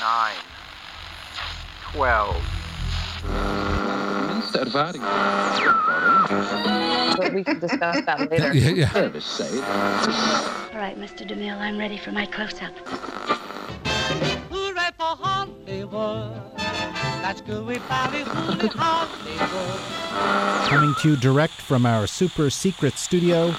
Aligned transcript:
nine, 0.00 0.34
twelve. 1.92 2.42
But 7.16 7.34
we 7.34 7.44
can 7.44 7.58
discuss 7.60 8.00
that 8.06 8.30
later. 8.30 8.52
Yeah, 8.54 8.70
yeah. 8.70 8.90
All 8.94 9.02
right, 10.80 10.96
Mr. 10.98 11.28
DeMille, 11.28 11.58
I'm 11.58 11.78
ready 11.78 11.98
for 11.98 12.12
my 12.12 12.24
close-up. 12.26 12.72
Hooray 14.50 14.90
for 14.96 15.16
Hollywood. 15.16 16.56
That's 16.56 17.42
Gooey 17.42 17.78
Valley, 17.78 18.22
hooray 18.24 18.68
Hollywood. 18.74 20.68
Coming 20.70 20.94
to 21.02 21.10
you 21.10 21.16
direct 21.16 21.52
from 21.52 21.84
our 21.84 22.06
super 22.06 22.48
secret 22.48 22.94
studio. 22.94 23.54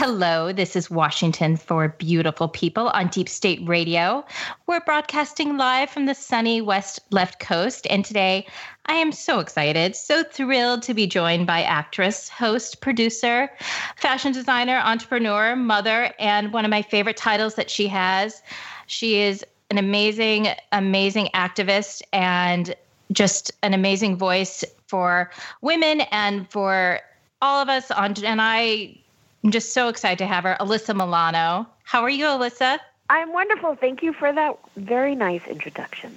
Hello, 0.00 0.52
this 0.52 0.76
is 0.76 0.88
Washington 0.88 1.56
for 1.56 1.88
Beautiful 1.88 2.46
People 2.46 2.90
on 2.90 3.08
Deep 3.08 3.28
State 3.28 3.60
Radio. 3.66 4.24
We're 4.68 4.78
broadcasting 4.78 5.56
live 5.56 5.90
from 5.90 6.06
the 6.06 6.14
sunny 6.14 6.60
West 6.60 7.00
Left 7.10 7.40
Coast, 7.40 7.84
and 7.90 8.04
today 8.04 8.46
I 8.86 8.92
am 8.92 9.10
so 9.10 9.40
excited, 9.40 9.96
so 9.96 10.22
thrilled 10.22 10.82
to 10.82 10.94
be 10.94 11.08
joined 11.08 11.48
by 11.48 11.64
actress, 11.64 12.28
host, 12.28 12.80
producer, 12.80 13.50
fashion 13.96 14.30
designer, 14.30 14.80
entrepreneur, 14.84 15.56
mother, 15.56 16.14
and 16.20 16.52
one 16.52 16.64
of 16.64 16.70
my 16.70 16.82
favorite 16.82 17.16
titles 17.16 17.56
that 17.56 17.68
she 17.68 17.88
has. 17.88 18.40
She 18.86 19.20
is 19.20 19.44
an 19.68 19.78
amazing, 19.78 20.46
amazing 20.70 21.28
activist 21.34 22.02
and 22.12 22.72
just 23.10 23.50
an 23.64 23.74
amazing 23.74 24.16
voice 24.16 24.64
for 24.86 25.32
women 25.60 26.02
and 26.12 26.48
for 26.48 27.00
all 27.42 27.60
of 27.60 27.68
us 27.68 27.90
on 27.90 28.14
and 28.24 28.40
I 28.40 28.96
I'm 29.44 29.50
just 29.50 29.72
so 29.72 29.88
excited 29.88 30.18
to 30.18 30.26
have 30.26 30.44
her, 30.44 30.56
Alyssa 30.60 30.94
Milano. 30.94 31.66
How 31.84 32.02
are 32.02 32.10
you, 32.10 32.24
Alyssa? 32.24 32.78
I'm 33.10 33.32
wonderful. 33.32 33.76
Thank 33.76 34.02
you 34.02 34.12
for 34.12 34.32
that 34.32 34.58
very 34.76 35.14
nice 35.14 35.46
introduction. 35.46 36.16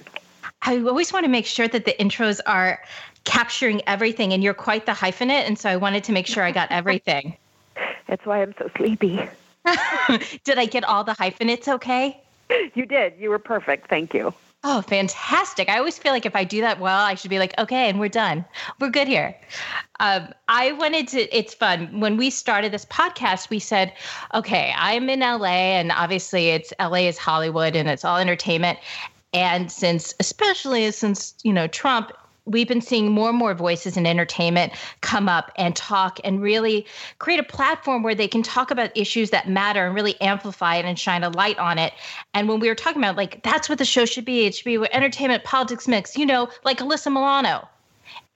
I 0.64 0.78
always 0.80 1.14
want 1.14 1.26
to 1.26 1.32
make 1.32 1.46
sure 1.46 1.68
that 1.68 1.86
the 1.86 1.94
intros 1.94 2.40
are 2.46 2.82
capturing 3.24 3.82
everything, 3.88 4.34
and 4.34 4.44
you're 4.44 4.54
quite 4.54 4.86
the 4.86 4.92
hyphenate, 4.92 5.48
and 5.48 5.58
so 5.58 5.70
I 5.70 5.78
wanted 5.78 6.04
to 6.06 6.12
make 6.12 6.28
sure 6.28 6.44
I 6.44 6.52
got 6.52 6.72
everything. 6.72 7.38
That's 8.08 8.26
why 8.26 8.42
I'm 8.42 8.54
so 8.58 8.70
sleepy. 8.76 9.22
did 10.44 10.58
I 10.58 10.66
get 10.66 10.84
all 10.84 11.04
the 11.04 11.14
hyphenates 11.14 11.68
okay? 11.68 12.22
You 12.74 12.86
did. 12.86 13.14
You 13.20 13.30
were 13.30 13.40
perfect. 13.40 13.88
Thank 13.88 14.14
you. 14.14 14.34
Oh, 14.64 14.84
fantastic. 14.84 15.70
I 15.70 15.80
always 15.80 15.98
feel 15.98 16.12
like 16.12 16.28
if 16.28 16.36
I 16.36 16.44
do 16.44 16.62
that 16.62 16.80
well, 16.80 17.00
I 17.00 17.16
should 17.16 17.32
be 17.32 17.40
like, 17.40 17.58
okay, 17.58 17.90
and 17.90 18.00
we're 18.00 18.10
done. 18.10 18.46
We're 18.80 18.92
good 18.92 19.08
here. 19.08 19.36
Um, 20.00 20.28
I 20.50 20.74
wanted 20.74 21.08
to, 21.10 21.36
it's 21.36 21.56
fun. 21.56 22.00
When 22.00 22.16
we 22.16 22.30
started 22.30 22.72
this 22.72 22.86
podcast, 22.86 23.50
we 23.50 23.58
said, 23.58 23.92
okay, 24.36 24.72
I'm 24.78 25.10
in 25.10 25.22
LA, 25.22 25.48
and 25.48 25.92
obviously 25.92 26.50
it's 26.50 26.72
LA 26.80 27.08
is 27.08 27.18
Hollywood 27.18 27.76
and 27.76 27.90
it's 27.90 28.06
all 28.06 28.18
entertainment. 28.18 28.78
And 29.34 29.72
since, 29.72 30.14
especially 30.20 30.92
since, 30.92 31.34
you 31.42 31.54
know, 31.54 31.66
Trump 31.68 32.12
we've 32.46 32.68
been 32.68 32.82
seeing 32.82 33.12
more 33.12 33.30
and 33.30 33.38
more 33.38 33.54
voices 33.54 33.98
in 33.98 34.06
entertainment 34.06 34.74
come 35.02 35.30
up 35.30 35.52
and 35.58 35.76
talk 35.76 36.20
and 36.24 36.42
really 36.42 36.86
create 37.20 37.40
a 37.40 37.44
platform 37.44 38.04
where 38.04 38.16
they 38.16 38.28
can 38.28 38.42
talk 38.42 38.72
about 38.72 38.96
issues 38.96 39.30
that 39.30 39.48
matter 39.48 39.86
and 39.86 39.96
really 39.96 40.20
amplify 40.22 40.76
it 40.76 40.86
and 40.86 40.98
shine 40.98 41.24
a 41.24 41.30
light 41.30 41.58
on 41.60 41.78
it. 41.78 41.94
And 42.34 42.50
when 42.50 42.60
we 42.60 42.68
were 42.68 42.76
talking 42.76 43.02
about 43.02 43.18
like 43.18 43.44
that's 43.44 43.70
what 43.70 43.78
the 43.78 43.86
show 43.86 44.06
should 44.06 44.26
be, 44.26 44.46
it 44.46 44.56
should 44.56 44.66
be 44.66 44.78
entertainment 44.92 45.44
politics 45.44 45.88
mix, 45.88 46.18
you 46.18 46.26
know, 46.26 46.50
like 46.64 46.80
Alyssa 46.80 47.12
Milano. 47.12 47.68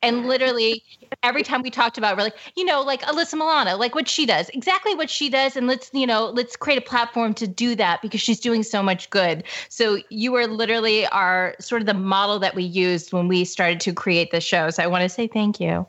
And 0.06 0.28
literally 0.28 0.84
every 1.24 1.42
time 1.44 1.64
we 1.64 1.72
talked 1.72 1.98
about, 1.98 2.16
we're 2.16 2.24
like, 2.24 2.38
you 2.56 2.64
know, 2.64 2.82
like 2.82 3.02
Alyssa 3.02 3.34
Milano, 3.34 3.76
like 3.76 3.96
what 3.96 4.08
she 4.08 4.26
does, 4.26 4.50
exactly 4.50 4.94
what 4.94 5.10
she 5.10 5.30
does. 5.30 5.56
And 5.56 5.66
let's, 5.66 5.90
you 5.94 6.06
know, 6.06 6.28
let's 6.28 6.56
create 6.56 6.78
a 6.78 6.82
platform 6.82 7.34
to 7.34 7.48
do 7.48 7.76
that 7.76 8.02
because 8.02 8.22
she's 8.22 8.40
doing 8.40 8.62
so 8.62 8.84
much 8.84 9.10
good. 9.10 9.44
So 9.70 10.00
you 10.10 10.32
were 10.32 10.46
literally 10.46 11.08
our 11.08 11.56
sort 11.60 11.82
of 11.82 11.88
the 11.88 11.96
model 11.96 12.38
that 12.40 12.54
we 12.54 12.64
used 12.64 13.14
when 13.14 13.28
we 13.28 13.46
started 13.46 13.80
to 13.82 13.94
create 13.94 14.32
the 14.32 14.42
show. 14.42 14.70
So 14.70 14.84
I 14.84 14.88
want 14.88 15.02
to 15.02 15.10
say 15.10 15.28
thank 15.28 15.60
you. 15.60 15.88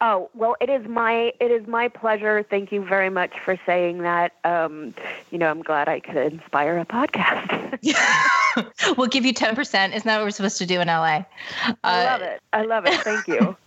Oh 0.00 0.28
well, 0.34 0.56
it 0.60 0.68
is 0.68 0.86
my 0.88 1.32
it 1.40 1.50
is 1.50 1.66
my 1.66 1.88
pleasure. 1.88 2.42
Thank 2.42 2.72
you 2.72 2.84
very 2.84 3.10
much 3.10 3.38
for 3.44 3.58
saying 3.64 3.98
that. 3.98 4.32
Um, 4.44 4.94
you 5.30 5.38
know, 5.38 5.48
I'm 5.48 5.62
glad 5.62 5.88
I 5.88 6.00
could 6.00 6.16
inspire 6.16 6.78
a 6.78 6.84
podcast. 6.84 7.78
we'll 8.96 9.06
give 9.06 9.24
you 9.24 9.32
ten 9.32 9.54
percent. 9.54 9.94
Isn't 9.94 10.06
that 10.06 10.18
what 10.18 10.24
we're 10.24 10.30
supposed 10.30 10.58
to 10.58 10.66
do 10.66 10.80
in 10.80 10.88
LA? 10.88 11.24
I 11.84 12.04
love 12.04 12.22
it. 12.22 12.42
I 12.52 12.62
love 12.62 12.86
it. 12.86 13.00
Thank 13.00 13.28
you. 13.28 13.56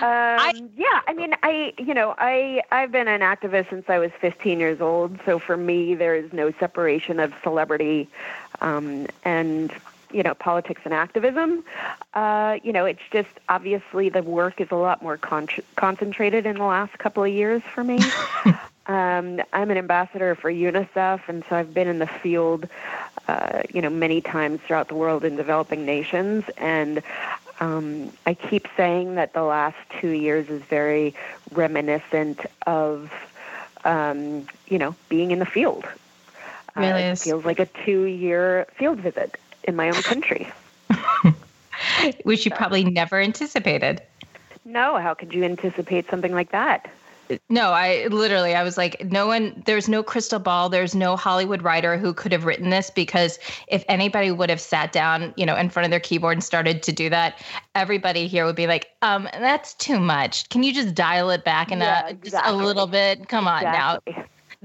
Um, 0.00 0.38
I, 0.38 0.52
yeah, 0.76 1.00
I 1.08 1.14
mean, 1.14 1.34
I 1.42 1.72
you 1.78 1.94
know, 1.94 2.14
I 2.18 2.62
I've 2.70 2.92
been 2.92 3.08
an 3.08 3.22
activist 3.22 3.70
since 3.70 3.88
I 3.88 3.98
was 3.98 4.12
15 4.20 4.60
years 4.60 4.80
old. 4.80 5.18
So 5.24 5.38
for 5.38 5.56
me, 5.56 5.94
there 5.94 6.14
is 6.14 6.32
no 6.32 6.52
separation 6.60 7.18
of 7.18 7.32
celebrity 7.42 8.08
um, 8.60 9.06
and 9.24 9.72
you 10.14 10.22
know 10.22 10.34
politics 10.34 10.82
and 10.84 10.94
activism. 10.94 11.64
Uh, 12.14 12.58
you 12.62 12.72
know, 12.72 12.84
it's 12.84 13.02
just 13.10 13.28
obviously 13.48 14.08
the 14.08 14.22
work 14.22 14.60
is 14.60 14.68
a 14.70 14.76
lot 14.76 15.02
more 15.02 15.16
con- 15.16 15.48
concentrated 15.76 16.46
in 16.46 16.56
the 16.56 16.64
last 16.64 16.96
couple 16.98 17.24
of 17.24 17.32
years 17.32 17.62
for 17.74 17.82
me. 17.82 17.98
um, 18.86 19.40
I'm 19.52 19.70
an 19.70 19.76
ambassador 19.76 20.34
for 20.34 20.50
UNICEF, 20.50 21.28
and 21.28 21.44
so 21.48 21.56
I've 21.56 21.74
been 21.74 21.88
in 21.88 21.98
the 21.98 22.06
field, 22.06 22.68
uh, 23.26 23.62
you 23.72 23.82
know, 23.82 23.90
many 23.90 24.20
times 24.20 24.60
throughout 24.66 24.88
the 24.88 24.94
world 24.94 25.24
in 25.24 25.36
developing 25.36 25.84
nations, 25.84 26.44
and 26.56 27.02
um, 27.60 28.12
I 28.26 28.34
keep 28.34 28.68
saying 28.76 29.16
that 29.16 29.32
the 29.32 29.42
last 29.42 29.76
two 30.00 30.10
years 30.10 30.48
is 30.48 30.62
very 30.62 31.14
reminiscent 31.52 32.40
of, 32.66 33.12
um, 33.84 34.46
you 34.68 34.78
know, 34.78 34.94
being 35.08 35.30
in 35.30 35.38
the 35.38 35.46
field. 35.46 35.84
Really 36.76 37.04
uh. 37.04 37.12
It 37.12 37.18
feels 37.18 37.44
like 37.44 37.60
a 37.60 37.66
two-year 37.66 38.66
field 38.76 38.98
visit 38.98 39.38
in 39.64 39.76
my 39.76 39.88
own 39.88 40.02
country. 40.02 40.48
Which 42.24 42.44
you 42.44 42.50
probably 42.50 42.84
never 42.84 43.20
anticipated. 43.20 44.02
No, 44.64 44.98
how 44.98 45.14
could 45.14 45.34
you 45.34 45.44
anticipate 45.44 46.08
something 46.08 46.32
like 46.32 46.50
that? 46.52 46.90
No, 47.48 47.70
I 47.70 48.06
literally, 48.08 48.54
I 48.54 48.62
was 48.62 48.76
like, 48.76 49.02
no 49.10 49.26
one, 49.26 49.62
there's 49.64 49.88
no 49.88 50.02
crystal 50.02 50.38
ball. 50.38 50.68
There's 50.68 50.94
no 50.94 51.16
Hollywood 51.16 51.62
writer 51.62 51.96
who 51.96 52.12
could 52.12 52.32
have 52.32 52.44
written 52.44 52.68
this 52.68 52.90
because 52.90 53.38
if 53.68 53.82
anybody 53.88 54.30
would 54.30 54.50
have 54.50 54.60
sat 54.60 54.92
down, 54.92 55.32
you 55.36 55.46
know, 55.46 55.56
in 55.56 55.70
front 55.70 55.84
of 55.84 55.90
their 55.90 56.00
keyboard 56.00 56.36
and 56.36 56.44
started 56.44 56.82
to 56.82 56.92
do 56.92 57.08
that, 57.10 57.42
everybody 57.74 58.26
here 58.26 58.44
would 58.44 58.56
be 58.56 58.66
like, 58.66 58.88
um, 59.00 59.28
that's 59.32 59.72
too 59.74 59.98
much. 59.98 60.48
Can 60.50 60.62
you 60.62 60.74
just 60.74 60.94
dial 60.94 61.30
it 61.30 61.44
back 61.44 61.70
and 61.72 61.80
Yeah, 61.80 62.02
uh, 62.08 62.12
just 62.12 62.36
a 62.44 62.54
little 62.54 62.86
bit? 62.86 63.26
Come 63.28 63.48
on 63.48 63.62
now. 63.62 64.00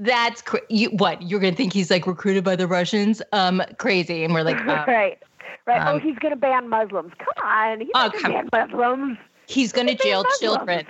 Exactly. 0.00 0.04
That's 0.04 0.42
cra- 0.42 0.60
you. 0.68 0.88
What 0.90 1.22
you're 1.22 1.40
gonna 1.40 1.54
think 1.54 1.72
he's 1.72 1.90
like 1.90 2.06
recruited 2.06 2.42
by 2.44 2.56
the 2.56 2.66
Russians? 2.66 3.20
Um, 3.32 3.62
crazy. 3.78 4.24
And 4.24 4.32
we're 4.34 4.42
like, 4.42 4.56
um, 4.60 4.66
right. 4.88 5.18
Right. 5.66 5.82
oh, 5.86 5.96
um, 5.96 6.00
he's 6.00 6.18
going 6.18 6.32
to 6.32 6.40
ban 6.40 6.68
Muslims. 6.68 7.12
Come 7.18 7.44
on. 7.44 7.80
He's 7.80 7.90
Oh, 7.94 8.08
going 8.08 8.44
to 8.44 8.50
ban 8.50 8.70
Muslims. 8.70 9.18
he's 9.46 9.72
gonna 9.72 9.92
He's 9.92 10.00
jail 10.00 10.24
children. 10.40 10.86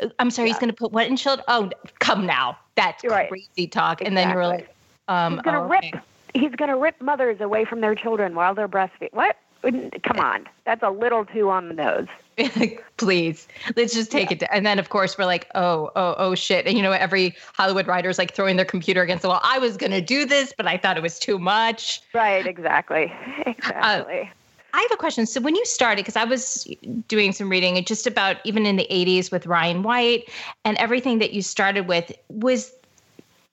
Uh, 0.00 0.08
I'm 0.18 0.30
sorry, 0.30 0.48
he's 0.48 0.58
gonna 0.58 0.72
put 0.72 0.92
what 0.92 1.06
in 1.08 1.16
children? 1.16 1.44
Oh, 1.48 1.70
come 1.98 2.24
now. 2.26 2.56
That's 2.76 3.02
right. 3.04 3.28
crazy 3.28 3.66
talk. 3.66 4.00
And 4.02 4.16
then 4.16 4.30
you're 4.30 4.46
like, 4.46 4.68
um, 5.08 5.34
He's 5.34 5.42
going 5.42 5.54
to 5.56 5.62
oh, 5.62 5.68
rip. 5.68 5.78
okay. 5.84 6.00
He's 6.34 6.54
going 6.54 6.68
to 6.70 6.76
rip 6.76 7.00
mothers 7.00 7.40
away 7.40 7.64
from 7.64 7.80
their 7.80 7.94
children 7.94 8.34
while 8.34 8.54
they're 8.54 8.68
breastfeeding. 8.68 9.12
What? 9.12 9.36
Come 9.62 10.20
on. 10.20 10.46
That's 10.64 10.82
a 10.82 10.90
little 10.90 11.24
too 11.24 11.50
on 11.50 11.68
the 11.68 11.74
nose. 11.74 12.06
please 12.96 13.48
let's 13.76 13.94
just 13.94 14.10
take 14.10 14.30
it 14.30 14.40
to, 14.40 14.54
and 14.54 14.66
then 14.66 14.78
of 14.78 14.90
course 14.90 15.16
we're 15.16 15.24
like 15.24 15.48
oh 15.54 15.90
oh 15.96 16.14
oh 16.18 16.34
shit 16.34 16.66
and 16.66 16.76
you 16.76 16.82
know 16.82 16.92
every 16.92 17.34
hollywood 17.54 17.86
writer 17.86 18.10
is 18.10 18.18
like 18.18 18.34
throwing 18.34 18.56
their 18.56 18.64
computer 18.64 19.02
against 19.02 19.22
the 19.22 19.28
wall 19.28 19.40
i 19.42 19.58
was 19.58 19.76
gonna 19.76 20.00
do 20.00 20.26
this 20.26 20.52
but 20.56 20.66
i 20.66 20.76
thought 20.76 20.96
it 20.96 21.02
was 21.02 21.18
too 21.18 21.38
much 21.38 22.02
Right. 22.14 22.46
Exactly. 22.46 23.12
Uh, 23.46 23.50
exactly. 23.50 24.30
i 24.74 24.80
have 24.80 24.92
a 24.92 24.96
question 24.96 25.24
so 25.24 25.40
when 25.40 25.54
you 25.54 25.64
started 25.64 26.02
because 26.02 26.16
i 26.16 26.24
was 26.24 26.68
doing 27.08 27.32
some 27.32 27.48
reading 27.48 27.82
just 27.84 28.06
about 28.06 28.36
even 28.44 28.66
in 28.66 28.76
the 28.76 28.86
80s 28.90 29.32
with 29.32 29.46
ryan 29.46 29.82
white 29.82 30.28
and 30.64 30.76
everything 30.76 31.18
that 31.20 31.32
you 31.32 31.42
started 31.42 31.86
with 31.88 32.12
was 32.28 32.72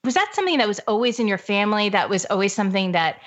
was 0.04 0.16
that 0.16 0.30
something 0.34 0.58
that 0.58 0.68
was 0.68 0.80
always 0.88 1.20
in 1.20 1.28
your 1.28 1.38
family 1.38 1.90
that 1.90 2.10
was 2.10 2.26
always 2.26 2.54
something 2.54 2.92
that 2.92 3.18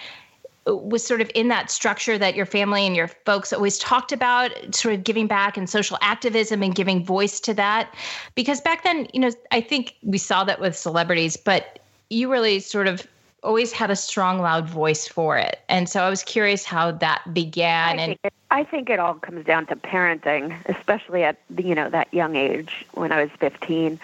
was 0.66 1.06
sort 1.06 1.20
of 1.20 1.30
in 1.34 1.48
that 1.48 1.70
structure 1.70 2.18
that 2.18 2.34
your 2.34 2.46
family 2.46 2.86
and 2.86 2.96
your 2.96 3.08
folks 3.08 3.52
always 3.52 3.78
talked 3.78 4.12
about 4.12 4.50
sort 4.74 4.94
of 4.94 5.04
giving 5.04 5.26
back 5.26 5.56
and 5.56 5.70
social 5.70 5.96
activism 6.00 6.62
and 6.62 6.74
giving 6.74 7.04
voice 7.04 7.38
to 7.40 7.54
that 7.54 7.94
because 8.34 8.60
back 8.60 8.82
then 8.82 9.06
you 9.12 9.20
know 9.20 9.30
i 9.52 9.60
think 9.60 9.94
we 10.02 10.18
saw 10.18 10.44
that 10.44 10.60
with 10.60 10.76
celebrities 10.76 11.36
but 11.36 11.78
you 12.10 12.30
really 12.30 12.58
sort 12.58 12.88
of 12.88 13.06
always 13.42 13.70
had 13.70 13.90
a 13.90 13.96
strong 13.96 14.40
loud 14.40 14.68
voice 14.68 15.06
for 15.06 15.38
it 15.38 15.60
and 15.68 15.88
so 15.88 16.02
i 16.02 16.10
was 16.10 16.22
curious 16.24 16.64
how 16.64 16.90
that 16.90 17.22
began 17.32 17.98
I 17.98 18.02
and 18.02 18.10
think, 18.10 18.20
it, 18.24 18.32
I 18.50 18.64
think 18.64 18.90
it 18.90 18.98
all 18.98 19.14
comes 19.14 19.44
down 19.44 19.66
to 19.66 19.76
parenting, 19.76 20.56
especially 20.66 21.24
at 21.24 21.38
the, 21.50 21.64
you 21.64 21.74
know 21.74 21.90
that 21.90 22.12
young 22.14 22.36
age 22.36 22.86
when 22.92 23.10
I 23.10 23.22
was 23.22 23.30
15. 23.38 23.98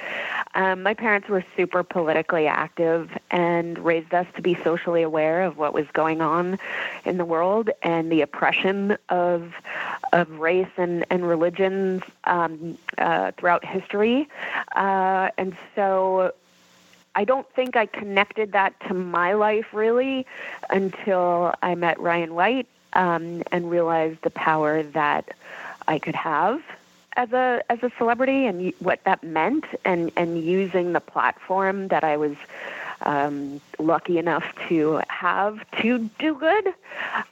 Um, 0.55 0.83
my 0.83 0.95
parents 0.95 1.29
were 1.29 1.45
super 1.57 1.83
politically 1.83 2.47
active 2.47 3.11
and 3.31 3.79
raised 3.79 4.13
us 4.13 4.27
to 4.37 4.43
be 4.43 4.55
socially 4.63 5.03
aware 5.03 5.43
of 5.43 5.57
what 5.57 5.73
was 5.73 5.87
going 5.93 6.21
on 6.21 6.59
in 7.05 7.17
the 7.17 7.25
world 7.25 7.71
and 7.83 8.13
the 8.13 8.21
oppression 8.21 8.99
of 9.09 9.55
of 10.13 10.31
race 10.39 10.69
and 10.77 11.07
and 11.11 11.27
religions 11.27 12.03
um, 12.25 12.77
uh, 12.99 13.33
throughout 13.33 13.65
history. 13.65 14.29
Uh, 14.77 15.31
and 15.39 15.57
so 15.75 16.33
I 17.15 17.25
don't 17.25 17.49
think 17.55 17.77
I 17.77 17.87
connected 17.87 18.53
that 18.53 18.79
to 18.89 18.95
my 18.95 19.33
life 19.35 19.67
really 19.73 20.27
until 20.71 21.55
I 21.63 21.75
met 21.75 21.99
Ryan 22.01 22.35
White 22.35 22.67
um, 22.93 23.43
and 23.53 23.71
realized 23.71 24.23
the 24.23 24.31
power 24.31 24.83
that 24.83 25.31
I 25.89 25.99
could 25.99 26.15
have 26.15 26.63
as 27.17 27.33
a 27.33 27.63
as 27.69 27.83
a 27.83 27.91
celebrity 27.99 28.47
and 28.47 28.73
what 28.79 29.03
that 29.05 29.23
meant, 29.23 29.65
and 29.85 30.11
and 30.17 30.43
using 30.43 30.93
the 30.93 31.01
platform 31.01 31.89
that 31.89 32.05
I 32.05 32.17
was 32.17 32.37
um, 33.03 33.61
lucky 33.79 34.19
enough 34.19 34.45
to 34.69 35.01
have 35.09 35.59
to 35.83 36.11
do 36.19 36.35
good. 36.35 36.75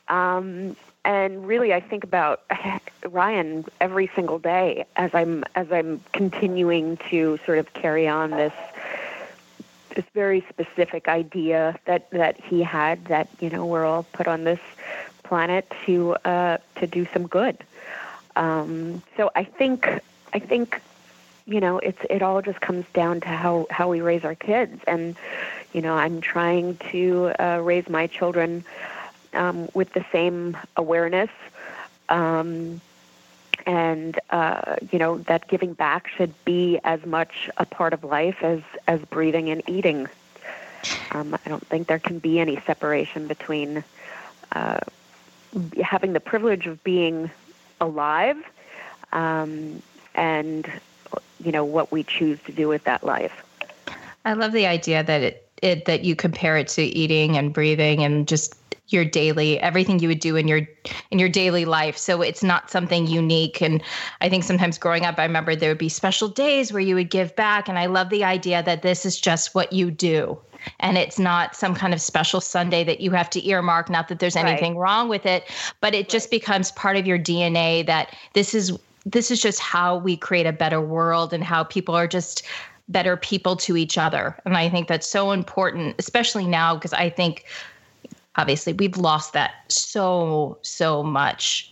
Um, 0.09 0.77
and 1.05 1.47
really, 1.47 1.73
I 1.73 1.81
think 1.81 2.05
about 2.05 2.43
Ryan 3.09 3.65
every 3.81 4.11
single 4.15 4.39
day 4.39 4.85
as 4.97 5.11
I'm 5.15 5.45
as 5.55 5.71
I'm 5.73 6.01
continuing 6.13 6.99
to 7.11 7.39
sort 7.47 7.59
of 7.59 7.73
carry 7.73 8.07
on 8.07 8.31
this 8.31 8.53
this 9.95 10.05
very 10.15 10.45
specific 10.49 11.09
idea 11.09 11.79
that 11.87 12.11
that 12.11 12.41
he 12.41 12.63
had 12.63 13.07
that 13.07 13.29
you 13.41 13.51
know 13.51 13.65
we're 13.65 13.85
all 13.85 14.05
put 14.13 14.29
on 14.29 14.45
this 14.45 14.61
planet 15.23 15.73
to 15.87 16.13
uh, 16.25 16.59
to 16.77 16.87
do 16.87 17.07
some 17.13 17.27
good. 17.27 17.57
Um, 18.37 19.03
so 19.17 19.31
I 19.35 19.45
think 19.45 19.87
I 20.33 20.39
think 20.39 20.81
you 21.47 21.61
know 21.61 21.79
it's 21.79 22.01
it 22.09 22.23
all 22.23 22.43
just 22.43 22.61
comes 22.61 22.85
down 22.93 23.21
to 23.23 23.29
how 23.29 23.67
how 23.71 23.89
we 23.89 24.01
raise 24.01 24.25
our 24.25 24.35
kids, 24.35 24.81
and 24.87 25.17
you 25.73 25.83
know 25.83 25.95
I'm 25.95 26.21
trying 26.21 26.77
to 26.91 27.33
uh, 27.39 27.61
raise 27.63 27.89
my 27.89 28.07
children 28.07 28.65
um, 29.33 29.69
with 29.75 29.93
the 29.93 30.05
same 30.13 30.57
awareness. 30.77 31.31
Um, 32.09 32.81
and 33.67 34.19
uh, 34.31 34.77
you 34.91 34.99
know 34.99 35.19
that 35.19 35.49
giving 35.49 35.75
back 35.75 36.09
should 36.09 36.33
be 36.45 36.79
as 36.85 37.05
much 37.05 37.51
a 37.57 37.67
part 37.67 37.93
of 37.93 38.05
life 38.05 38.43
as 38.43 38.61
as 38.87 39.01
breathing 39.03 39.51
and 39.51 39.63
eating. 39.69 40.09
Um, 41.13 41.37
I 41.45 41.49
don't 41.49 41.67
think 41.67 41.89
there 41.89 41.99
can 41.99 42.21
be 42.21 42.39
any 42.39 42.61
separation 42.61 43.27
between 43.27 43.83
uh, 44.53 44.81
having 45.83 46.13
the 46.13 46.21
privilege 46.21 46.67
of 46.67 46.83
being 46.85 47.31
alive 47.81 48.37
um, 49.13 49.83
and 50.15 50.71
you 51.43 51.53
know 51.53 51.65
what 51.65 51.91
we 51.91 52.03
choose 52.03 52.39
to 52.43 52.53
do 52.53 52.69
with 52.69 52.85
that 52.85 53.05
life. 53.05 53.45
I 54.25 54.35
love 54.35 54.53
the 54.53 54.67
idea 54.67 55.03
that 55.03 55.23
it, 55.23 55.49
it 55.63 55.85
that 55.87 56.05
you 56.05 56.15
compare 56.15 56.57
it 56.57 56.69
to 56.69 56.83
eating 56.83 57.37
and 57.37 57.53
breathing 57.53 58.05
and 58.05 58.29
just 58.29 58.57
your 58.89 59.05
daily 59.05 59.59
everything 59.61 60.01
you 60.01 60.09
would 60.09 60.19
do 60.19 60.37
in 60.37 60.49
your 60.49 60.63
in 61.11 61.19
your 61.19 61.29
daily 61.29 61.65
life. 61.65 61.97
So 61.97 62.23
it's 62.23 62.43
not 62.43 62.71
something 62.71 63.07
unique. 63.07 63.63
And 63.63 63.83
i 64.21 64.29
think 64.29 64.45
sometimes 64.45 64.79
growing 64.79 65.05
up 65.05 65.19
i 65.19 65.25
remember 65.25 65.55
there 65.57 65.71
would 65.71 65.79
be 65.79 65.89
special 65.89 66.29
days 66.29 66.73
where 66.73 66.83
you 66.83 66.95
would 66.95 67.11
give 67.11 67.35
back. 67.37 67.69
And 67.69 67.79
i 67.79 67.87
love 67.87 68.11
the 68.11 68.25
idea 68.25 68.63
that 68.63 68.83
this 68.83 69.07
is 69.07 69.21
just 69.21 69.55
what 69.55 69.73
you 69.73 69.91
do 69.91 70.39
and 70.81 70.99
it's 70.99 71.19
not 71.19 71.55
some 71.55 71.75
kind 71.75 71.95
of 71.95 72.01
special 72.01 72.41
sunday 72.41 72.85
that 72.85 73.01
you 73.01 73.11
have 73.11 73.31
to 73.31 73.47
earmark 73.47 73.89
not 73.89 74.09
that 74.09 74.19
there's 74.19 74.37
anything 74.37 74.77
right. 74.77 74.83
wrong 74.83 75.09
with 75.09 75.27
it 75.27 75.45
but 75.81 75.95
it 75.95 75.99
right. 75.99 76.09
just 76.09 76.31
becomes 76.31 76.73
part 76.73 76.97
of 76.97 77.07
your 77.07 77.19
dna 77.19 77.85
that 77.87 78.15
this 78.35 78.55
is 78.55 78.77
this 79.07 79.31
is 79.31 79.41
just 79.41 79.61
how 79.61 79.97
we 79.97 80.17
create 80.17 80.47
a 80.47 80.53
better 80.53 80.81
world 80.81 81.33
and 81.33 81.43
how 81.43 81.65
people 81.65 81.95
are 81.95 82.07
just 82.07 82.43
better 82.89 83.17
people 83.17 83.57
to 83.57 83.77
each 83.77 83.97
other 83.97 84.37
and 84.45 84.57
i 84.57 84.69
think 84.69 84.89
that's 84.89 85.07
so 85.07 85.33
important 85.33 85.95
especially 85.99 86.47
now 86.47 86.75
because 86.75 86.93
i 86.93 87.09
think 87.09 87.45
obviously 88.37 88.73
we've 88.73 88.97
lost 88.97 89.33
that 89.33 89.53
so 89.69 90.59
so 90.63 91.03
much 91.03 91.70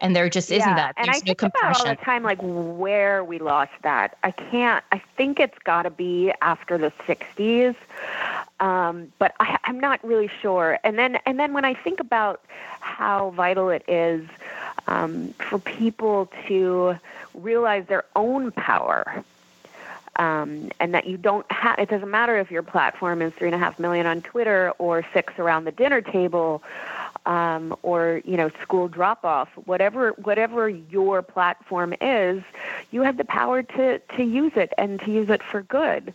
and 0.00 0.14
there 0.14 0.28
just 0.28 0.50
isn't 0.50 0.68
yeah, 0.68 0.74
that 0.74 0.94
There's 0.96 1.08
and 1.08 1.14
i 1.14 1.18
no 1.18 1.24
think 1.24 1.38
compassion. 1.38 1.70
about 1.70 1.86
all 1.86 1.94
the 1.96 2.04
time 2.04 2.22
like 2.22 2.38
where 2.40 3.24
we 3.24 3.38
lost 3.38 3.72
that 3.82 4.16
i 4.22 4.30
can't 4.30 4.84
i 4.92 5.00
think 5.16 5.40
it's 5.40 5.58
got 5.60 5.82
to 5.82 5.90
be 5.90 6.32
after 6.42 6.78
the 6.78 6.92
60s 7.06 7.74
um, 8.60 9.12
but 9.18 9.34
I, 9.40 9.58
i'm 9.64 9.80
not 9.80 10.02
really 10.04 10.30
sure 10.40 10.78
and 10.84 10.98
then 10.98 11.18
and 11.26 11.38
then 11.38 11.52
when 11.52 11.64
i 11.64 11.74
think 11.74 12.00
about 12.00 12.42
how 12.80 13.30
vital 13.30 13.70
it 13.70 13.84
is 13.88 14.26
um, 14.86 15.32
for 15.34 15.58
people 15.58 16.30
to 16.46 16.96
realize 17.34 17.86
their 17.86 18.04
own 18.14 18.52
power 18.52 19.24
um, 20.18 20.70
and 20.80 20.94
that 20.94 21.06
you 21.06 21.16
don't 21.16 21.50
have. 21.52 21.78
It 21.78 21.88
doesn't 21.88 22.10
matter 22.10 22.38
if 22.38 22.50
your 22.50 22.62
platform 22.62 23.22
is 23.22 23.32
three 23.34 23.48
and 23.48 23.54
a 23.54 23.58
half 23.58 23.78
million 23.78 24.06
on 24.06 24.22
Twitter 24.22 24.72
or 24.78 25.04
six 25.12 25.34
around 25.38 25.64
the 25.64 25.72
dinner 25.72 26.00
table. 26.00 26.62
Um, 27.26 27.76
or 27.82 28.22
you 28.24 28.36
know 28.36 28.50
school 28.62 28.86
drop 28.86 29.24
off 29.24 29.48
whatever 29.64 30.10
whatever 30.12 30.68
your 30.68 31.22
platform 31.22 31.92
is 32.00 32.44
you 32.92 33.02
have 33.02 33.16
the 33.16 33.24
power 33.24 33.64
to 33.64 33.98
to 33.98 34.22
use 34.22 34.52
it 34.54 34.72
and 34.78 35.00
to 35.00 35.10
use 35.10 35.28
it 35.28 35.42
for 35.42 35.62
good 35.62 36.14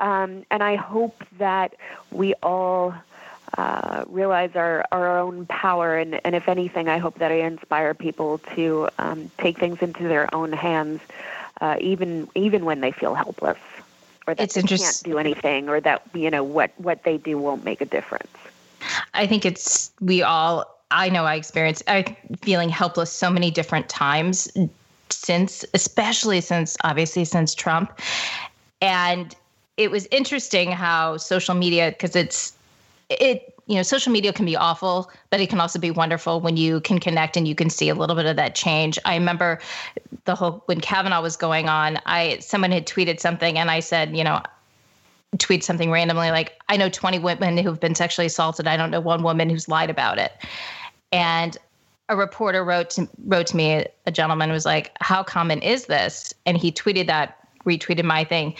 um, 0.00 0.44
and 0.50 0.62
I 0.62 0.76
hope 0.76 1.24
that 1.38 1.76
we 2.10 2.34
all 2.42 2.94
uh, 3.56 4.04
realize 4.08 4.54
our, 4.54 4.84
our 4.92 5.18
own 5.18 5.46
power 5.46 5.96
and, 5.96 6.20
and 6.26 6.34
if 6.34 6.46
anything 6.46 6.90
I 6.90 6.98
hope 6.98 7.18
that 7.20 7.32
I 7.32 7.40
inspire 7.40 7.94
people 7.94 8.36
to 8.54 8.90
um, 8.98 9.30
take 9.38 9.58
things 9.58 9.80
into 9.80 10.08
their 10.08 10.32
own 10.34 10.52
hands 10.52 11.00
uh, 11.62 11.76
even 11.80 12.28
even 12.34 12.66
when 12.66 12.80
they 12.80 12.92
feel 12.92 13.14
helpless 13.14 13.58
or 14.26 14.34
that 14.34 14.44
it's 14.44 14.54
they 14.54 14.62
can't 14.62 15.00
do 15.04 15.18
anything 15.18 15.68
or 15.68 15.80
that 15.80 16.02
you 16.14 16.30
know 16.30 16.44
what 16.44 16.70
what 16.78 17.02
they 17.04 17.18
do 17.18 17.38
won't 17.38 17.64
make 17.64 17.80
a 17.80 17.86
difference. 17.86 18.30
I 19.14 19.26
think 19.26 19.44
it's 19.44 19.90
we 20.00 20.22
all. 20.22 20.64
I 20.92 21.08
know 21.08 21.24
I 21.24 21.36
experienced 21.36 21.84
I 21.86 22.16
feeling 22.42 22.68
helpless 22.68 23.12
so 23.12 23.30
many 23.30 23.50
different 23.50 23.88
times 23.88 24.50
since, 25.08 25.64
especially 25.74 26.40
since 26.40 26.76
obviously 26.82 27.24
since 27.24 27.54
Trump, 27.54 28.00
and 28.80 29.34
it 29.76 29.90
was 29.90 30.06
interesting 30.10 30.72
how 30.72 31.16
social 31.16 31.54
media 31.54 31.90
because 31.90 32.16
it's 32.16 32.54
it 33.08 33.54
you 33.66 33.76
know 33.76 33.82
social 33.82 34.12
media 34.12 34.32
can 34.32 34.44
be 34.44 34.56
awful 34.56 35.10
but 35.30 35.40
it 35.40 35.48
can 35.48 35.60
also 35.60 35.78
be 35.78 35.90
wonderful 35.90 36.40
when 36.40 36.56
you 36.56 36.80
can 36.80 36.98
connect 36.98 37.36
and 37.36 37.46
you 37.46 37.54
can 37.54 37.70
see 37.70 37.88
a 37.88 37.94
little 37.94 38.16
bit 38.16 38.26
of 38.26 38.36
that 38.36 38.54
change 38.54 38.98
i 39.04 39.14
remember 39.14 39.58
the 40.24 40.34
whole 40.34 40.62
when 40.66 40.80
kavanaugh 40.80 41.22
was 41.22 41.36
going 41.36 41.68
on 41.68 41.98
i 42.04 42.38
someone 42.40 42.70
had 42.70 42.86
tweeted 42.86 43.20
something 43.20 43.56
and 43.56 43.70
i 43.70 43.80
said 43.80 44.16
you 44.16 44.24
know 44.24 44.40
tweet 45.38 45.62
something 45.62 45.90
randomly 45.90 46.30
like 46.30 46.60
i 46.68 46.76
know 46.76 46.88
20 46.88 47.18
women 47.18 47.56
who've 47.56 47.80
been 47.80 47.94
sexually 47.94 48.26
assaulted 48.26 48.66
i 48.66 48.76
don't 48.76 48.90
know 48.90 49.00
one 49.00 49.22
woman 49.22 49.48
who's 49.48 49.68
lied 49.68 49.90
about 49.90 50.18
it 50.18 50.32
and 51.12 51.56
a 52.08 52.16
reporter 52.16 52.64
wrote 52.64 52.90
to, 52.90 53.08
wrote 53.26 53.46
to 53.46 53.56
me 53.56 53.86
a 54.06 54.10
gentleman 54.10 54.50
was 54.50 54.64
like 54.64 54.90
how 55.00 55.22
common 55.22 55.62
is 55.62 55.86
this 55.86 56.34
and 56.46 56.58
he 56.58 56.72
tweeted 56.72 57.06
that 57.06 57.38
retweeted 57.64 58.04
my 58.04 58.24
thing 58.24 58.54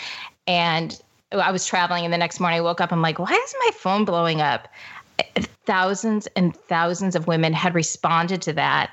and 0.47 1.01
I 1.33 1.53
was 1.53 1.67
traveling 1.67 2.05
and 2.05 2.13
the 2.13 2.19
next 2.19 2.41
morning 2.41 2.59
I 2.59 2.63
woke 2.63 2.81
up. 2.81 2.93
I'm 2.93 3.03
like, 3.03 3.19
why 3.19 3.33
is 3.33 3.55
my 3.65 3.71
phone 3.75 4.05
blowing 4.05 4.41
up? 4.41 4.69
Thousands 5.65 6.27
and 6.35 6.57
thousands 6.57 7.15
of 7.15 7.27
women 7.27 7.53
had 7.53 7.75
responded 7.75 8.43
to 8.43 8.53
that. 8.55 8.91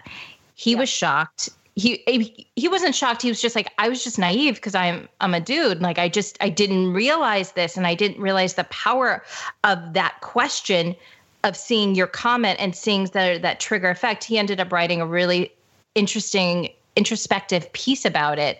He 0.55 0.73
yeah. 0.73 0.79
was 0.79 0.89
shocked. 0.89 1.49
He 1.77 2.47
he 2.55 2.67
wasn't 2.67 2.95
shocked. 2.95 3.21
He 3.21 3.29
was 3.29 3.39
just 3.39 3.55
like, 3.55 3.71
I 3.77 3.87
was 3.87 4.03
just 4.03 4.17
naive 4.17 4.55
because 4.55 4.73
I'm 4.73 5.07
I'm 5.21 5.35
a 5.35 5.39
dude. 5.39 5.79
Like 5.79 5.99
I 5.99 6.09
just 6.09 6.35
I 6.41 6.49
didn't 6.49 6.91
realize 6.91 7.51
this, 7.51 7.77
and 7.77 7.85
I 7.85 7.93
didn't 7.93 8.19
realize 8.19 8.55
the 8.55 8.63
power 8.65 9.23
of 9.63 9.93
that 9.93 10.19
question 10.21 10.95
of 11.43 11.55
seeing 11.55 11.93
your 11.93 12.07
comment 12.07 12.59
and 12.59 12.75
seeing 12.75 13.05
that 13.13 13.43
that 13.43 13.59
trigger 13.59 13.89
effect. 13.89 14.23
He 14.23 14.39
ended 14.39 14.59
up 14.59 14.71
writing 14.71 15.01
a 15.01 15.05
really 15.05 15.51
interesting 15.93 16.69
introspective 16.95 17.71
piece 17.73 18.05
about 18.05 18.39
it 18.39 18.59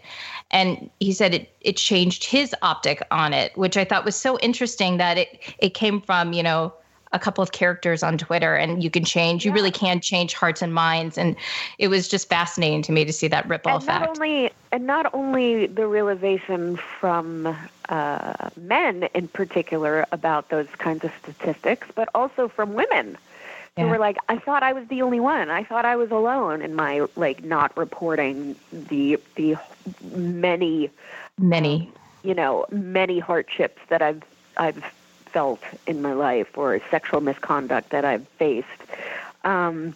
and 0.52 0.92
he 1.00 1.12
said 1.12 1.34
it 1.34 1.50
it 1.62 1.76
changed 1.76 2.24
his 2.24 2.54
optic 2.62 3.02
on 3.10 3.34
it 3.34 3.52
which 3.58 3.76
i 3.76 3.84
thought 3.84 4.06
was 4.06 4.16
so 4.16 4.38
interesting 4.40 4.98
that 4.98 5.18
it 5.18 5.40
it 5.58 5.74
came 5.74 6.00
from 6.00 6.34
you 6.34 6.44
know 6.44 6.72
a 7.12 7.20
couple 7.20 7.42
of 7.42 7.52
characters 7.52 8.04
on 8.04 8.18
twitter 8.18 8.56
and 8.56 8.84
you 8.84 8.90
can 8.90 9.04
change 9.04 9.46
you 9.46 9.52
really 9.52 9.72
can 9.72 10.00
change 10.00 10.34
hearts 10.34 10.62
and 10.62 10.74
minds 10.74 11.18
and 11.18 11.36
it 11.78 11.88
was 11.88 12.08
just 12.08 12.30
fascinating 12.30 12.82
to 12.82 12.92
me 12.92 13.06
to 13.06 13.14
see 13.14 13.28
that 13.28 13.48
ripple 13.48 13.72
and 13.72 13.84
effect 13.84 14.02
not 14.02 14.10
only 14.10 14.52
and 14.72 14.86
not 14.86 15.14
only 15.14 15.68
the 15.68 15.88
realization 15.88 16.78
from 17.00 17.56
uh, 17.90 18.50
men 18.58 19.08
in 19.14 19.28
particular 19.30 20.06
about 20.12 20.50
those 20.50 20.68
kinds 20.78 21.04
of 21.04 21.12
statistics 21.22 21.88
but 21.96 22.10
also 22.14 22.48
from 22.48 22.74
women 22.74 23.18
yeah. 23.78 23.84
who 23.84 23.90
were 23.90 24.00
like, 24.00 24.18
I 24.28 24.38
thought 24.38 24.64
I 24.64 24.74
was 24.74 24.88
the 24.88 25.02
only 25.02 25.20
one. 25.20 25.50
I 25.50 25.64
thought 25.64 25.86
I 25.86 25.96
was 25.96 26.12
alone 26.12 26.62
in 26.62 26.76
my 26.76 27.06
like 27.16 27.44
not 27.44 27.76
reporting 27.78 28.56
the 28.72 29.20
the 29.36 29.56
many 30.14 30.90
many 31.38 31.82
um, 31.82 31.94
you 32.24 32.34
know 32.34 32.66
many 32.72 33.20
hardships 33.20 33.82
that 33.90 34.02
I've 34.02 34.24
I've 34.58 34.84
felt 35.32 35.62
in 35.86 36.02
my 36.02 36.14
life 36.14 36.58
or 36.58 36.80
sexual 36.90 37.22
misconduct 37.22 37.90
that 37.92 38.06
I've 38.06 38.28
faced. 38.40 38.68
Um, 39.44 39.96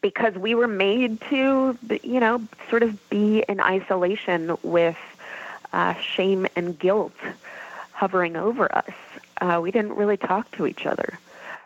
because 0.00 0.34
we 0.34 0.54
were 0.54 0.68
made 0.68 1.20
to, 1.28 1.76
you 2.02 2.20
know, 2.20 2.42
sort 2.70 2.82
of 2.82 3.10
be 3.10 3.44
in 3.46 3.60
isolation 3.60 4.56
with 4.62 4.96
uh, 5.72 5.94
shame 5.94 6.46
and 6.56 6.78
guilt 6.78 7.12
hovering 7.92 8.36
over 8.36 8.74
us. 8.74 8.94
Uh, 9.40 9.60
we 9.62 9.70
didn't 9.70 9.92
really 9.92 10.16
talk 10.16 10.50
to 10.52 10.66
each 10.66 10.86
other 10.86 11.18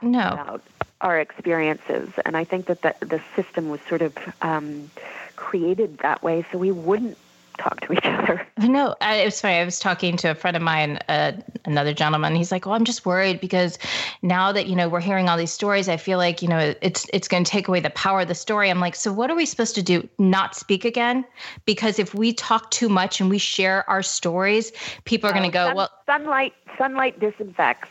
no. 0.02 0.18
about 0.18 0.62
our 1.00 1.18
experiences. 1.20 2.10
And 2.24 2.36
I 2.36 2.44
think 2.44 2.66
that 2.66 2.82
the, 2.82 2.94
the 3.00 3.22
system 3.36 3.68
was 3.68 3.80
sort 3.88 4.02
of 4.02 4.16
um, 4.42 4.90
created 5.36 5.98
that 5.98 6.22
way 6.22 6.44
so 6.50 6.58
we 6.58 6.72
wouldn't 6.72 7.18
talk 7.58 7.80
to 7.80 7.92
each 7.92 8.04
other. 8.04 8.46
No. 8.58 8.94
I, 9.00 9.16
it 9.16 9.24
was 9.26 9.40
funny. 9.40 9.56
I 9.56 9.64
was 9.64 9.78
talking 9.78 10.16
to 10.18 10.30
a 10.30 10.34
friend 10.34 10.56
of 10.56 10.62
mine, 10.62 10.98
uh, 11.08 11.32
another 11.64 11.92
gentleman. 11.92 12.34
He's 12.34 12.50
like, 12.50 12.64
"Well, 12.66 12.74
I'm 12.74 12.84
just 12.84 13.04
worried 13.04 13.40
because 13.40 13.78
now 14.22 14.52
that 14.52 14.66
you 14.68 14.74
know 14.74 14.88
we're 14.88 15.00
hearing 15.00 15.28
all 15.28 15.36
these 15.36 15.52
stories, 15.52 15.88
I 15.88 15.96
feel 15.96 16.18
like 16.18 16.40
you 16.40 16.48
know 16.48 16.74
it's 16.80 17.06
it's 17.12 17.28
going 17.28 17.44
to 17.44 17.50
take 17.50 17.68
away 17.68 17.80
the 17.80 17.90
power 17.90 18.20
of 18.20 18.28
the 18.28 18.34
story." 18.34 18.70
I'm 18.70 18.80
like, 18.80 18.94
"So 18.94 19.12
what 19.12 19.30
are 19.30 19.36
we 19.36 19.44
supposed 19.44 19.74
to 19.74 19.82
do? 19.82 20.08
Not 20.18 20.54
speak 20.56 20.84
again? 20.84 21.24
Because 21.66 21.98
if 21.98 22.14
we 22.14 22.32
talk 22.32 22.70
too 22.70 22.88
much 22.88 23.20
and 23.20 23.28
we 23.28 23.38
share 23.38 23.88
our 23.88 24.02
stories, 24.02 24.72
people 25.04 25.28
are 25.28 25.32
going 25.32 25.44
to 25.44 25.50
go, 25.50 25.66
Sun- 25.66 25.76
well." 25.76 25.90
sunlight 26.06 26.54
sunlight 26.78 27.20
disinfects. 27.20 27.88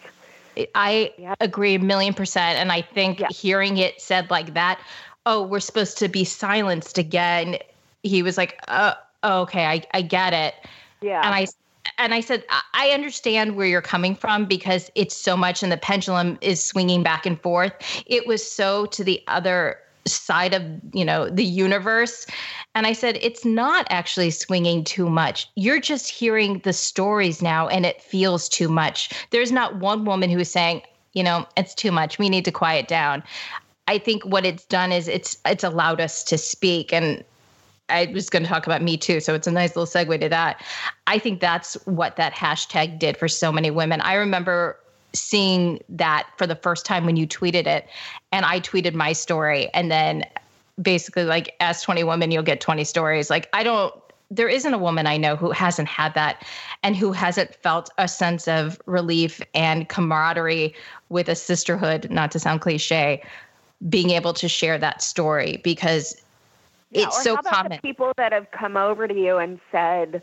I 0.75 1.13
Yeah. 1.17 1.35
agree 1.39 1.75
a 1.75 1.79
million 1.79 2.13
percent. 2.13 2.59
And 2.59 2.71
I 2.71 2.81
think 2.81 3.19
Yeah. 3.19 3.27
hearing 3.29 3.77
it 3.77 4.01
said 4.01 4.29
like 4.31 4.53
that, 4.53 4.79
oh, 5.25 5.43
we're 5.43 5.59
supposed 5.59 5.97
to 5.99 6.07
be 6.07 6.23
silenced 6.23 6.97
again. 6.97 7.57
He 8.03 8.21
was 8.23 8.37
like, 8.37 8.59
uh, 8.67 8.93
Oh, 9.23 9.41
okay, 9.41 9.65
I, 9.65 9.83
I 9.93 10.01
get 10.01 10.33
it. 10.33 10.55
Yeah. 11.01 11.21
And 11.23 11.33
I 11.33 11.47
and 11.97 12.13
I 12.13 12.21
said, 12.21 12.43
I- 12.49 12.91
understand 12.93 13.55
where 13.55 13.67
you're 13.67 13.81
coming 13.81 14.15
from 14.15 14.45
because 14.45 14.89
it's 14.95 15.15
so 15.15 15.35
much 15.35 15.63
and 15.63 15.71
the 15.71 15.77
pendulum 15.77 16.37
is 16.41 16.63
swinging 16.63 17.03
back 17.03 17.25
and 17.25 17.41
forth. 17.41 17.73
It 18.05 18.27
was 18.27 18.49
so 18.49 18.85
to 18.87 19.03
the 19.03 19.21
other 19.27 19.77
side 20.05 20.53
of, 20.53 20.63
you 20.93 21.03
know, 21.03 21.29
the 21.29 21.43
universe. 21.43 22.25
And 22.75 22.85
I 22.85 22.93
said, 22.93 23.17
it's 23.21 23.45
not 23.45 23.87
actually 23.89 24.31
swinging 24.31 24.83
too 24.83 25.09
much. 25.09 25.49
You're 25.55 25.79
just 25.79 26.09
hearing 26.09 26.59
the 26.59 26.73
stories 26.73 27.41
now 27.41 27.67
and 27.67 27.85
it 27.85 28.01
feels 28.01 28.49
too 28.49 28.69
much. 28.69 29.09
There's 29.31 29.51
not 29.51 29.77
one 29.77 30.05
woman 30.05 30.29
who 30.29 30.39
is 30.39 30.51
saying, 30.51 30.81
you 31.13 31.23
know, 31.23 31.45
it's 31.57 31.73
too 31.73 31.91
much. 31.91 32.19
We 32.19 32.29
need 32.29 32.45
to 32.45 32.51
quiet 32.51 32.87
down. 32.87 33.23
I 33.87 33.97
think 33.97 34.23
what 34.25 34.45
it's 34.45 34.65
done 34.65 34.91
is 34.91 35.07
it's 35.07 35.37
it's 35.45 35.63
allowed 35.63 35.99
us 35.99 36.23
to 36.25 36.37
speak 36.37 36.93
and 36.93 37.23
I 37.93 38.11
was 38.13 38.29
going 38.29 38.43
to 38.43 38.49
talk 38.49 38.65
about 38.65 38.81
me 38.81 38.97
too, 38.97 39.19
so 39.19 39.33
it's 39.33 39.47
a 39.47 39.51
nice 39.51 39.75
little 39.75 39.85
segue 39.85 40.19
to 40.19 40.29
that. 40.29 40.63
I 41.07 41.19
think 41.19 41.39
that's 41.39 41.75
what 41.85 42.15
that 42.17 42.33
hashtag 42.33 42.99
did 42.99 43.17
for 43.17 43.27
so 43.27 43.51
many 43.51 43.71
women. 43.71 44.01
I 44.01 44.15
remember 44.15 44.77
seeing 45.13 45.79
that 45.89 46.27
for 46.37 46.47
the 46.47 46.55
first 46.55 46.85
time 46.85 47.05
when 47.05 47.15
you 47.15 47.27
tweeted 47.27 47.67
it, 47.67 47.87
and 48.31 48.45
I 48.45 48.59
tweeted 48.59 48.93
my 48.93 49.13
story, 49.13 49.69
and 49.73 49.91
then 49.91 50.25
basically 50.81 51.23
like 51.23 51.55
ask 51.59 51.83
20 51.83 52.03
women, 52.03 52.31
you'll 52.31 52.43
get 52.43 52.59
20 52.59 52.83
stories. 52.83 53.29
Like 53.29 53.47
I 53.53 53.63
don't 53.63 53.93
there 54.31 54.49
isn't 54.49 54.73
a 54.73 54.79
woman 54.79 55.05
I 55.05 55.17
know 55.17 55.35
who 55.35 55.51
hasn't 55.51 55.87
had 55.87 56.15
that 56.15 56.43
and 56.81 56.95
who 56.95 57.11
hasn't 57.11 57.53
felt 57.55 57.91
a 57.99 58.07
sense 58.07 58.47
of 58.47 58.81
relief 58.87 59.41
and 59.53 59.87
camaraderie 59.89 60.73
with 61.09 61.29
a 61.29 61.35
sisterhood, 61.35 62.09
not 62.09 62.31
to 62.31 62.39
sound 62.39 62.61
cliche, 62.61 63.21
being 63.87 64.09
able 64.09 64.33
to 64.33 64.49
share 64.49 64.79
that 64.79 65.03
story 65.03 65.61
because 65.63 66.22
Yeah, 66.93 67.07
it's 67.07 67.17
or 67.19 67.23
so 67.23 67.35
how 67.35 67.39
about 67.41 67.53
common. 67.53 67.71
The 67.77 67.81
people 67.81 68.11
that 68.17 68.31
have 68.31 68.49
come 68.51 68.77
over 68.77 69.07
to 69.07 69.13
you 69.13 69.37
and 69.37 69.59
said, 69.71 70.21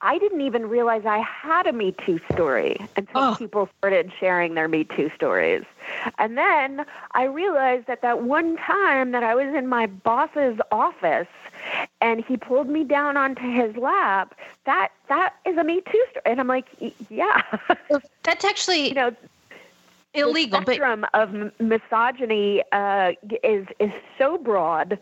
I 0.00 0.18
didn't 0.18 0.40
even 0.40 0.68
realize 0.68 1.06
I 1.06 1.18
had 1.18 1.66
a 1.66 1.72
Me 1.72 1.94
Too 2.04 2.20
story 2.32 2.76
until 2.96 3.20
Oh. 3.22 3.36
people 3.38 3.68
started 3.78 4.12
sharing 4.18 4.54
their 4.54 4.68
Me 4.68 4.84
Too 4.84 5.10
stories. 5.14 5.64
And 6.18 6.36
then 6.36 6.84
I 7.12 7.24
realized 7.24 7.86
that 7.86 8.02
that 8.02 8.22
one 8.22 8.56
time 8.56 9.12
that 9.12 9.22
I 9.22 9.34
was 9.34 9.54
in 9.54 9.68
my 9.68 9.86
boss's 9.86 10.58
office 10.72 11.28
and 12.00 12.24
he 12.24 12.36
pulled 12.36 12.68
me 12.68 12.82
down 12.84 13.16
onto 13.16 13.42
his 13.48 13.76
lap, 13.76 14.34
that 14.64 14.88
that 15.08 15.34
is 15.46 15.56
a 15.56 15.64
Me 15.64 15.80
Too 15.82 16.04
story. 16.10 16.22
And 16.26 16.40
I'm 16.40 16.48
like, 16.48 16.66
yeah. 17.08 17.42
That's 18.24 18.44
actually 18.44 18.88
you 18.88 18.94
know, 18.94 19.14
illegal, 20.14 20.60
the 20.60 20.66
but 20.66 20.74
spectrum 20.74 21.06
of 21.14 21.34
m- 21.34 21.52
misogyny 21.58 22.62
uh, 22.72 23.12
is 23.42 23.66
is 23.78 23.92
so 24.18 24.38
broad 24.38 24.98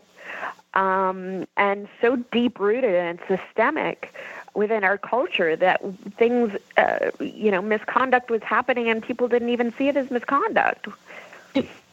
um, 0.73 1.47
and 1.57 1.87
so 1.99 2.15
deep 2.15 2.59
rooted 2.59 2.95
and 2.95 3.19
systemic 3.27 4.13
within 4.53 4.83
our 4.83 4.97
culture 4.97 5.55
that 5.55 5.81
things, 6.17 6.55
uh, 6.77 7.11
you 7.19 7.51
know, 7.51 7.61
misconduct 7.61 8.29
was 8.29 8.41
happening 8.43 8.89
and 8.89 9.01
people 9.01 9.27
didn't 9.27 9.49
even 9.49 9.73
see 9.77 9.87
it 9.87 9.95
as 9.95 10.11
misconduct. 10.11 10.87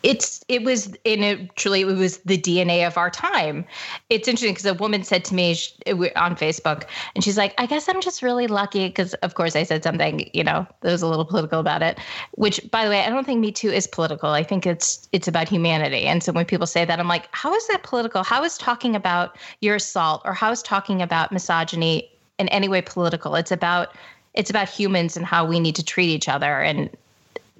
It's 0.03 0.45
it 0.49 0.63
was 0.63 0.95
in 1.05 1.23
it 1.25 1.57
truly 1.57 1.81
it 1.81 1.87
was 1.87 2.19
the 2.19 2.39
DNA 2.39 2.87
of 2.87 2.97
our 2.97 3.11
time. 3.11 3.65
It's 4.11 4.29
interesting 4.29 4.53
because 4.53 4.67
a 4.67 4.75
woman 4.75 5.03
said 5.03 5.25
to 5.27 5.35
me 5.35 5.55
sh- 5.55 5.75
it 5.87 5.95
wa- 5.95 6.09
on 6.15 6.37
Facebook, 6.37 6.85
and 7.15 7.25
she's 7.25 7.37
like, 7.37 7.55
"I 7.59 7.67
guess 7.67 7.89
I'm 7.89 8.01
just 8.01 8.23
really 8.23 8.47
lucky 8.47 8.87
because, 8.89 9.15
of 9.15 9.35
course, 9.35 9.57
I 9.57 9.65
said 9.65 9.83
something 9.83 10.31
you 10.33 10.45
know 10.45 10.67
that 10.83 10.93
was 10.93 11.03
a 11.03 11.09
little 11.09 11.25
political 11.25 11.59
about 11.59 11.83
it." 11.83 11.99
Which, 12.33 12.61
by 12.71 12.85
the 12.85 12.91
way, 12.91 13.01
I 13.01 13.11
don't 13.11 13.25
think 13.25 13.41
Me 13.41 13.51
Too 13.51 13.71
is 13.71 13.87
political. 13.89 14.31
I 14.31 14.45
think 14.45 14.67
it's 14.67 15.09
it's 15.13 15.27
about 15.27 15.49
humanity. 15.49 16.07
And 16.07 16.23
so 16.23 16.33
when 16.33 16.45
people 16.45 16.67
say 16.67 16.85
that, 16.85 17.01
I'm 17.01 17.09
like, 17.09 17.29
"How 17.33 17.53
is 17.53 17.67
that 17.69 17.83
political? 17.83 18.23
How 18.23 18.45
is 18.45 18.57
talking 18.57 18.95
about 18.95 19.37
your 19.61 19.77
assault 19.77 20.23
or 20.25 20.33
how 20.33 20.53
is 20.53 20.63
talking 20.63 21.03
about 21.03 21.33
misogyny 21.33 22.09
in 22.39 22.49
any 22.49 22.69
way 22.69 22.83
political? 22.83 23.35
It's 23.35 23.51
about 23.51 23.97
it's 24.35 24.51
about 24.51 24.69
humans 24.69 25.17
and 25.17 25.27
how 25.27 25.45
we 25.45 25.59
need 25.59 25.75
to 25.75 25.83
treat 25.83 26.09
each 26.09 26.29
other." 26.29 26.61
And 26.61 26.89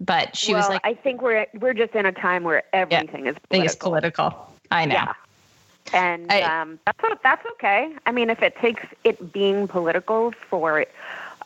but 0.01 0.37
she 0.37 0.53
well, 0.53 0.63
was 0.63 0.69
like, 0.69 0.81
I 0.85 0.95
think 0.95 1.23
we're 1.23 1.47
we're 1.55 1.75
just 1.75 1.95
in 1.95 2.07
a 2.07 2.13
time 2.13 2.45
where 2.45 2.63
everything 2.73 3.27
is 3.27 3.37
think 3.51 3.65
it's 3.65 3.75
political. 3.75 4.31
political. 4.31 4.53
I 4.71 4.85
know. 4.85 4.95
Yeah. 4.95 5.13
And 5.93 6.31
I- 6.31 6.43
um, 6.43 6.79
that's 6.85 7.23
that's 7.23 7.47
okay. 7.53 7.93
I 8.07 8.13
mean, 8.13 8.31
if 8.31 8.43
it 8.43 8.57
takes 8.57 8.83
it 9.05 9.33
being 9.33 9.69
political 9.69 10.33
for 10.33 10.87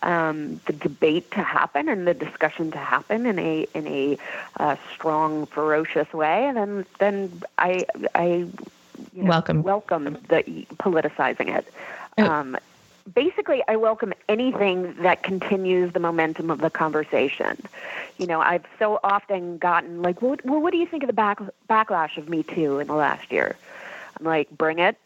um, 0.03 0.61
the 0.67 0.73
debate 0.73 1.31
to 1.33 1.43
happen 1.43 1.89
and 1.89 2.07
the 2.07 2.15
discussion 2.15 2.71
to 2.73 2.79
happen 2.79 3.27
in 3.27 3.39
a 3.39 3.67
in 3.75 3.87
a 3.87 4.19
uh, 4.59 4.77
strong, 4.93 5.47
ferocious 5.47 6.13
way, 6.13 6.51
then 6.55 6.85
then 6.99 7.43
I 7.59 7.87
I 8.15 8.47
you 9.15 9.23
know, 9.23 9.29
Welcome. 9.29 9.63
welcome 9.63 10.19
the 10.29 10.67
politicizing 10.79 11.57
it. 11.57 11.73
Oh. 12.19 12.27
Um, 12.27 12.57
basically, 13.13 13.63
I 13.69 13.77
welcome 13.77 14.13
anything 14.29 14.95
that 15.03 15.23
continues 15.23 15.93
the 15.93 16.01
momentum 16.01 16.51
of 16.51 16.61
the 16.61 16.71
conversation. 16.71 17.61
You 18.19 18.27
know, 18.27 18.41
I've 18.41 18.65
so 18.79 19.01
often 19.03 19.59
gotten 19.59 20.03
like, 20.03 20.21
well, 20.23 20.37
what 20.45 20.71
do 20.71 20.77
you 20.77 20.87
think 20.87 21.03
of 21.03 21.07
the 21.07 21.13
back, 21.13 21.41
backlash 21.69 22.17
of 22.17 22.29
Me 22.29 22.43
Too 22.43 22.79
in 22.79 22.87
the 22.87 22.95
last 22.95 23.33
year? 23.33 23.57
I'm 24.19 24.27
like, 24.27 24.51
bring 24.51 24.79
it. 24.79 24.97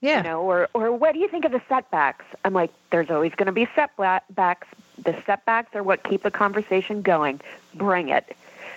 Yeah. 0.00 0.18
You 0.18 0.22
know, 0.24 0.42
or 0.42 0.68
or 0.72 0.92
what 0.92 1.12
do 1.12 1.20
you 1.20 1.28
think 1.28 1.44
of 1.44 1.52
the 1.52 1.60
setbacks? 1.68 2.24
I'm 2.44 2.54
like, 2.54 2.70
there's 2.90 3.10
always 3.10 3.34
going 3.34 3.46
to 3.46 3.52
be 3.52 3.68
setbacks. 3.74 4.66
The 5.02 5.14
setbacks 5.26 5.74
are 5.74 5.82
what 5.82 6.02
keep 6.02 6.22
the 6.22 6.30
conversation 6.30 7.02
going. 7.02 7.40
Bring 7.74 8.08
it. 8.08 8.34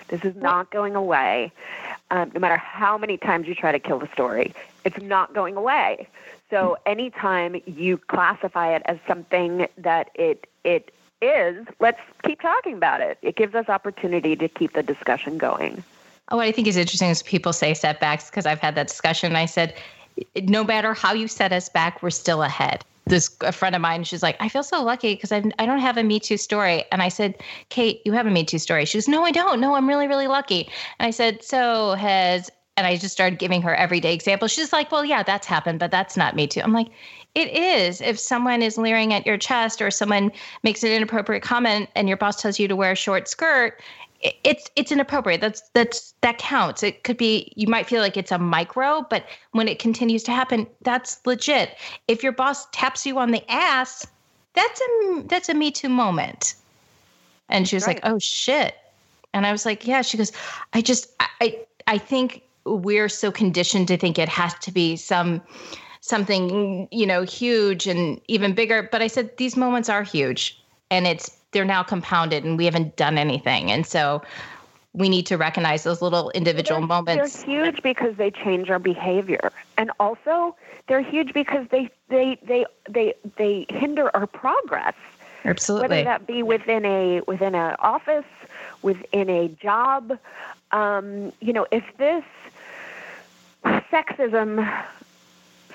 This 0.08 0.22
is 0.24 0.36
not 0.36 0.70
going 0.70 0.94
away. 0.94 1.50
Um, 2.14 2.30
no 2.32 2.38
matter 2.38 2.56
how 2.56 2.96
many 2.96 3.16
times 3.16 3.48
you 3.48 3.56
try 3.56 3.72
to 3.72 3.80
kill 3.80 3.98
the 3.98 4.06
story, 4.12 4.54
it's 4.84 5.00
not 5.02 5.34
going 5.34 5.56
away. 5.56 6.06
So 6.48 6.78
anytime 6.86 7.60
you 7.66 7.98
classify 7.98 8.72
it 8.72 8.82
as 8.84 8.98
something 9.08 9.66
that 9.76 10.10
it 10.14 10.46
it 10.62 10.94
is, 11.20 11.66
let's 11.80 11.98
keep 12.22 12.40
talking 12.40 12.74
about 12.74 13.00
it. 13.00 13.18
It 13.20 13.34
gives 13.34 13.56
us 13.56 13.68
opportunity 13.68 14.36
to 14.36 14.48
keep 14.48 14.74
the 14.74 14.82
discussion 14.84 15.38
going. 15.38 15.82
Oh, 16.30 16.36
what 16.36 16.46
I 16.46 16.52
think 16.52 16.68
is 16.68 16.76
interesting 16.76 17.10
is 17.10 17.20
people 17.20 17.52
say 17.52 17.74
setbacks 17.74 18.30
because 18.30 18.46
I've 18.46 18.60
had 18.60 18.76
that 18.76 18.86
discussion. 18.86 19.34
I 19.34 19.46
said, 19.46 19.74
no 20.36 20.62
matter 20.62 20.94
how 20.94 21.14
you 21.14 21.26
set 21.26 21.52
us 21.52 21.68
back, 21.68 22.00
we're 22.00 22.10
still 22.10 22.44
ahead. 22.44 22.84
This 23.06 23.34
a 23.42 23.52
friend 23.52 23.74
of 23.74 23.82
mine, 23.82 24.04
she's 24.04 24.22
like, 24.22 24.36
I 24.40 24.48
feel 24.48 24.62
so 24.62 24.82
lucky 24.82 25.14
because 25.14 25.30
I 25.30 25.40
don't 25.40 25.78
have 25.78 25.96
a 25.96 26.02
Me 26.02 26.18
Too 26.18 26.36
story. 26.36 26.84
And 26.90 27.02
I 27.02 27.08
said, 27.08 27.42
Kate, 27.68 28.00
you 28.04 28.12
have 28.12 28.26
a 28.26 28.30
Me 28.30 28.44
Too 28.44 28.58
story. 28.58 28.84
She 28.84 28.96
goes, 28.98 29.08
No, 29.08 29.24
I 29.24 29.30
don't. 29.30 29.60
No, 29.60 29.74
I'm 29.74 29.88
really 29.88 30.08
really 30.08 30.26
lucky. 30.26 30.68
And 30.98 31.06
I 31.06 31.10
said, 31.10 31.42
So 31.42 31.92
has 31.94 32.50
and 32.76 32.86
I 32.86 32.96
just 32.96 33.12
started 33.12 33.38
giving 33.38 33.62
her 33.62 33.74
everyday 33.74 34.14
examples. 34.14 34.50
She's 34.50 34.72
like, 34.72 34.90
Well, 34.90 35.04
yeah, 35.04 35.22
that's 35.22 35.46
happened, 35.46 35.78
but 35.80 35.90
that's 35.90 36.16
not 36.16 36.34
Me 36.34 36.46
Too. 36.46 36.60
I'm 36.62 36.72
like, 36.72 36.88
it 37.34 37.50
is. 37.50 38.00
If 38.00 38.18
someone 38.18 38.62
is 38.62 38.78
leering 38.78 39.12
at 39.12 39.26
your 39.26 39.36
chest 39.36 39.82
or 39.82 39.90
someone 39.90 40.30
makes 40.62 40.82
an 40.84 40.90
inappropriate 40.90 41.42
comment 41.42 41.90
and 41.96 42.08
your 42.08 42.16
boss 42.16 42.40
tells 42.40 42.58
you 42.58 42.68
to 42.68 42.76
wear 42.76 42.92
a 42.92 42.96
short 42.96 43.28
skirt, 43.28 43.80
it's 44.42 44.70
it's 44.74 44.90
inappropriate. 44.90 45.40
That's 45.40 45.62
that's 45.74 46.14
that 46.22 46.38
counts. 46.38 46.82
It 46.82 47.04
could 47.04 47.16
be 47.16 47.52
you 47.56 47.68
might 47.68 47.86
feel 47.86 48.00
like 48.00 48.16
it's 48.16 48.32
a 48.32 48.38
micro, 48.38 49.06
but 49.10 49.24
when 49.52 49.68
it 49.68 49.78
continues 49.78 50.22
to 50.24 50.32
happen, 50.32 50.66
that's 50.82 51.20
legit. 51.26 51.76
If 52.08 52.22
your 52.22 52.32
boss 52.32 52.66
taps 52.72 53.04
you 53.04 53.18
on 53.18 53.30
the 53.30 53.44
ass, 53.50 54.06
that's 54.54 54.80
a 54.80 55.22
that's 55.26 55.48
a 55.48 55.54
me 55.54 55.70
too 55.70 55.88
moment. 55.88 56.54
And 57.50 57.68
she 57.68 57.76
was 57.76 57.86
like, 57.86 58.00
"Oh 58.02 58.18
shit." 58.18 58.74
And 59.34 59.46
I 59.46 59.52
was 59.52 59.66
like, 59.66 59.86
"Yeah." 59.86 60.00
She 60.00 60.16
goes, 60.16 60.32
"I 60.72 60.80
just 60.80 61.10
I 61.20 61.28
I, 61.40 61.58
I 61.86 61.98
think 61.98 62.42
we're 62.64 63.10
so 63.10 63.30
conditioned 63.30 63.88
to 63.88 63.98
think 63.98 64.18
it 64.18 64.28
has 64.30 64.54
to 64.54 64.72
be 64.72 64.96
some 64.96 65.42
something, 66.00 66.88
you 66.90 67.06
know, 67.06 67.22
huge 67.22 67.86
and 67.86 68.20
even 68.28 68.54
bigger, 68.54 68.88
but 68.90 69.02
I 69.02 69.06
said 69.06 69.36
these 69.36 69.56
moments 69.56 69.88
are 69.88 70.02
huge 70.02 70.62
and 70.90 71.06
it's 71.06 71.36
they're 71.54 71.64
now 71.64 71.82
compounded 71.82 72.44
and 72.44 72.58
we 72.58 72.66
haven't 72.66 72.96
done 72.96 73.16
anything. 73.16 73.70
And 73.70 73.86
so 73.86 74.22
we 74.92 75.08
need 75.08 75.24
to 75.26 75.38
recognize 75.38 75.84
those 75.84 76.02
little 76.02 76.30
individual 76.32 76.80
They're- 76.80 76.86
moments. 76.86 77.42
They're 77.42 77.64
huge 77.64 77.82
because 77.82 78.16
they 78.16 78.30
change 78.30 78.68
our 78.68 78.78
behavior, 78.78 79.50
and 79.78 79.90
also 79.98 80.54
they're 80.86 81.00
huge 81.00 81.32
because 81.32 81.66
they 81.70 81.88
they 82.08 82.38
they 82.42 82.66
they 82.90 83.14
they 83.36 83.66
hinder 83.70 84.14
our 84.14 84.26
progress. 84.26 84.94
Absolutely. 85.46 85.88
Whether 85.88 86.04
that 86.04 86.26
be 86.26 86.42
within 86.42 86.84
a 86.84 87.20
within 87.26 87.54
an 87.54 87.76
office, 87.78 88.24
within 88.82 89.28
a 89.30 89.48
job, 89.48 90.18
um, 90.72 91.32
you 91.40 91.52
know, 91.52 91.66
if 91.70 91.84
this 91.98 92.24
sexism 93.64 94.84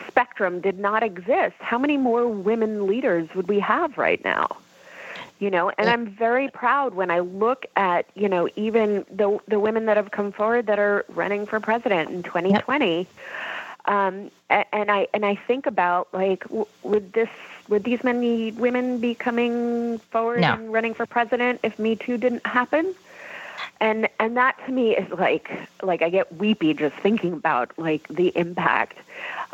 spectrum 0.08 0.60
did 0.62 0.80
not 0.80 1.04
exist, 1.04 1.56
how 1.60 1.78
many 1.78 1.98
more 1.98 2.28
women 2.28 2.88
leaders 2.88 3.28
would 3.36 3.48
we 3.48 3.60
have 3.60 3.98
right 3.98 4.24
now? 4.24 4.48
You 5.40 5.50
know, 5.50 5.70
and 5.70 5.90
I'm 5.90 6.06
very 6.08 6.50
proud 6.50 6.94
when 6.96 7.10
I 7.10 7.20
look 7.20 7.66
at, 7.78 8.06
you 8.14 8.28
know, 8.28 8.50
even 8.58 9.06
the 9.10 9.40
the 9.48 9.58
women 9.60 9.86
that 9.86 9.96
have 9.96 10.12
come 10.12 10.34
forward 10.34 10.66
that 10.68 10.80
are 10.80 11.06
running 11.10 11.46
for 11.46 11.60
president 11.62 12.10
in 12.10 12.24
2020. 12.24 13.08
Um, 13.86 14.30
and 14.50 14.92
I 14.92 15.08
and 15.14 15.26
I 15.26 15.36
think 15.36 15.66
about 15.66 16.10
like, 16.14 16.44
w- 16.44 16.66
would 16.84 17.14
this 17.14 17.30
would 17.70 17.86
these 17.86 18.04
many 18.04 18.52
women 18.52 19.00
be 19.00 19.16
coming 19.16 20.00
forward 20.12 20.42
No. 20.42 20.54
and 20.54 20.74
running 20.74 20.94
for 20.94 21.06
president 21.06 21.62
if 21.64 21.80
Me 21.80 21.96
Too 21.96 22.18
didn't 22.18 22.46
happen? 22.46 22.94
And 23.80 24.10
and 24.20 24.36
that 24.36 24.58
to 24.66 24.72
me 24.74 24.96
is 24.96 25.10
like 25.12 25.50
like 25.82 26.02
I 26.02 26.10
get 26.10 26.36
weepy 26.36 26.74
just 26.74 26.96
thinking 26.98 27.32
about 27.34 27.72
like 27.78 28.08
the 28.10 28.34
impact 28.36 28.98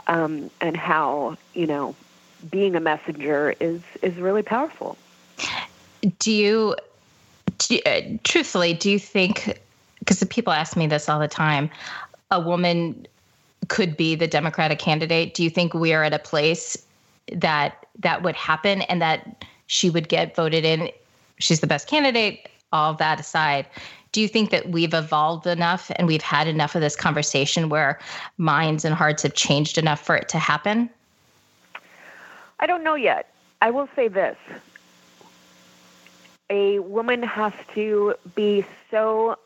um, 0.07 0.49
and 0.61 0.75
how 0.75 1.37
you 1.53 1.67
know 1.67 1.95
being 2.49 2.75
a 2.75 2.79
messenger 2.79 3.53
is 3.59 3.81
is 4.01 4.15
really 4.15 4.41
powerful. 4.43 4.97
Do 6.19 6.31
you, 6.31 6.75
do, 7.57 7.79
uh, 7.85 8.01
truthfully, 8.23 8.73
do 8.73 8.89
you 8.89 8.99
think, 8.99 9.59
because 9.99 10.23
people 10.25 10.53
ask 10.53 10.75
me 10.75 10.87
this 10.87 11.09
all 11.09 11.19
the 11.19 11.27
time, 11.27 11.69
a 12.31 12.39
woman 12.39 13.07
could 13.67 13.97
be 13.97 14.15
the 14.15 14.27
Democratic 14.27 14.79
candidate? 14.79 15.33
Do 15.33 15.43
you 15.43 15.49
think 15.49 15.73
we 15.73 15.93
are 15.93 16.03
at 16.03 16.13
a 16.13 16.19
place 16.19 16.77
that 17.31 17.85
that 17.99 18.23
would 18.23 18.35
happen 18.35 18.81
and 18.83 19.01
that 19.01 19.45
she 19.67 19.89
would 19.89 20.09
get 20.09 20.35
voted 20.35 20.65
in? 20.65 20.89
She's 21.39 21.59
the 21.59 21.67
best 21.67 21.87
candidate, 21.87 22.49
all 22.71 22.93
that 22.95 23.19
aside. 23.19 23.65
Do 24.11 24.21
you 24.21 24.27
think 24.27 24.49
that 24.51 24.69
we've 24.69 24.93
evolved 24.93 25.45
enough 25.45 25.91
and 25.97 26.07
we've 26.07 26.21
had 26.21 26.47
enough 26.47 26.75
of 26.75 26.81
this 26.81 26.95
conversation 26.95 27.67
where 27.67 27.99
minds 28.37 28.85
and 28.85 28.95
hearts 28.95 29.23
have 29.23 29.33
changed 29.33 29.77
enough 29.77 29.99
for 29.99 30.15
it 30.15 30.29
to 30.29 30.39
happen? 30.39 30.89
I 32.59 32.65
don't 32.65 32.83
know 32.83 32.95
yet. 32.95 33.33
I 33.61 33.71
will 33.71 33.89
say 33.95 34.07
this. 34.07 34.37
A 36.49 36.79
woman 36.79 37.23
has 37.23 37.53
to 37.73 38.15
be 38.35 38.65
so 38.91 39.37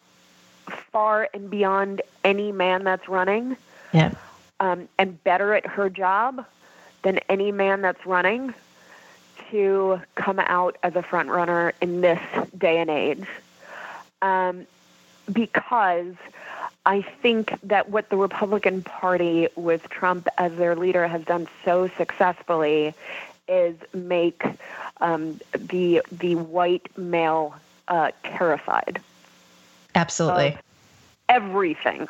far 0.92 1.30
and 1.34 1.50
beyond 1.50 2.02
any 2.24 2.52
man 2.52 2.84
that's 2.84 3.08
running 3.08 3.56
Yeah. 3.94 4.12
um, 4.60 4.88
and 4.98 5.22
better 5.24 5.54
at 5.54 5.66
her 5.66 5.90
job 5.90 6.46
than 7.04 7.20
any 7.30 7.52
man 7.52 7.82
that's 7.82 8.06
running 8.06 8.54
to 9.50 10.02
come 10.16 10.40
out 10.40 10.78
as 10.84 10.96
a 10.96 11.02
front 11.02 11.30
runner 11.30 11.74
in 11.82 12.02
this 12.02 12.20
day 12.58 12.78
and 12.80 12.90
age. 12.90 13.26
Um, 14.22 14.68
because 15.32 16.14
I 16.86 17.02
think 17.02 17.54
that 17.64 17.90
what 17.90 18.10
the 18.10 18.18
Republican 18.18 18.82
Party 18.84 19.48
with 19.56 19.90
Trump 19.90 20.28
as 20.38 20.54
their 20.56 20.76
leader 20.76 21.08
has 21.08 21.24
done 21.24 21.48
so 21.64 21.88
successfully 21.98 22.94
is 23.48 23.76
make 23.94 24.44
um, 25.00 25.40
the 25.54 26.02
the 26.12 26.36
white 26.36 26.98
male 26.98 27.56
uh, 27.88 28.12
terrified 28.24 29.02
Absolutely. 29.96 30.58
everything. 31.28 32.08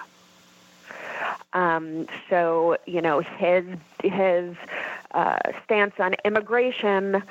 Um, 1.53 2.07
so 2.29 2.77
you 2.85 3.01
know 3.01 3.19
his 3.19 3.65
his 4.03 4.55
uh, 5.11 5.39
stance 5.63 5.99
on 5.99 6.15
immigration 6.23 7.23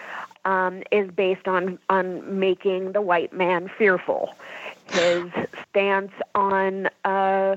um, 0.44 0.82
is 0.90 1.10
based 1.10 1.46
on 1.46 1.78
on 1.88 2.38
making 2.38 2.92
the 2.92 3.00
white 3.00 3.32
man 3.32 3.68
fearful. 3.68 4.34
His 4.90 5.30
stance 5.68 6.12
on 6.34 6.88
uh, 7.04 7.56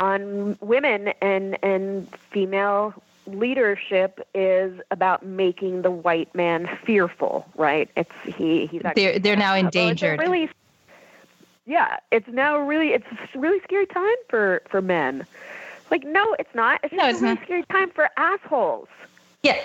on 0.00 0.56
women 0.60 1.08
and 1.20 1.58
and 1.62 2.08
female 2.30 2.94
leadership 3.26 4.26
is 4.34 4.80
about 4.90 5.24
making 5.24 5.82
the 5.82 5.90
white 5.90 6.34
man 6.34 6.68
fearful. 6.84 7.46
Right? 7.56 7.90
It's 7.96 8.10
he 8.24 8.66
he's 8.66 8.84
actually 8.84 9.04
They're 9.04 9.18
they're 9.18 9.36
now 9.36 9.54
endangered. 9.54 10.20
Really, 10.20 10.48
yeah, 11.66 11.98
it's 12.10 12.28
now 12.28 12.58
really 12.58 12.90
it's 12.92 13.06
a 13.34 13.38
really 13.38 13.60
scary 13.60 13.86
time 13.86 14.16
for 14.28 14.62
for 14.68 14.82
men. 14.82 15.26
Like, 15.90 16.04
no, 16.04 16.34
it's 16.38 16.54
not. 16.54 16.80
It's 16.82 16.92
No, 16.94 17.06
it's 17.08 17.20
a 17.20 17.22
really 17.22 17.34
not. 17.34 17.44
scary 17.44 17.64
time 17.70 17.90
for 17.90 18.08
assholes. 18.16 18.88
Yeah, 19.42 19.58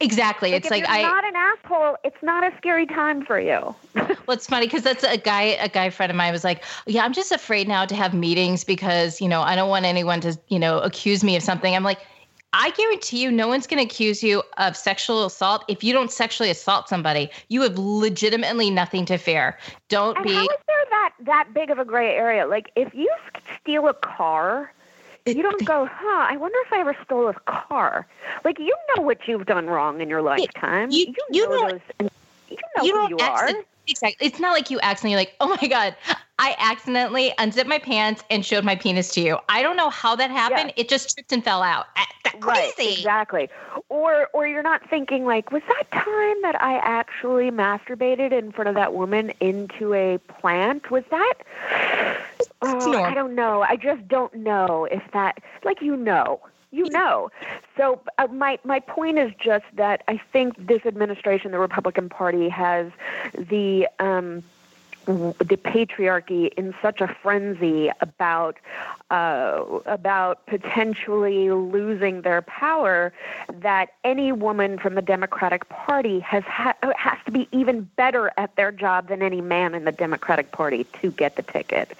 exactly. 0.00 0.50
Like, 0.50 0.62
it's 0.62 0.70
like 0.70 0.80
you're 0.80 0.90
I. 0.90 1.02
not 1.02 1.24
an 1.24 1.36
asshole, 1.36 1.96
it's 2.02 2.20
not 2.22 2.42
a 2.42 2.56
scary 2.56 2.86
time 2.86 3.24
for 3.24 3.38
you. 3.38 3.74
Well, 4.26 4.36
it's 4.36 4.46
funny 4.46 4.66
because 4.66 4.82
that's 4.82 5.02
a 5.02 5.16
guy. 5.16 5.42
A 5.60 5.68
guy 5.68 5.90
friend 5.90 6.10
of 6.10 6.16
mine 6.16 6.32
was 6.32 6.44
like, 6.44 6.62
"Yeah, 6.86 7.04
I'm 7.04 7.12
just 7.12 7.32
afraid 7.32 7.66
now 7.66 7.84
to 7.84 7.96
have 7.96 8.14
meetings 8.14 8.62
because 8.62 9.20
you 9.20 9.28
know 9.28 9.40
I 9.42 9.56
don't 9.56 9.68
want 9.68 9.84
anyone 9.86 10.20
to 10.20 10.38
you 10.48 10.58
know 10.58 10.78
accuse 10.80 11.24
me 11.24 11.34
of 11.36 11.42
something." 11.42 11.74
I'm 11.74 11.82
like, 11.82 11.98
I 12.52 12.70
guarantee 12.70 13.22
you, 13.22 13.30
no 13.30 13.46
one's 13.46 13.66
going 13.66 13.78
to 13.78 13.84
accuse 13.84 14.22
you 14.22 14.42
of 14.58 14.76
sexual 14.76 15.24
assault 15.26 15.64
if 15.68 15.84
you 15.84 15.92
don't 15.92 16.10
sexually 16.10 16.50
assault 16.50 16.88
somebody. 16.88 17.30
You 17.48 17.62
have 17.62 17.78
legitimately 17.78 18.70
nothing 18.70 19.04
to 19.06 19.18
fear. 19.18 19.56
Don't 19.88 20.16
and 20.16 20.26
be. 20.26 20.34
how 20.34 20.42
is 20.42 20.48
there 20.66 20.84
that 20.90 21.12
that 21.20 21.54
big 21.54 21.70
of 21.70 21.78
a 21.78 21.84
gray 21.84 22.14
area? 22.14 22.46
Like, 22.46 22.72
if 22.74 22.92
you 22.94 23.08
steal 23.60 23.86
a 23.86 23.94
car, 23.94 24.72
you 25.26 25.42
don't 25.42 25.64
go, 25.64 25.86
huh? 25.86 26.26
I 26.28 26.36
wonder 26.38 26.58
if 26.66 26.72
I 26.72 26.80
ever 26.80 26.96
stole 27.04 27.28
a 27.28 27.34
car. 27.34 28.06
Like, 28.44 28.58
you 28.58 28.74
know 28.96 29.02
what 29.02 29.28
you've 29.28 29.46
done 29.46 29.66
wrong 29.66 30.00
in 30.00 30.08
your 30.08 30.22
lifetime. 30.22 30.90
you- 30.90 31.14
you 31.30 31.48
know 31.48 31.68
don't- 31.68 31.70
those. 31.98 32.10
You 32.48 32.56
know 32.76 32.82
you 32.82 32.92
who 32.94 33.08
don't 33.08 33.10
you 33.10 33.18
are. 33.18 33.50
Exactly. 33.86 34.26
It's 34.26 34.40
not 34.40 34.52
like 34.52 34.70
you 34.70 34.78
accidentally 34.82 35.16
like, 35.16 35.34
oh 35.40 35.56
my 35.60 35.68
god, 35.68 35.94
I 36.42 36.56
accidentally 36.58 37.34
unzipped 37.38 37.68
my 37.68 37.78
pants 37.78 38.24
and 38.30 38.44
showed 38.46 38.64
my 38.64 38.74
penis 38.74 39.12
to 39.12 39.20
you. 39.20 39.38
I 39.50 39.62
don't 39.62 39.76
know 39.76 39.90
how 39.90 40.16
that 40.16 40.30
happened. 40.30 40.72
It 40.76 40.88
just 40.88 41.14
tripped 41.14 41.32
and 41.32 41.44
fell 41.44 41.62
out. 41.62 41.88
Ah, 41.96 42.06
That's 42.24 42.42
Right, 42.42 42.74
crazy. 42.74 42.94
exactly. 42.94 43.50
Or 43.90 44.28
or 44.32 44.46
you're 44.46 44.62
not 44.62 44.88
thinking 44.88 45.26
like, 45.26 45.52
was 45.52 45.60
that 45.68 45.90
time 45.90 46.40
that 46.40 46.56
I 46.62 46.78
actually 46.78 47.50
masturbated 47.50 48.32
in 48.32 48.52
front 48.52 48.68
of 48.70 48.74
that 48.74 48.94
woman 48.94 49.34
into 49.40 49.92
a 49.92 50.16
plant? 50.16 50.90
Was 50.90 51.04
that? 51.10 51.34
Oh. 52.62 53.02
I 53.02 53.12
don't 53.12 53.34
know. 53.34 53.60
I 53.62 53.76
just 53.76 54.08
don't 54.08 54.32
know 54.34 54.86
if 54.90 55.02
that. 55.12 55.42
Like 55.62 55.82
you 55.82 55.94
know, 55.94 56.40
you 56.70 56.88
know. 56.88 57.30
So 57.76 58.00
uh, 58.16 58.28
my 58.28 58.58
my 58.64 58.80
point 58.80 59.18
is 59.18 59.30
just 59.38 59.66
that 59.74 60.02
I 60.08 60.18
think 60.32 60.66
this 60.66 60.86
administration, 60.86 61.50
the 61.50 61.58
Republican 61.58 62.08
Party, 62.08 62.48
has 62.48 62.90
the. 63.36 63.86
Um, 63.98 64.42
the 65.06 65.58
patriarchy 65.64 66.52
in 66.54 66.74
such 66.82 67.00
a 67.00 67.08
frenzy 67.08 67.90
about 68.00 68.56
uh, 69.10 69.64
about 69.86 70.46
potentially 70.46 71.50
losing 71.50 72.22
their 72.22 72.42
power 72.42 73.12
that 73.52 73.94
any 74.04 74.30
woman 74.32 74.78
from 74.78 74.94
the 74.94 75.02
Democratic 75.02 75.68
Party 75.68 76.20
has 76.20 76.44
ha- 76.44 76.76
has 76.96 77.18
to 77.24 77.32
be 77.32 77.48
even 77.52 77.82
better 77.96 78.30
at 78.36 78.54
their 78.56 78.70
job 78.70 79.08
than 79.08 79.22
any 79.22 79.40
man 79.40 79.74
in 79.74 79.84
the 79.84 79.92
Democratic 79.92 80.52
Party 80.52 80.84
to 81.00 81.10
get 81.10 81.36
the 81.36 81.42
ticket, 81.42 81.92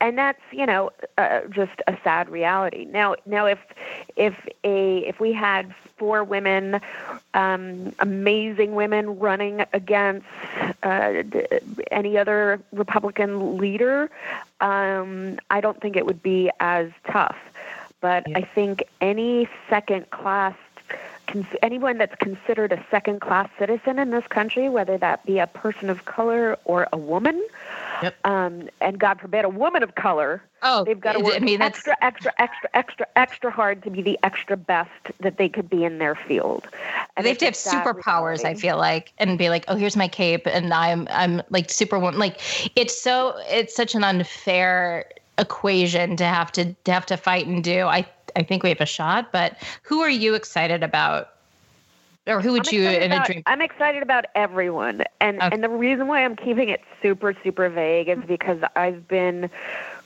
and 0.00 0.16
that's 0.16 0.40
you 0.52 0.66
know 0.66 0.90
uh, 1.18 1.40
just 1.50 1.80
a 1.86 1.96
sad 2.02 2.28
reality. 2.28 2.84
Now, 2.86 3.16
now 3.26 3.46
if 3.46 3.58
if 4.16 4.34
a 4.64 4.98
if 4.98 5.20
we 5.20 5.32
had 5.32 5.74
four 5.96 6.24
women, 6.24 6.80
um, 7.34 7.94
amazing 7.98 8.74
women 8.74 9.18
running 9.18 9.64
against 9.72 10.26
uh, 10.82 11.22
any 11.90 12.18
other 12.18 12.35
Republican 12.72 13.58
leader, 13.58 14.10
um, 14.60 15.38
I 15.50 15.60
don't 15.60 15.80
think 15.80 15.96
it 15.96 16.06
would 16.06 16.22
be 16.22 16.50
as 16.60 16.90
tough. 17.10 17.36
But 18.00 18.24
I 18.36 18.42
think 18.42 18.84
any 19.00 19.48
second 19.70 20.10
class, 20.10 20.54
anyone 21.62 21.98
that's 21.98 22.14
considered 22.16 22.72
a 22.72 22.84
second 22.90 23.20
class 23.20 23.48
citizen 23.58 23.98
in 23.98 24.10
this 24.10 24.26
country, 24.26 24.68
whether 24.68 24.96
that 24.98 25.24
be 25.26 25.38
a 25.38 25.46
person 25.46 25.90
of 25.90 26.04
color 26.04 26.58
or 26.64 26.88
a 26.92 26.96
woman, 26.96 27.42
Yep. 28.02 28.14
um, 28.26 28.68
and 28.80 28.98
God 28.98 29.20
forbid 29.20 29.44
a 29.44 29.48
woman 29.48 29.82
of 29.82 29.94
color, 29.94 30.42
Oh, 30.62 30.84
they've 30.84 31.00
got 31.00 31.12
to 31.12 31.18
I 31.20 31.22
work 31.22 31.40
mean, 31.40 31.58
that's- 31.60 31.76
extra, 31.78 31.96
extra, 32.02 32.32
extra, 32.38 32.70
extra, 32.74 33.06
extra 33.16 33.50
hard 33.50 33.82
to 33.84 33.90
be 33.90 34.02
the 34.02 34.18
extra 34.22 34.56
best 34.56 34.90
that 35.20 35.36
they 35.38 35.48
could 35.48 35.68
be 35.70 35.84
in 35.84 35.98
their 35.98 36.14
field. 36.14 36.66
And 37.16 37.24
they 37.24 37.30
have 37.30 37.38
to 37.38 37.44
have 37.46 37.52
it's 37.54 37.66
a 37.66 37.70
sad 37.70 37.86
superpowers 37.86 38.44
i 38.44 38.54
feel 38.54 38.76
like 38.76 39.12
and 39.18 39.38
be 39.38 39.48
like 39.48 39.64
oh 39.68 39.76
here's 39.76 39.96
my 39.96 40.08
cape 40.08 40.46
and 40.46 40.72
i'm 40.74 41.06
i'm 41.10 41.42
like 41.50 41.70
superwoman 41.70 42.18
like 42.18 42.40
it's 42.76 43.00
so 43.00 43.34
it's 43.48 43.74
such 43.74 43.94
an 43.94 44.04
unfair 44.04 45.06
equation 45.38 46.16
to 46.16 46.24
have 46.24 46.50
to 46.52 46.74
to 46.84 46.92
have 46.92 47.06
to 47.06 47.16
fight 47.16 47.46
and 47.46 47.62
do 47.64 47.86
i 47.86 48.06
i 48.36 48.42
think 48.42 48.62
we 48.62 48.68
have 48.68 48.80
a 48.80 48.86
shot 48.86 49.32
but 49.32 49.56
who 49.82 50.00
are 50.00 50.10
you 50.10 50.34
excited 50.34 50.82
about 50.82 51.30
or 52.26 52.40
who 52.40 52.52
would 52.52 52.66
I'm 52.66 52.74
you 52.74 52.88
in 52.88 53.12
a 53.12 53.24
dream 53.24 53.42
I'm 53.46 53.60
excited 53.60 54.02
about 54.02 54.24
everyone, 54.34 55.04
and 55.20 55.36
Okay. 55.36 55.48
and 55.52 55.62
the 55.62 55.68
reason 55.68 56.08
why 56.08 56.24
I'm 56.24 56.34
keeping 56.34 56.68
it 56.68 56.82
super 57.00 57.34
super 57.44 57.68
vague 57.68 58.08
is 58.08 58.18
because 58.26 58.58
I've 58.74 59.06
been 59.06 59.48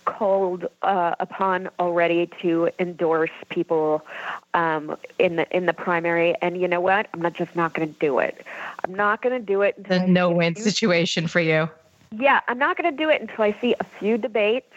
called 0.05 0.67
uh, 0.83 1.15
upon 1.21 1.71
already 1.79 2.29
to 2.43 2.69
endorse 2.79 3.31
people 3.49 4.05
um, 4.53 4.97
in 5.19 5.37
the 5.37 5.57
in 5.57 5.65
the 5.65 5.73
primary, 5.73 6.35
and 6.43 6.61
you 6.61 6.69
know 6.69 6.81
what? 6.81 7.09
I'm 7.15 7.23
not 7.23 7.33
just 7.33 7.57
not 7.57 7.73
going 7.73 7.91
to 7.91 7.99
do 7.99 8.19
it. 8.19 8.45
I'm 8.85 8.95
not 8.95 9.23
going 9.23 9.39
to 9.39 9.45
do 9.45 9.63
it. 9.63 9.77
until 9.79 10.01
the 10.01 10.07
no 10.07 10.31
win 10.31 10.55
situation 10.57 11.27
for 11.27 11.41
you 11.41 11.71
yeah, 12.13 12.41
I'm 12.49 12.59
not 12.59 12.77
going 12.77 12.91
to 12.91 12.97
do 12.97 13.09
it 13.09 13.21
until 13.21 13.45
I 13.45 13.57
see 13.61 13.75
a 13.79 13.85
few 13.85 14.19
debates 14.19 14.75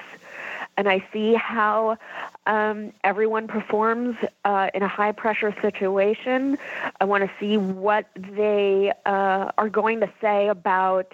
and 0.77 0.89
I 0.89 1.05
see 1.13 1.33
how 1.33 1.97
um, 2.45 2.93
everyone 3.03 3.47
performs 3.47 4.17
uh, 4.45 4.69
in 4.73 4.83
a 4.83 4.87
high 4.87 5.11
pressure 5.11 5.55
situation. 5.61 6.57
I 6.99 7.05
want 7.05 7.23
to 7.23 7.31
see 7.39 7.57
what 7.57 8.07
they 8.15 8.91
uh, 9.05 9.51
are 9.57 9.69
going 9.69 9.99
to 10.01 10.09
say 10.21 10.47
about 10.47 11.11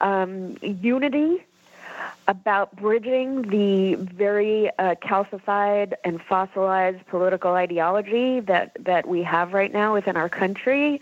um, 0.00 0.56
unity 0.62 1.44
about 2.28 2.74
bridging 2.76 3.42
the 3.42 3.94
very 3.94 4.68
uh, 4.78 4.96
calcified 4.96 5.94
and 6.04 6.20
fossilized 6.20 7.06
political 7.06 7.52
ideology 7.52 8.40
that, 8.40 8.76
that 8.80 9.06
we 9.06 9.22
have 9.22 9.52
right 9.52 9.72
now 9.72 9.94
within 9.94 10.16
our 10.16 10.28
country. 10.28 11.00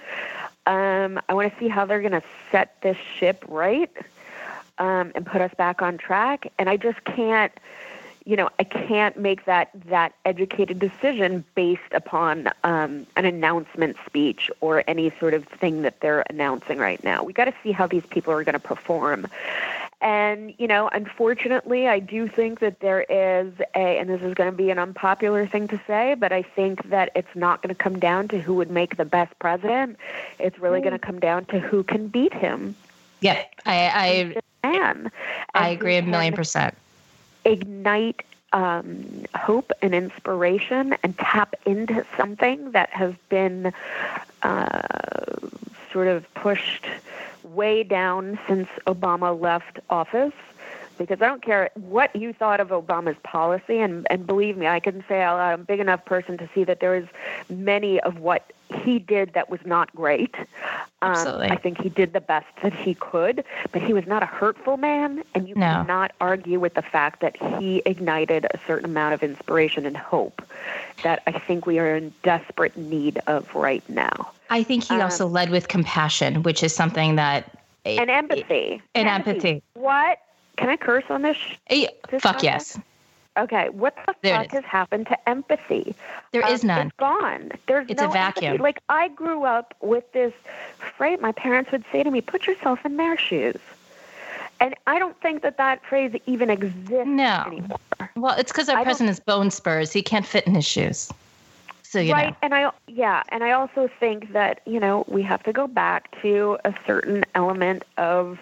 Um, 0.67 1.21
I 1.29 1.35
want 1.35 1.53
to 1.53 1.59
see 1.59 1.69
how 1.69 1.87
they're 1.87 2.01
going 2.01 2.13
to 2.13 2.23
set 2.51 2.81
this 2.83 2.97
ship 3.19 3.45
right 3.49 3.91
um, 4.79 5.13
and 5.15 5.25
put 5.25 5.41
us 5.41 5.53
back 5.57 5.83
on 5.83 5.99
track. 5.99 6.53
And 6.59 6.69
I 6.69 6.77
just 6.77 7.05
can't, 7.05 7.53
you 8.25 8.37
know, 8.37 8.49
I 8.59 8.65
can't 8.65 9.19
make 9.19 9.45
that 9.45 9.71
that 9.87 10.15
educated 10.25 10.79
decision 10.79 11.45
based 11.55 11.83
upon 11.93 12.49
um, 12.65 13.07
an 13.17 13.25
announcement 13.25 13.97
speech 14.07 14.51
or 14.61 14.83
any 14.87 15.13
sort 15.21 15.35
of 15.35 15.45
thing 15.45 15.83
that 15.83 16.01
they're 16.01 16.25
announcing 16.31 16.79
right 16.79 17.03
now. 17.05 17.23
We 17.23 17.33
got 17.33 17.45
to 17.47 17.55
see 17.63 17.73
how 17.73 17.87
these 17.87 18.07
people 18.07 18.33
are 18.33 18.43
going 18.43 18.55
to 18.55 18.59
perform. 18.59 19.27
And, 20.01 20.55
you 20.59 20.67
know, 20.67 20.89
unfortunately, 20.89 21.89
I 21.89 21.99
do 21.99 22.29
think 22.29 22.61
that 22.61 22.81
there 22.81 23.03
is 23.03 23.53
a, 23.75 23.99
and 23.99 24.09
this 24.09 24.21
is 24.23 24.35
going 24.35 24.51
to 24.51 24.57
be 24.57 24.71
an 24.71 24.79
unpopular 24.79 25.47
thing 25.47 25.69
to 25.69 25.81
say, 25.87 26.15
but 26.15 26.31
I 26.31 26.43
think 26.43 26.91
that 26.91 27.11
it's 27.15 27.35
not 27.35 27.63
going 27.63 27.75
to 27.75 27.83
come 27.83 27.99
down 27.99 28.29
to 28.29 28.39
who 28.39 28.55
would 28.55 28.71
make 28.71 28.97
the 28.97 29.07
best 29.07 29.39
president. 29.39 29.99
It's 30.39 30.59
really 30.59 30.81
going 30.81 30.93
to 30.93 30.99
come 30.99 31.21
down 31.21 31.47
to 31.47 31.59
who 31.59 31.83
can 31.83 32.09
beat 32.09 32.35
him. 32.35 32.75
Yeah, 33.21 33.43
I 33.65 34.35
I. 34.65 34.81
I 35.55 35.69
agree 35.69 35.97
a 35.97 36.03
million 36.03 36.35
percent. 36.35 36.75
Ignite 37.45 38.23
um, 38.53 39.25
hope 39.35 39.73
and 39.83 39.95
inspiration 39.95 40.97
and 41.03 41.19
tap 41.19 41.55
into 41.67 42.05
something 42.17 42.71
that 42.71 42.91
has 42.91 43.15
been 43.29 43.73
uh, 44.43 44.83
sort 45.93 46.07
of 46.07 46.33
pushed 46.35 46.87
way 47.43 47.83
down 47.83 48.39
since 48.47 48.69
Obama 48.87 49.39
left 49.39 49.81
office. 49.91 50.33
Because 50.99 51.21
I 51.21 51.27
don't 51.27 51.43
care 51.43 51.71
what 51.75 52.15
you 52.15 52.33
thought 52.33 52.61
of 52.61 52.69
Obama's 52.69 53.17
policy, 53.23 53.79
and, 53.81 54.07
and 54.11 54.27
believe 54.27 54.57
me, 54.57 54.67
I 54.67 54.81
can 54.81 55.05
say 55.09 55.23
I'm 55.23 55.61
a 55.61 55.65
big 55.65 55.81
enough 55.81 56.05
person 56.05 56.39
to 56.39 56.49
see 56.55 56.65
that 56.65 56.81
there 56.81 56.95
is 56.95 57.07
many 57.49 58.01
of 58.01 58.19
what 58.21 58.53
he 58.83 58.99
did 58.99 59.35
that 59.35 59.51
was 59.51 59.61
not 59.65 59.95
great. 59.95 60.35
Um, 61.03 61.11
Absolutely. 61.11 61.51
I 61.51 61.57
think 61.57 61.81
he 61.81 61.89
did 61.89 62.13
the 62.13 62.21
best 62.21 62.47
that 62.63 62.73
he 62.73 62.95
could, 62.95 63.45
but 63.73 63.83
he 63.83 63.93
was 63.93 64.07
not 64.07 64.23
a 64.23 64.27
hurtful 64.27 64.77
man, 64.77 65.23
and 65.35 65.49
you 65.49 65.55
No. 65.55 65.67
cannot 65.67 66.13
argue 66.21 66.59
with 66.61 66.75
the 66.75 66.83
fact 66.83 67.21
that 67.21 67.37
he 67.59 67.83
ignited 67.85 68.47
a 68.47 68.59
certain 68.67 68.87
amount 68.87 69.15
of 69.15 69.23
inspiration 69.23 69.87
and 69.87 69.97
hope 69.97 70.43
that 71.03 71.23
I 71.27 71.33
think 71.33 71.67
we 71.67 71.79
are 71.79 71.95
in 71.97 72.13
desperate 72.23 72.77
need 72.77 73.21
of 73.27 73.53
right 73.55 73.83
now. 73.89 74.31
I 74.49 74.63
think 74.63 74.85
he 74.85 74.95
Um, 74.95 75.03
also 75.03 75.27
led 75.27 75.51
with 75.51 75.69
compassion, 75.69 76.43
which 76.43 76.63
is 76.63 76.75
something 76.75 77.17
that 77.17 77.51
And 77.85 78.11
empathy. 78.11 78.81
And 78.95 79.09
empathy. 79.09 79.63
What? 79.75 80.19
Can 80.57 80.69
I 80.69 80.77
curse 80.77 81.05
on 81.11 81.23
this? 81.23 81.37
sh- 81.37 81.55
Eh, 81.69 81.87
This 82.11 82.23
fuck 82.23 82.37
podcast? 82.37 82.43
yes. 82.43 82.79
Okay, 83.37 83.69
what 83.71 83.97
the 84.07 84.15
There 84.23 84.37
fuck 84.37 84.53
has 84.53 84.65
happened 84.65 85.09
to 85.09 85.29
empathy? 85.29 85.97
There 86.31 86.47
is 86.49 86.63
Um, 86.63 86.69
none. 86.69 86.87
It's 86.87 86.97
gone. 86.97 87.51
There's 87.67 87.87
It's 87.89 88.01
no 88.01 88.09
a 88.09 88.13
vacuum. 88.13 88.45
empathy. 88.45 88.63
Like 88.63 88.79
I 88.89 89.09
grew 89.09 89.45
up 89.45 89.75
with 89.81 90.11
this 90.13 90.33
phrase. 90.97 91.19
My 91.21 91.33
parents 91.33 91.73
would 91.73 91.85
say 91.91 92.05
to 92.05 92.11
me, 92.13 92.21
"Put 92.21 92.47
yourself 92.47 92.85
in 92.87 92.97
their 92.97 93.19
shoes," 93.19 93.59
and 94.61 94.75
I 94.87 95.01
don't 95.01 95.21
think 95.21 95.43
that 95.43 95.57
that 95.57 95.85
phrase 95.85 96.15
even 96.27 96.49
exists 96.49 97.07
No. 97.07 97.43
anymore. 97.47 97.79
Well, 98.15 98.37
it's 98.39 98.53
because 98.53 98.69
our 98.69 98.77
don't- 98.77 98.85
president's 98.85 99.19
bone 99.19 99.51
spurs. 99.51 99.93
He 99.93 100.03
can't 100.03 100.25
fit 100.27 100.47
in 100.47 100.55
his 100.55 100.65
shoes. 100.65 101.11
So 101.83 101.99
you 102.01 102.13
right 102.13 102.31
know. 102.31 102.37
and 102.43 102.55
i 102.57 102.71
yeah 102.89 103.23
and 103.29 103.45
i 103.45 103.53
also 103.53 103.89
think 104.01 104.33
that 104.33 104.61
you 104.67 104.81
know 104.81 105.05
we 105.07 105.23
have 105.23 105.45
to 105.45 105.53
go 105.53 105.69
back 105.69 106.11
to 106.23 106.59
a 106.65 106.75
certain 106.89 107.25
element 107.37 107.85
of 107.99 108.41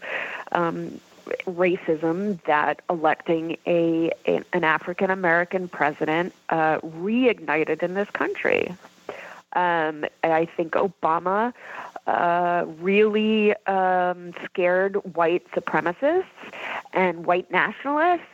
um, 0.52 0.98
racism 1.46 2.42
that 2.44 2.80
electing 2.90 3.56
a, 3.66 4.10
a 4.26 4.42
an 4.52 4.64
african 4.64 5.10
american 5.10 5.68
president 5.68 6.34
uh, 6.48 6.78
reignited 6.80 7.82
in 7.82 7.94
this 7.94 8.10
country. 8.10 8.74
Um, 9.54 10.06
and 10.22 10.32
i 10.32 10.46
think 10.46 10.72
obama 10.72 11.52
uh, 12.06 12.64
really 12.80 13.54
um, 13.66 14.34
scared 14.44 14.96
white 15.14 15.48
supremacists 15.52 16.24
and 16.92 17.26
white 17.26 17.50
nationalists. 17.50 18.26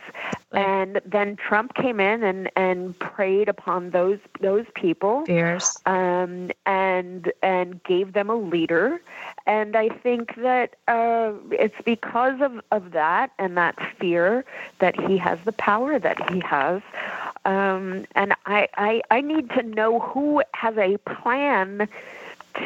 And 0.53 1.01
then 1.05 1.37
Trump 1.37 1.74
came 1.74 2.01
in 2.01 2.22
and, 2.22 2.51
and 2.57 2.98
preyed 2.98 3.48
upon 3.48 3.90
those 3.90 4.18
those 4.40 4.64
people. 4.74 5.24
Um, 5.85 6.51
and 6.64 7.31
and 7.42 7.83
gave 7.85 8.14
them 8.14 8.31
a 8.31 8.37
leader. 8.37 9.01
And 9.49 9.77
I 9.77 9.89
think 9.89 10.37
that 10.37 10.77
uh, 10.89 11.33
it's 11.51 11.81
because 11.83 12.39
of, 12.43 12.61
of 12.71 12.93
that 12.93 13.33
and 13.39 13.57
that 13.57 13.77
fear 13.99 14.45
that 14.79 15.01
he 15.01 15.17
has 15.17 15.39
the 15.47 15.53
power 15.53 15.99
that 15.99 16.31
he 16.31 16.41
has. 16.41 16.83
Um, 17.47 18.05
and 18.15 18.35
I, 18.45 18.69
I 18.77 19.03
I 19.11 19.21
need 19.23 19.49
to 19.51 19.63
know 19.63 20.01
who 20.01 20.43
has 20.53 20.77
a 20.77 20.99
plan 20.99 21.89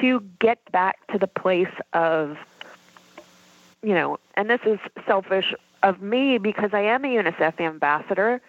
to 0.00 0.20
get 0.40 0.58
back 0.72 1.06
to 1.12 1.18
the 1.18 1.28
place 1.28 1.72
of 1.92 2.36
you 3.84 3.94
know, 3.94 4.18
and 4.34 4.50
this 4.50 4.60
is 4.64 4.78
selfish 5.06 5.54
of 5.84 6.02
me 6.02 6.38
because 6.38 6.70
I 6.72 6.80
am 6.80 7.04
a 7.04 7.08
UNICEF 7.08 7.60
ambassador. 7.60 8.40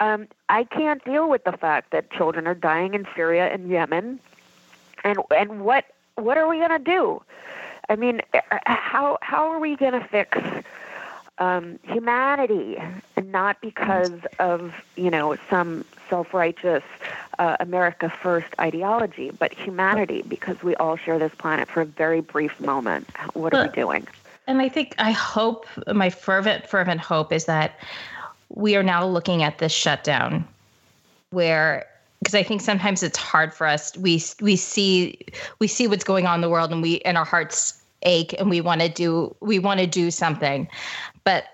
Um, 0.00 0.28
I 0.48 0.64
can't 0.64 1.04
deal 1.04 1.28
with 1.28 1.44
the 1.44 1.52
fact 1.52 1.90
that 1.92 2.10
children 2.10 2.46
are 2.46 2.54
dying 2.54 2.94
in 2.94 3.06
Syria 3.14 3.52
and 3.52 3.68
Yemen, 3.68 4.20
and 5.02 5.18
and 5.36 5.64
what 5.64 5.86
what 6.14 6.38
are 6.38 6.48
we 6.48 6.58
going 6.58 6.70
to 6.70 6.78
do? 6.78 7.22
I 7.88 7.96
mean, 7.96 8.22
uh, 8.34 8.40
how 8.64 9.18
how 9.22 9.50
are 9.50 9.58
we 9.58 9.76
going 9.76 9.92
to 9.92 10.06
fix 10.06 10.38
um, 11.38 11.78
humanity, 11.82 12.76
and 13.16 13.32
not 13.32 13.60
because 13.60 14.12
of 14.38 14.74
you 14.96 15.10
know 15.10 15.36
some 15.50 15.84
self-righteous 16.08 16.84
uh, 17.38 17.56
America 17.60 18.10
First 18.10 18.48
ideology, 18.60 19.30
but 19.30 19.52
humanity 19.52 20.22
because 20.28 20.62
we 20.62 20.74
all 20.76 20.96
share 20.96 21.18
this 21.18 21.34
planet 21.34 21.68
for 21.68 21.80
a 21.80 21.86
very 21.86 22.20
brief 22.20 22.60
moment. 22.60 23.08
What 23.34 23.54
are 23.54 23.66
we 23.66 23.72
doing? 23.72 24.06
And 24.46 24.60
I 24.60 24.68
think 24.68 24.94
I 24.98 25.12
hope 25.12 25.66
my 25.92 26.10
fervent, 26.10 26.66
fervent 26.66 27.00
hope 27.00 27.32
is 27.32 27.46
that 27.46 27.78
we 28.50 28.76
are 28.76 28.82
now 28.82 29.06
looking 29.06 29.42
at 29.42 29.58
this 29.58 29.72
shutdown 29.72 30.46
where 31.30 31.86
because 32.22 32.34
I 32.36 32.44
think 32.44 32.60
sometimes 32.60 33.02
it's 33.02 33.18
hard 33.18 33.52
for 33.52 33.66
us. 33.66 33.96
We 33.96 34.22
we 34.40 34.54
see 34.54 35.18
we 35.58 35.66
see 35.66 35.88
what's 35.88 36.04
going 36.04 36.26
on 36.26 36.36
in 36.36 36.40
the 36.40 36.48
world 36.48 36.70
and 36.70 36.80
we 36.80 37.00
and 37.00 37.18
our 37.18 37.24
hearts 37.24 37.82
ache 38.04 38.32
and 38.38 38.48
we 38.48 38.60
want 38.60 38.80
to 38.80 38.88
do 38.88 39.34
we 39.40 39.58
want 39.58 39.80
to 39.80 39.88
do 39.88 40.10
something. 40.10 40.68
But 41.24 41.44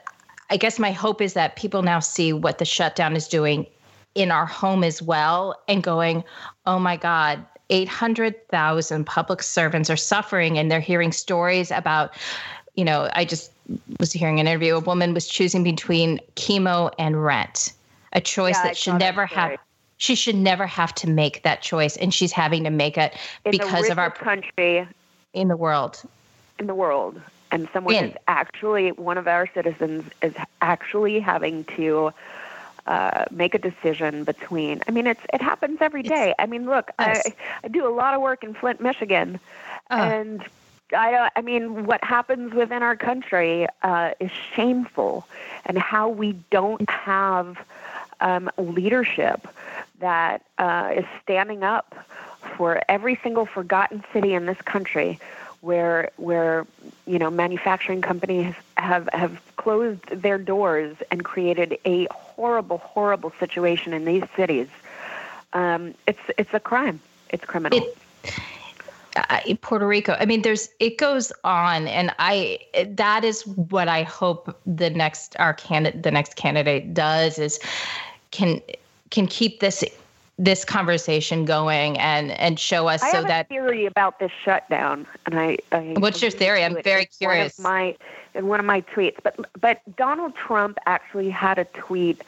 I 0.50 0.58
guess 0.58 0.78
my 0.78 0.92
hope 0.92 1.22
is 1.22 1.32
that 1.32 1.56
people 1.56 1.82
now 1.82 2.00
see 2.00 2.34
what 2.34 2.58
the 2.58 2.66
shutdown 2.66 3.16
is 3.16 3.28
doing 3.28 3.66
in 4.14 4.30
our 4.30 4.46
home 4.46 4.84
as 4.84 5.00
well 5.00 5.58
and 5.68 5.82
going, 5.82 6.22
oh 6.66 6.78
my 6.78 6.96
God, 6.96 7.44
800,000 7.70 9.04
public 9.06 9.42
servants 9.42 9.88
are 9.90 9.96
suffering 9.96 10.58
and 10.58 10.70
they're 10.70 10.80
hearing 10.80 11.12
stories 11.12 11.70
about, 11.70 12.14
you 12.74 12.84
know, 12.84 13.08
I 13.12 13.24
just 13.24 13.52
was 14.00 14.12
hearing 14.12 14.40
an 14.40 14.46
interview. 14.46 14.76
A 14.76 14.80
woman 14.80 15.12
was 15.12 15.28
choosing 15.28 15.62
between 15.62 16.18
chemo 16.36 16.90
and 16.98 17.22
rent, 17.22 17.74
a 18.14 18.20
choice 18.20 18.56
Yeah, 18.56 18.64
that 18.64 18.76
saw 18.76 18.92
should 18.92 19.00
never 19.00 19.26
have. 19.26 19.58
She 19.98 20.14
should 20.14 20.36
never 20.36 20.66
have 20.66 20.94
to 20.96 21.08
make 21.10 21.42
that 21.42 21.60
choice, 21.60 21.96
and 21.96 22.14
she's 22.14 22.32
having 22.32 22.64
to 22.64 22.70
make 22.70 22.96
it 22.96 23.14
in 23.44 23.50
because 23.50 23.90
of 23.90 23.98
our 23.98 24.10
country 24.10 24.86
in 25.34 25.48
the 25.48 25.56
world. 25.56 26.02
in 26.58 26.66
the 26.66 26.74
world, 26.74 27.20
and 27.52 27.68
someone 27.72 27.94
In- 27.94 28.04
is 28.06 28.16
actually 28.26 28.92
one 28.92 29.18
of 29.18 29.28
our 29.28 29.46
citizens 29.52 30.04
is 30.22 30.34
actually 30.62 31.20
having 31.20 31.64
to 31.76 32.12
uh, 32.86 33.24
make 33.30 33.54
a 33.54 33.58
decision 33.58 34.24
between. 34.24 34.80
I 34.88 34.92
mean, 34.92 35.06
it's 35.06 35.20
it 35.34 35.42
happens 35.42 35.78
every 35.80 36.00
It's- 36.00 36.16
day. 36.18 36.34
I 36.38 36.46
mean, 36.46 36.66
look. 36.66 36.90
I 36.98 37.20
I 37.64 37.68
do 37.68 37.86
a 37.86 37.90
lot 37.90 38.14
of 38.14 38.20
work 38.22 38.42
in 38.44 38.54
Flint, 38.54 38.80
Michigan, 38.80 39.38
Oh. 39.90 39.96
and. 39.96 40.44
I 40.96 41.10
don't. 41.10 41.30
I 41.36 41.42
mean, 41.42 41.84
what 41.84 42.02
happens 42.02 42.54
within 42.54 42.82
our 42.82 42.96
country 42.96 43.66
uh, 43.82 44.12
is 44.20 44.30
shameful, 44.30 45.26
and 45.66 45.76
how 45.76 46.08
we 46.08 46.32
don't 46.50 46.88
have 46.88 47.58
um, 48.20 48.50
leadership 48.56 49.46
that 50.00 50.42
uh, 50.58 50.92
is 50.96 51.04
standing 51.22 51.62
up 51.62 51.94
for 52.56 52.82
every 52.88 53.18
single 53.22 53.46
forgotten 53.46 54.04
city 54.12 54.34
in 54.34 54.46
this 54.46 54.60
country 54.62 55.18
where 55.60 56.10
where 56.16 56.66
you 57.06 57.18
know 57.18 57.30
manufacturing 57.30 58.00
companies 58.00 58.54
have 58.76 59.08
have 59.12 59.40
closed 59.56 60.06
their 60.08 60.38
doors 60.38 60.96
and 61.10 61.24
created 61.24 61.78
a 61.84 62.06
horrible 62.12 62.78
horrible 62.78 63.32
situation 63.40 63.92
in 63.92 64.04
these 64.04 64.24
cities 64.36 64.68
um, 65.52 65.94
it's 66.06 66.20
it's 66.38 66.54
a 66.54 66.60
crime 66.60 67.00
it's 67.30 67.44
criminal 67.44 67.78
It- 67.78 67.98
uh, 69.16 69.40
Puerto 69.62 69.86
Rico. 69.86 70.16
I 70.20 70.26
mean, 70.26 70.42
there's 70.42 70.68
it 70.78 70.98
goes 70.98 71.32
on, 71.42 71.88
and 71.88 72.14
I 72.18 72.60
that 72.90 73.24
is 73.24 73.44
what 73.46 73.88
I 73.88 74.04
hope 74.04 74.56
the 74.64 74.90
next 74.90 75.34
our 75.40 75.54
candidate 75.54 76.04
the 76.04 76.12
next 76.12 76.36
candidate 76.36 76.94
does 76.94 77.38
is 77.38 77.58
can 78.30 78.60
can 79.10 79.26
keep 79.26 79.60
this 79.60 79.84
this 80.38 80.64
conversation 80.64 81.44
going 81.44 81.98
and 81.98 82.30
and 82.32 82.58
show 82.60 82.86
us 82.86 83.02
I 83.02 83.12
so 83.12 83.22
that 83.24 83.46
a 83.46 83.48
theory 83.48 83.86
about 83.86 84.18
this 84.20 84.30
shutdown, 84.44 85.06
and 85.26 85.38
I. 85.38 85.58
I 85.72 85.94
What's 85.98 86.22
your 86.22 86.30
theory? 86.30 86.64
I'm 86.64 86.72
alluded 86.72 86.84
to 86.84 86.90
it 86.90 86.92
very 86.92 87.02
of 87.04 87.18
curious. 87.18 87.58
my 87.58 87.96
in 88.34 88.46
one 88.46 88.60
of 88.60 88.66
my 88.66 88.80
tweets, 88.82 89.16
but 89.22 89.36
but 89.60 89.80
Donald 89.96 90.34
Trump 90.36 90.78
actually 90.86 91.30
had 91.30 91.58
a 91.58 91.64
tweet 91.64 92.22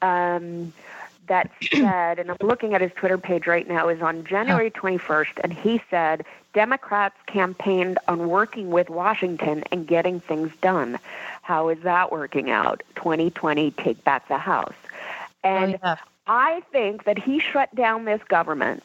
um, 0.00 0.72
that 1.26 1.50
said, 1.72 2.18
and 2.18 2.30
I'm 2.30 2.36
looking 2.40 2.74
at 2.74 2.80
his 2.80 2.92
Twitter 2.94 3.18
page 3.18 3.46
right 3.46 3.68
now, 3.68 3.88
is 3.88 4.00
on 4.00 4.24
January 4.24 4.70
21st, 4.70 5.40
and 5.44 5.52
he 5.52 5.82
said 5.90 6.24
Democrats 6.54 7.16
campaigned 7.26 7.98
on 8.08 8.28
working 8.28 8.70
with 8.70 8.88
Washington 8.88 9.62
and 9.70 9.86
getting 9.86 10.20
things 10.20 10.52
done. 10.60 10.98
How 11.42 11.68
is 11.68 11.80
that 11.80 12.12
working 12.12 12.50
out? 12.50 12.82
2020, 12.96 13.72
take 13.72 14.02
back 14.04 14.28
the 14.28 14.38
House. 14.38 14.74
And 15.44 15.74
Oh, 15.74 15.78
yeah. 15.82 15.96
I 16.26 16.62
think 16.70 17.04
that 17.04 17.18
he 17.18 17.40
shut 17.40 17.74
down 17.74 18.04
this 18.04 18.22
government 18.24 18.84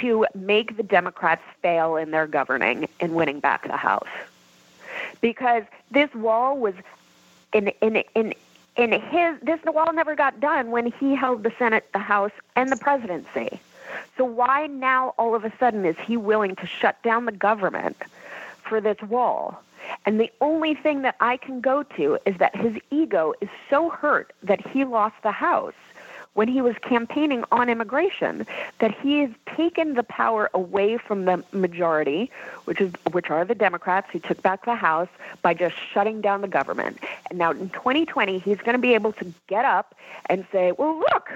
to 0.00 0.26
make 0.34 0.76
the 0.76 0.82
Democrats 0.82 1.42
fail 1.60 1.96
in 1.96 2.10
their 2.10 2.26
governing 2.26 2.88
and 3.00 3.14
winning 3.14 3.40
back 3.40 3.66
the 3.66 3.76
House. 3.76 4.08
Because 5.20 5.64
this 5.90 6.12
wall 6.14 6.56
was 6.58 6.74
in 7.52 7.68
in 7.80 8.02
in 8.14 8.34
in 8.76 8.92
his 8.92 9.38
this 9.42 9.60
wall 9.64 9.92
never 9.92 10.14
got 10.14 10.40
done 10.40 10.70
when 10.70 10.90
he 10.92 11.14
held 11.14 11.42
the 11.42 11.52
Senate, 11.58 11.88
the 11.92 11.98
House, 11.98 12.32
and 12.56 12.70
the 12.70 12.76
presidency. 12.76 13.60
So 14.16 14.24
why 14.24 14.66
now 14.66 15.14
all 15.18 15.34
of 15.34 15.44
a 15.44 15.52
sudden 15.58 15.84
is 15.84 15.96
he 15.98 16.16
willing 16.16 16.56
to 16.56 16.66
shut 16.66 17.02
down 17.02 17.24
the 17.24 17.32
government 17.32 17.96
for 18.62 18.80
this 18.80 19.00
wall? 19.02 19.60
And 20.04 20.20
the 20.20 20.30
only 20.40 20.74
thing 20.74 21.02
that 21.02 21.16
I 21.20 21.36
can 21.38 21.60
go 21.60 21.82
to 21.82 22.18
is 22.26 22.36
that 22.38 22.54
his 22.54 22.76
ego 22.90 23.34
is 23.40 23.48
so 23.70 23.88
hurt 23.88 24.32
that 24.42 24.66
he 24.66 24.84
lost 24.84 25.16
the 25.22 25.32
House 25.32 25.74
when 26.34 26.48
he 26.48 26.60
was 26.60 26.76
campaigning 26.82 27.44
on 27.50 27.68
immigration 27.68 28.46
that 28.78 28.96
he 28.98 29.20
has 29.20 29.30
taken 29.56 29.94
the 29.94 30.02
power 30.02 30.50
away 30.54 30.96
from 30.96 31.24
the 31.24 31.42
majority, 31.52 32.30
which 32.64 32.80
is 32.80 32.92
which 33.12 33.30
are 33.30 33.44
the 33.44 33.54
Democrats 33.54 34.08
who 34.12 34.18
took 34.18 34.40
back 34.42 34.64
the 34.64 34.74
House 34.74 35.08
by 35.42 35.54
just 35.54 35.74
shutting 35.92 36.20
down 36.20 36.40
the 36.40 36.48
government. 36.48 36.98
And 37.30 37.38
now 37.38 37.50
in 37.50 37.70
2020, 37.70 38.38
he's 38.38 38.58
going 38.58 38.74
to 38.74 38.78
be 38.78 38.94
able 38.94 39.12
to 39.14 39.32
get 39.46 39.64
up 39.64 39.94
and 40.26 40.46
say, 40.52 40.72
"Well, 40.72 40.98
look, 40.98 41.30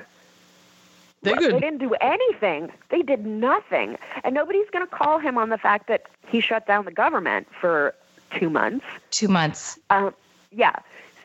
They're 1.22 1.34
they 1.34 1.60
didn't 1.60 1.78
do 1.78 1.94
anything. 2.00 2.72
They 2.90 3.02
did 3.02 3.26
nothing." 3.26 3.98
And 4.24 4.34
nobody's 4.34 4.70
going 4.70 4.86
to 4.86 4.90
call 4.90 5.18
him 5.18 5.36
on 5.36 5.48
the 5.48 5.58
fact 5.58 5.88
that 5.88 6.06
he 6.28 6.40
shut 6.40 6.66
down 6.66 6.84
the 6.84 6.92
government 6.92 7.48
for 7.60 7.94
two 8.30 8.50
months. 8.50 8.84
two 9.10 9.28
months. 9.28 9.78
Um, 9.90 10.14
yeah. 10.50 10.76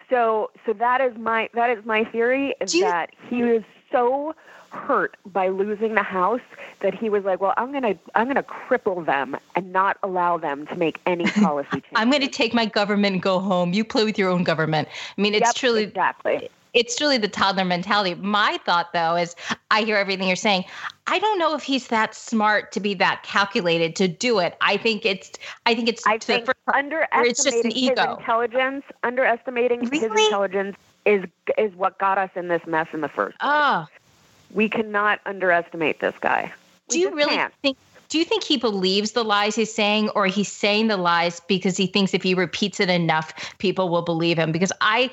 So 0.09 0.51
so 0.65 0.73
that 0.73 1.01
is 1.01 1.17
my 1.17 1.49
that 1.53 1.69
is 1.69 1.83
my 1.85 2.03
theory 2.05 2.55
is 2.61 2.73
you- 2.73 2.83
that 2.83 3.11
he 3.29 3.43
was 3.43 3.63
so 3.91 4.35
hurt 4.69 5.15
by 5.25 5.47
losing 5.47 5.95
the 5.95 6.03
house 6.03 6.41
that 6.81 6.93
he 6.93 7.09
was 7.09 7.23
like, 7.23 7.39
well, 7.41 7.53
I'm 7.57 7.71
gonna 7.71 7.95
I'm 8.15 8.27
gonna 8.27 8.43
cripple 8.43 9.05
them 9.05 9.37
and 9.55 9.71
not 9.71 9.97
allow 10.03 10.37
them 10.37 10.67
to 10.67 10.75
make 10.75 10.99
any 11.05 11.23
policy 11.31 11.69
changes. 11.71 11.89
I'm 11.95 12.09
going 12.09 12.21
to 12.21 12.27
take 12.27 12.53
my 12.53 12.65
government 12.65 13.13
and 13.13 13.21
go 13.21 13.39
home. 13.39 13.73
You 13.73 13.83
play 13.83 14.03
with 14.03 14.17
your 14.17 14.29
own 14.29 14.43
government. 14.43 14.87
I 15.17 15.21
mean, 15.21 15.33
it's 15.33 15.47
Yep, 15.47 15.55
truly 15.55 15.83
exactly. 15.83 16.49
It's 16.77 16.95
truly 16.95 17.17
the 17.17 17.27
toddler 17.27 17.65
mentality. 17.65 18.15
My 18.15 18.59
thought, 18.65 18.93
though, 18.93 19.15
is 19.15 19.35
I 19.71 19.81
hear 19.81 19.97
everything 19.97 20.27
you're 20.27 20.35
saying. 20.35 20.63
I 21.07 21.19
don't 21.19 21.39
know 21.39 21.55
if 21.55 21.63
he's 21.63 21.87
that 21.87 22.13
smart 22.13 22.71
to 22.73 22.79
be 22.79 22.93
that 22.95 23.23
calculated 23.23 23.95
to 23.97 24.07
do 24.07 24.39
it. 24.39 24.55
I 24.61 24.77
think 24.77 25.05
it's. 25.05 25.31
I 25.65 25.73
think 25.73 25.89
it's. 25.89 26.05
I 26.05 26.17
think 26.17 26.45
first 26.45 26.57
underestimating 26.73 27.31
it's 27.31 27.43
just 27.43 27.63
an 27.65 27.71
his 27.71 27.89
intelligence, 27.89 28.85
underestimating 29.03 29.89
his 29.89 30.03
intelligence 30.03 30.77
is 31.05 31.25
is 31.57 31.73
what 31.75 31.97
got 31.97 32.17
us 32.17 32.29
in 32.35 32.49
this 32.49 32.65
mess 32.67 32.87
in 32.93 33.01
the 33.01 33.09
first. 33.09 33.39
place. 33.39 33.51
Oh, 33.51 33.87
We 34.53 34.69
cannot 34.69 35.19
underestimate 35.25 35.99
this 35.99 36.15
guy. 36.19 36.51
We 36.89 36.93
do 36.93 36.99
you 36.99 37.15
really 37.15 37.35
can't. 37.35 37.53
think? 37.61 37.77
Do 38.09 38.17
you 38.17 38.23
think 38.23 38.43
he 38.43 38.55
believes 38.55 39.11
the 39.11 39.23
lies 39.23 39.55
he's 39.55 39.73
saying, 39.73 40.09
or 40.09 40.27
he's 40.27 40.51
saying 40.51 40.87
the 40.87 40.95
lies 40.95 41.41
because 41.41 41.75
he 41.75 41.87
thinks 41.87 42.13
if 42.13 42.23
he 42.23 42.33
repeats 42.33 42.79
it 42.79 42.89
enough, 42.89 43.33
people 43.57 43.89
will 43.89 44.01
believe 44.01 44.37
him? 44.37 44.53
Because 44.53 44.71
I, 44.79 45.09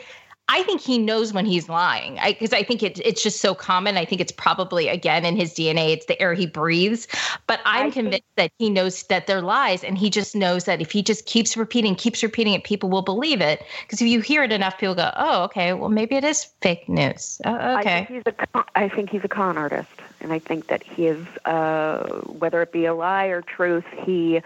I 0.48 0.62
think 0.64 0.82
he 0.82 0.98
knows 0.98 1.32
when 1.32 1.46
he's 1.46 1.68
lying. 1.70 2.18
Because 2.24 2.52
I, 2.52 2.62
think 2.62 2.82
it, 2.82 3.00
it's 3.04 3.22
just 3.22 3.40
so 3.40 3.54
common. 3.54 3.96
I 3.96 4.04
think 4.04 4.20
it's 4.20 4.30
probably 4.30 4.88
again 4.88 5.24
in 5.24 5.36
his 5.36 5.54
DNA. 5.54 5.90
It's 5.92 6.06
the 6.06 6.20
air 6.20 6.34
he 6.34 6.46
breathes. 6.46 7.08
But 7.46 7.60
I'm 7.64 7.78
I 7.78 7.82
think- 7.84 7.94
convinced 7.94 8.36
that 8.36 8.52
he 8.58 8.68
knows 8.68 9.02
that 9.04 9.26
they're 9.26 9.40
lies, 9.42 9.82
and 9.82 9.96
he 9.96 10.10
just 10.10 10.36
knows 10.36 10.64
that 10.64 10.80
if 10.82 10.90
he 10.90 11.02
just 11.02 11.24
keeps 11.26 11.56
repeating, 11.56 11.94
keeps 11.94 12.22
repeating 12.22 12.52
it, 12.54 12.62
people 12.64 12.90
will 12.90 13.02
believe 13.02 13.40
it. 13.40 13.62
Because 13.82 14.02
if 14.02 14.08
you 14.08 14.20
hear 14.20 14.42
it 14.42 14.52
enough, 14.52 14.76
people 14.78 14.94
go, 14.94 15.10
"Oh, 15.16 15.44
okay, 15.44 15.72
well 15.72 15.88
maybe 15.88 16.14
it 16.16 16.24
is 16.24 16.44
fake 16.60 16.88
news." 16.88 17.40
Oh, 17.44 17.54
I 17.54 17.82
think 17.82 18.08
he's 18.08 18.22
a 18.26 18.32
con- 18.32 18.64
I 18.74 18.88
think 18.88 19.10
he's 19.10 19.24
a 19.24 19.28
con 19.28 19.56
artist, 19.56 19.88
and 20.20 20.32
I 20.32 20.38
think 20.38 20.66
that 20.66 20.82
he 20.82 21.06
is, 21.06 21.26
uh, 21.46 22.06
whether 22.26 22.60
it 22.62 22.70
be 22.70 22.84
a 22.84 22.94
lie 22.94 23.26
or 23.26 23.40
truth, 23.42 23.84
he 24.04 24.42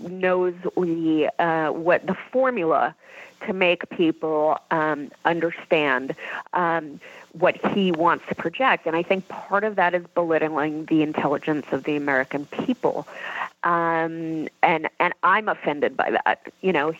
knows 0.00 0.54
the 0.76 1.30
uh, 1.38 1.68
what 1.70 2.06
the 2.06 2.16
formula 2.32 2.94
to 3.46 3.52
make 3.52 3.88
people 3.90 4.58
um, 4.70 5.10
understand 5.24 6.14
um, 6.52 7.00
what 7.32 7.56
he 7.72 7.92
wants 7.92 8.24
to 8.28 8.34
project, 8.34 8.86
and 8.86 8.96
I 8.96 9.02
think 9.02 9.28
part 9.28 9.64
of 9.64 9.76
that 9.76 9.94
is 9.94 10.04
belittling 10.14 10.86
the 10.86 11.02
intelligence 11.02 11.66
of 11.72 11.84
the 11.84 11.96
American 11.96 12.46
people, 12.46 13.06
um, 13.64 14.48
and 14.62 14.88
and 14.98 15.12
I'm 15.22 15.48
offended 15.48 15.96
by 15.96 16.10
that. 16.10 16.52
You 16.60 16.72
know, 16.72 16.94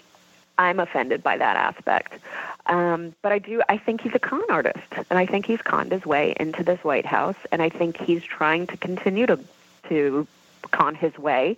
I'm 0.59 0.81
offended 0.81 1.23
by 1.23 1.37
that 1.39 1.57
aspect. 1.57 2.15
Um, 2.67 3.15
but 3.23 3.33
I 3.33 3.39
do. 3.39 3.63
I 3.69 3.79
think 3.79 4.03
he's 4.03 4.15
a 4.15 4.19
con 4.19 4.43
artist, 4.51 4.93
and 5.09 5.19
I 5.19 5.25
think 5.25 5.47
he's 5.47 5.63
conned 5.63 5.93
his 5.93 6.05
way 6.05 6.35
into 6.39 6.63
this 6.63 6.83
White 6.85 7.07
House, 7.07 7.37
and 7.51 7.63
I 7.63 7.69
think 7.69 7.99
he's 7.99 8.23
trying 8.23 8.67
to 8.67 8.77
continue 8.77 9.27
to 9.27 9.39
to 9.89 10.27
con 10.71 10.95
his 10.95 11.17
way, 11.19 11.57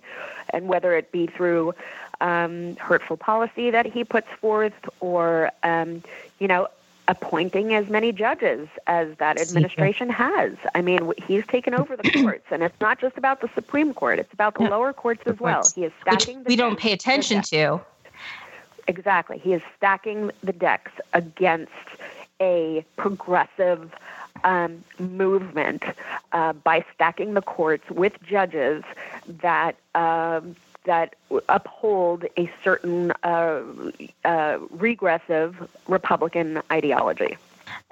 and 0.51 0.67
whether 0.67 0.95
it 0.95 1.11
be 1.11 1.27
through 1.27 1.73
um, 2.21 2.75
hurtful 2.77 3.17
policy 3.17 3.71
that 3.71 3.85
he 3.85 4.03
puts 4.05 4.27
forth, 4.39 4.73
or 4.99 5.51
um, 5.63 6.03
you 6.39 6.47
know. 6.47 6.67
Appointing 7.07 7.73
as 7.73 7.89
many 7.89 8.13
judges 8.13 8.69
as 8.87 9.17
that 9.17 9.41
administration 9.41 10.09
has. 10.09 10.53
I 10.75 10.81
mean, 10.81 11.11
he's 11.27 11.45
taken 11.45 11.73
over 11.73 11.97
the 11.97 12.09
courts, 12.23 12.45
and 12.51 12.63
it's 12.63 12.79
not 12.79 13.01
just 13.01 13.17
about 13.17 13.41
the 13.41 13.49
Supreme 13.53 13.93
Court; 13.93 14.19
it's 14.19 14.31
about 14.31 14.53
the 14.53 14.61
lower 14.61 14.93
courts 14.93 15.23
as 15.25 15.37
well. 15.39 15.63
courts, 15.63 15.73
He 15.73 15.83
is 15.83 15.91
Which 16.07 16.21
stacking. 16.21 16.43
the 16.43 16.47
we 16.47 16.55
don't 16.55 16.79
pay 16.79 16.93
attention 16.93 17.41
to. 17.41 17.81
Exactly. 18.87 19.39
He 19.39 19.51
is 19.53 19.61
stacking 19.75 20.31
the 20.41 20.53
decks 20.53 20.91
against 21.13 21.71
a 22.39 22.85
progressive 22.95 23.93
um, 24.43 24.83
movement 24.99 25.83
uh, 26.31 26.53
by 26.53 26.85
stacking 26.95 27.33
the 27.33 27.41
courts 27.41 27.89
with 27.89 28.13
judges 28.23 28.83
that 29.27 29.75
um, 29.95 30.55
that 30.85 31.15
uphold 31.49 32.25
a 32.37 32.51
certain 32.63 33.11
uh, 33.23 33.61
uh, 34.25 34.57
regressive 34.71 35.69
Republican 35.87 36.61
ideology. 36.71 37.37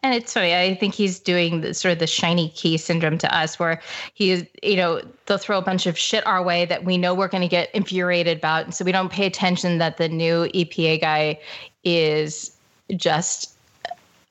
And 0.02 0.13
it's 0.13 0.34
funny. 0.34 0.56
I 0.56 0.75
think 0.75 0.93
he's 0.93 1.19
doing 1.19 1.62
the, 1.62 1.73
sort 1.73 1.93
of 1.93 1.99
the 1.99 2.08
shiny 2.08 2.49
key 2.49 2.78
syndrome 2.78 3.17
to 3.19 3.36
us, 3.36 3.60
where 3.60 3.82
he 4.13 4.32
is, 4.32 4.45
you 4.63 4.75
know, 4.75 5.02
they'll 5.25 5.38
throw 5.38 5.58
a 5.58 5.62
bunch 5.62 5.86
of 5.86 5.97
shit 5.97 6.25
our 6.25 6.41
way 6.41 6.65
that 6.65 6.86
we 6.86 6.97
know 6.97 7.13
we're 7.13 7.28
going 7.28 7.41
to 7.41 7.49
get 7.49 7.73
infuriated 7.75 8.38
about, 8.38 8.65
and 8.65 8.73
so 8.73 8.84
we 8.86 8.91
don't 8.91 9.12
pay 9.12 9.25
attention 9.25 9.78
that 9.78 9.97
the 9.97 10.10
new 10.10 10.47
EPA 10.54 11.02
guy 11.02 11.39
is 11.84 12.56
just, 12.95 13.56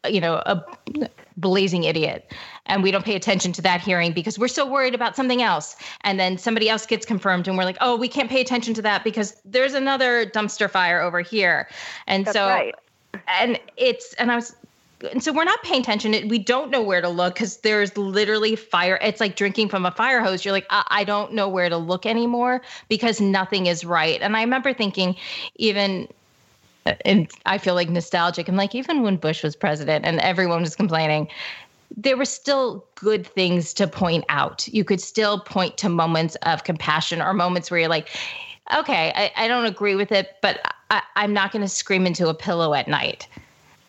you 0.08 0.20
know, 0.20 0.34
a 0.46 0.64
blazing 1.40 1.85
idiot, 1.85 2.33
and 2.66 2.83
we 2.83 2.90
don't 2.90 3.05
pay 3.05 3.16
attention 3.16 3.53
to 3.53 3.62
that 3.62 3.81
hearing 3.81 4.12
because 4.12 4.38
we're 4.38 4.48
so 4.48 4.66
worried 4.66 4.94
about 4.94 5.16
something 5.16 5.42
else, 5.42 5.77
and 6.03 6.20
then 6.20 6.37
somebody 6.37 6.68
else 6.68 6.85
gets 6.85 7.07
confirmed, 7.07 7.48
and 7.48 7.57
we're 7.57 7.64
like, 7.64 7.79
oh, 7.81 7.96
we 7.96 8.09
can't 8.09 8.29
pay 8.29 8.40
attention 8.40 8.74
to 8.74 8.83
that 8.83 9.05
because 9.05 9.40
there's 9.44 9.74
another 9.74 10.27
dumpster 10.27 10.70
fire 10.70 11.01
over 11.01 11.20
here, 11.20 11.68
and 12.07 12.27
That's 12.27 12.37
so 12.37 12.48
right. 12.48 12.74
and 13.27 13.59
it's 13.77 14.12
and 14.14 14.31
I 14.31 14.37
was 14.37 14.55
and 15.12 15.22
so 15.22 15.33
we're 15.33 15.44
not 15.44 15.62
paying 15.62 15.81
attention. 15.81 16.29
We 16.29 16.38
don't 16.38 16.70
know 16.70 16.83
where 16.83 17.01
to 17.01 17.09
look 17.09 17.35
because 17.35 17.59
there's 17.59 17.96
literally 17.96 18.57
fire. 18.57 18.98
It's 19.01 19.20
like 19.20 19.37
drinking 19.37 19.68
from 19.68 19.87
a 19.87 19.92
fire 19.92 20.22
hose. 20.22 20.44
You're 20.44 20.53
like, 20.53 20.66
I, 20.70 20.85
I 20.88 21.05
don't 21.05 21.33
know 21.35 21.48
where 21.48 21.68
to 21.68 21.77
look 21.77 22.05
anymore 22.05 22.62
because 22.88 23.20
nothing 23.20 23.66
is 23.66 23.85
right. 23.85 24.20
And 24.20 24.37
I 24.37 24.42
remember 24.42 24.74
thinking, 24.74 25.14
even, 25.57 26.09
and 27.04 27.30
I 27.46 27.58
feel 27.58 27.74
like 27.74 27.88
nostalgic. 27.88 28.48
I'm 28.48 28.56
like, 28.56 28.74
even 28.74 29.02
when 29.02 29.16
Bush 29.16 29.42
was 29.42 29.56
president 29.56 30.04
and 30.04 30.20
everyone 30.20 30.62
was 30.62 30.74
complaining, 30.74 31.28
there 31.96 32.16
were 32.16 32.24
still 32.24 32.84
good 32.94 33.26
things 33.26 33.72
to 33.74 33.86
point 33.86 34.24
out. 34.28 34.68
You 34.68 34.84
could 34.84 35.00
still 35.00 35.40
point 35.40 35.76
to 35.78 35.88
moments 35.88 36.36
of 36.42 36.64
compassion 36.64 37.20
or 37.22 37.32
moments 37.32 37.70
where 37.70 37.80
you're 37.80 37.88
like, 37.88 38.10
okay, 38.76 39.12
I, 39.14 39.44
I 39.44 39.48
don't 39.48 39.64
agree 39.64 39.94
with 39.94 40.12
it, 40.12 40.36
but 40.42 40.60
I, 40.90 41.02
I'm 41.16 41.32
not 41.32 41.52
going 41.52 41.62
to 41.62 41.68
scream 41.68 42.06
into 42.06 42.28
a 42.28 42.34
pillow 42.34 42.74
at 42.74 42.88
night. 42.88 43.26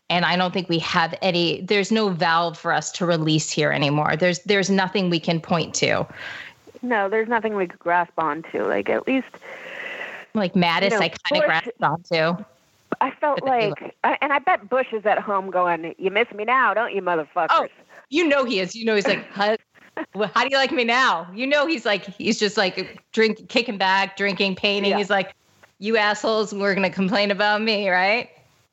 And 0.10 0.25
I 0.25 0.36
don't 0.38 0.54
think 0.54 0.69
we 0.69 0.80
have 0.80 1.13
any. 1.21 1.62
There's 1.62 1.91
no 1.91 2.10
valve 2.10 2.58
for 2.58 2.73
us 2.73 2.91
to 2.93 3.06
release 3.06 3.52
here 3.52 3.71
anymore. 3.71 4.15
There's 4.15 4.39
there's 4.39 4.69
nothing 4.69 5.12
we 5.12 5.19
can 5.19 5.39
point 5.39 5.75
to. 5.75 6.08
no, 6.82 7.10
there's 7.10 7.30
nothing 7.30 7.56
we 7.56 7.67
could 7.67 7.78
grasp 7.78 8.13
onto. 8.17 8.63
Like 8.63 8.89
at 8.89 9.06
least 9.06 9.28
Like 10.34 10.54
Mattis, 10.54 10.84
You 10.84 10.89
know, 10.89 10.99
I 10.99 11.10
kind 11.10 11.43
of 11.43 11.47
grasped 11.47 11.84
onto. 11.84 12.43
I 13.02 13.12
felt 13.12 13.40
But 13.42 13.50
then 13.50 13.62
he 13.62 13.68
like, 13.70 13.96
and 14.22 14.34
I 14.34 14.40
bet 14.40 14.70
Bush 14.70 14.88
is 14.92 15.06
at 15.06 15.20
home 15.20 15.52
going, 15.52 15.96
"You 15.98 16.12
miss 16.12 16.32
me 16.34 16.44
now, 16.44 16.74
don't 16.74 16.94
you, 16.94 17.02
motherfuckers?" 17.02 17.48
Oh. 17.50 17.68
You 18.10 18.28
know 18.28 18.44
he 18.44 18.60
is. 18.60 18.76
You 18.76 18.86
know 18.86 18.96
he's 18.96 19.08
like, 19.08 19.24
how, 19.32 19.56
how 20.34 20.44
do 20.44 20.50
you 20.50 20.58
like 20.58 20.72
me 20.72 20.84
now? 20.84 21.30
You 21.34 21.46
know 21.46 21.68
he's 21.68 21.86
like, 21.86 22.06
he's 22.06 22.40
just 22.40 22.58
like 22.58 23.00
drink, 23.12 23.50
kicking 23.50 23.78
back, 23.78 24.18
drinking, 24.18 24.56
painting. 24.56 24.92
Yeah. 24.92 24.98
He's 24.98 25.12
like, 25.12 25.36
you 25.78 25.96
assholes, 25.96 26.54
we're 26.54 26.74
gonna 26.74 26.90
complain 26.90 27.30
about 27.30 27.62
me, 27.62 27.88
right? 27.90 28.30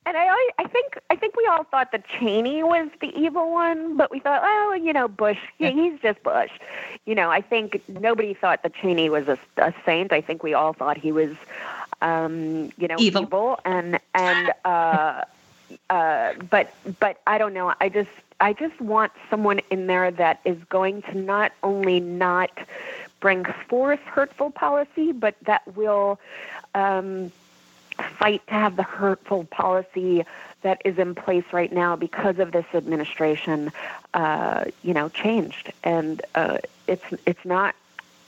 And 0.06 0.16
I, 0.16 0.50
I 0.58 0.64
think, 0.68 0.98
I 1.10 1.16
think 1.16 1.36
we 1.36 1.46
all 1.50 1.64
thought 1.64 1.90
that 1.90 2.06
Cheney 2.06 2.62
was 2.62 2.88
the 3.00 3.08
evil 3.08 3.52
one, 3.52 3.96
but 3.96 4.10
we 4.12 4.20
thought, 4.20 4.40
oh, 4.44 4.72
you 4.72 4.92
know, 4.92 5.08
Bush, 5.08 5.38
he, 5.58 5.72
he's 5.72 6.00
just 6.00 6.22
Bush. 6.22 6.52
You 7.06 7.16
know, 7.16 7.28
I 7.28 7.40
think 7.40 7.82
nobody 7.88 8.32
thought 8.32 8.62
that 8.62 8.72
Cheney 8.72 9.10
was 9.10 9.26
a, 9.26 9.36
a 9.56 9.74
saint. 9.84 10.12
I 10.12 10.20
think 10.20 10.44
we 10.44 10.54
all 10.54 10.72
thought 10.72 10.96
he 10.96 11.10
was, 11.10 11.36
um, 12.02 12.70
you 12.78 12.88
know, 12.88 12.96
Evil. 12.98 13.58
and 13.64 13.98
and 14.14 14.52
uh, 14.64 15.24
uh, 15.90 16.32
but 16.50 16.72
but 17.00 17.20
I 17.26 17.38
don't 17.38 17.54
know. 17.54 17.74
I 17.80 17.88
just 17.88 18.10
I 18.40 18.52
just 18.52 18.80
want 18.80 19.12
someone 19.30 19.60
in 19.70 19.86
there 19.86 20.10
that 20.10 20.40
is 20.44 20.58
going 20.68 21.02
to 21.02 21.14
not 21.16 21.52
only 21.62 22.00
not 22.00 22.50
bring 23.20 23.44
forth 23.68 24.00
hurtful 24.00 24.50
policy, 24.50 25.12
but 25.12 25.34
that 25.42 25.62
will 25.74 26.20
um, 26.74 27.32
fight 28.18 28.46
to 28.46 28.52
have 28.52 28.76
the 28.76 28.82
hurtful 28.82 29.44
policy 29.44 30.24
that 30.62 30.82
is 30.84 30.98
in 30.98 31.14
place 31.14 31.44
right 31.52 31.72
now 31.72 31.96
because 31.96 32.38
of 32.38 32.52
this 32.52 32.66
administration, 32.74 33.72
uh, 34.14 34.64
you 34.82 34.92
know, 34.92 35.08
changed, 35.08 35.72
and 35.84 36.22
uh, 36.34 36.58
it's 36.86 37.04
it's 37.24 37.44
not 37.44 37.74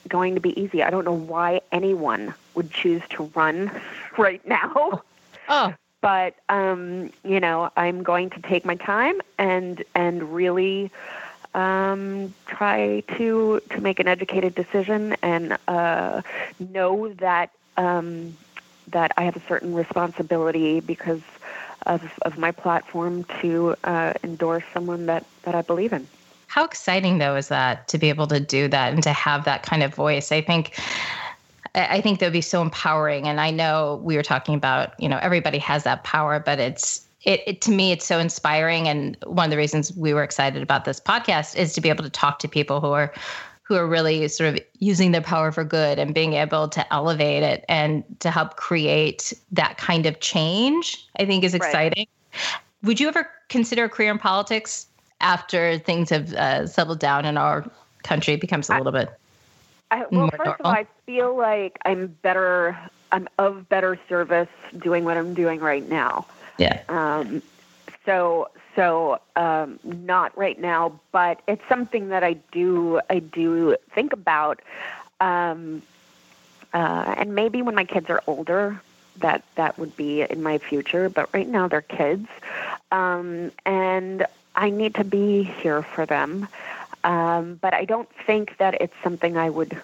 going 0.09 0.35
to 0.35 0.41
be 0.41 0.59
easy. 0.59 0.83
I 0.83 0.91
don't 0.91 1.05
know 1.05 1.13
why 1.13 1.61
anyone 1.71 2.33
would 2.55 2.71
choose 2.71 3.03
to 3.11 3.23
run 3.35 3.71
right 4.17 4.45
now 4.47 5.03
Oh, 5.47 5.75
but 6.01 6.35
um, 6.49 7.11
you 7.23 7.39
know, 7.39 7.71
I'm 7.77 8.03
going 8.03 8.29
to 8.31 8.41
take 8.41 8.65
my 8.65 8.75
time 8.75 9.21
and 9.37 9.83
and 9.95 10.33
really 10.33 10.91
um, 11.53 12.33
try 12.47 13.01
to 13.17 13.61
to 13.71 13.81
make 13.81 13.99
an 13.99 14.07
educated 14.07 14.55
decision 14.55 15.15
and 15.21 15.57
uh, 15.67 16.21
know 16.59 17.09
that 17.15 17.51
um, 17.77 18.37
that 18.87 19.11
I 19.17 19.23
have 19.23 19.35
a 19.35 19.41
certain 19.47 19.73
responsibility 19.73 20.79
because 20.79 21.21
of 21.85 22.01
of 22.23 22.37
my 22.37 22.51
platform 22.51 23.25
to 23.41 23.75
uh, 23.83 24.13
endorse 24.23 24.63
someone 24.73 25.05
that 25.07 25.25
that 25.43 25.55
I 25.55 25.61
believe 25.61 25.93
in. 25.93 26.07
How 26.49 26.65
exciting 26.65 27.19
though 27.19 27.35
is 27.35 27.47
that 27.47 27.87
to 27.87 27.97
be 27.97 28.09
able 28.09 28.27
to 28.27 28.39
do 28.39 28.67
that 28.67 28.91
and 28.91 29.03
to 29.03 29.13
have 29.13 29.45
that 29.45 29.63
kind 29.63 29.83
of 29.83 29.93
voice? 29.93 30.31
I 30.31 30.41
think. 30.41 30.77
I 31.75 32.01
think 32.01 32.19
that 32.19 32.25
would 32.25 32.33
be 32.33 32.41
so 32.41 32.63
empowering. 32.63 33.27
And 33.27 33.39
I 33.39 33.51
know 33.51 34.01
we 34.03 34.15
were 34.15 34.23
talking 34.23 34.55
about, 34.55 34.99
you 34.99 35.07
know, 35.07 35.19
everybody 35.21 35.59
has 35.59 35.83
that 35.83 36.03
power, 36.03 36.39
but 36.39 36.59
it's 36.59 37.05
it, 37.23 37.43
it 37.45 37.61
to 37.61 37.71
me 37.71 37.91
it's 37.91 38.05
so 38.05 38.17
inspiring. 38.17 38.87
And 38.87 39.15
one 39.25 39.45
of 39.45 39.51
the 39.51 39.57
reasons 39.57 39.95
we 39.95 40.11
were 40.11 40.23
excited 40.23 40.63
about 40.63 40.85
this 40.85 40.99
podcast 40.99 41.55
is 41.55 41.73
to 41.73 41.81
be 41.81 41.89
able 41.89 42.03
to 42.03 42.09
talk 42.09 42.39
to 42.39 42.47
people 42.47 42.81
who 42.81 42.87
are 42.87 43.13
who 43.61 43.75
are 43.75 43.85
really 43.85 44.27
sort 44.29 44.51
of 44.51 44.59
using 44.79 45.11
their 45.11 45.21
power 45.21 45.51
for 45.51 45.63
good 45.63 45.99
and 45.99 46.15
being 46.15 46.33
able 46.33 46.67
to 46.69 46.91
elevate 46.91 47.43
it 47.43 47.63
and 47.69 48.03
to 48.19 48.31
help 48.31 48.55
create 48.55 49.31
that 49.51 49.77
kind 49.77 50.07
of 50.07 50.19
change. 50.21 51.07
I 51.19 51.25
think 51.25 51.43
is 51.43 51.53
Right. 51.53 51.61
exciting. 51.61 52.07
Would 52.81 52.99
you 52.99 53.07
ever 53.07 53.29
consider 53.49 53.83
a 53.83 53.89
career 53.89 54.09
in 54.09 54.17
politics 54.17 54.87
after 55.21 55.77
things 55.77 56.09
have 56.09 56.33
uh, 56.33 56.67
settled 56.67 56.99
down 56.99 57.25
in 57.25 57.37
our 57.37 57.69
country 58.03 58.35
becomes 58.35 58.69
a 58.69 58.77
little 58.77 58.91
bit? 58.91 59.09
I, 59.91 60.05
well, 60.11 60.29
first 60.29 60.59
of 60.59 60.65
all, 60.65 60.71
I 60.71 60.85
feel 61.05 61.35
like 61.35 61.77
I'm 61.85 62.07
better. 62.21 62.77
I'm 63.11 63.27
of 63.39 63.67
better 63.69 63.99
service 64.07 64.49
doing 64.77 65.03
what 65.03 65.17
I'm 65.17 65.33
doing 65.33 65.59
right 65.59 65.87
now. 65.89 66.27
Yeah. 66.57 66.83
Um, 66.89 67.41
so 68.05 68.49
so 68.75 69.19
um, 69.35 69.79
not 69.83 70.37
right 70.37 70.59
now, 70.59 70.99
but 71.11 71.41
it's 71.47 71.67
something 71.67 72.09
that 72.09 72.23
I 72.23 72.33
do 72.51 73.01
I 73.09 73.19
do 73.19 73.75
think 73.93 74.13
about, 74.13 74.61
um, 75.19 75.81
uh, 76.73 77.15
and 77.17 77.33
maybe 77.33 77.61
when 77.61 77.75
my 77.75 77.85
kids 77.85 78.09
are 78.09 78.21
older, 78.27 78.79
that 79.17 79.43
that 79.55 79.79
would 79.79 79.97
be 79.97 80.21
in 80.21 80.43
my 80.43 80.59
future. 80.59 81.09
But 81.09 81.33
right 81.33 81.47
now 81.47 81.67
they're 81.67 81.81
kids, 81.81 82.27
um, 82.91 83.51
and 83.65 84.25
I 84.59 84.69
need 84.69 84.95
to 84.95 85.05
be 85.05 85.43
here 85.43 85.81
for 85.81 86.05
them. 86.05 86.47
Um, 87.05 87.57
but 87.61 87.73
I 87.73 87.85
don't 87.85 88.09
think 88.27 88.57
that 88.57 88.81
it's 88.81 88.93
something 89.01 89.37
I 89.37 89.49
would 89.49 89.81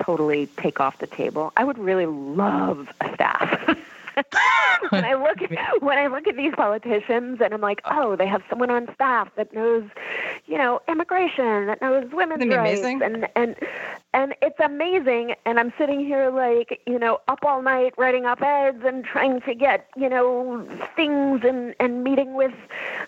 totally 0.00 0.46
take 0.56 0.78
off 0.78 0.98
the 0.98 1.08
table. 1.08 1.52
I 1.56 1.64
would 1.64 1.76
really 1.76 2.06
love 2.06 2.88
a 3.00 3.12
staff. 3.14 3.76
when 4.90 5.04
I 5.04 5.14
look 5.14 5.42
at, 5.50 5.82
when 5.82 5.98
I 5.98 6.06
look 6.06 6.26
at 6.26 6.36
these 6.36 6.54
politicians 6.54 7.40
and 7.40 7.54
I'm 7.54 7.60
like, 7.60 7.80
oh, 7.84 8.16
they 8.16 8.26
have 8.26 8.42
someone 8.48 8.70
on 8.70 8.88
staff 8.94 9.28
that 9.36 9.52
knows, 9.52 9.84
you 10.46 10.58
know, 10.58 10.80
immigration, 10.88 11.66
that 11.66 11.80
knows 11.80 12.10
women's 12.12 12.44
rights, 12.46 12.80
amazing? 12.80 13.02
and 13.02 13.28
and 13.36 13.56
and 14.14 14.34
it's 14.42 14.60
amazing. 14.60 15.34
And 15.46 15.58
I'm 15.58 15.72
sitting 15.78 16.00
here 16.04 16.30
like, 16.30 16.80
you 16.86 16.98
know, 16.98 17.20
up 17.28 17.44
all 17.44 17.62
night 17.62 17.94
writing 17.96 18.26
op 18.26 18.42
eds 18.42 18.82
and 18.84 19.04
trying 19.04 19.40
to 19.42 19.54
get, 19.54 19.88
you 19.96 20.08
know, 20.08 20.66
things 20.96 21.42
and 21.44 21.74
and 21.80 22.02
meeting 22.04 22.34
with 22.34 22.54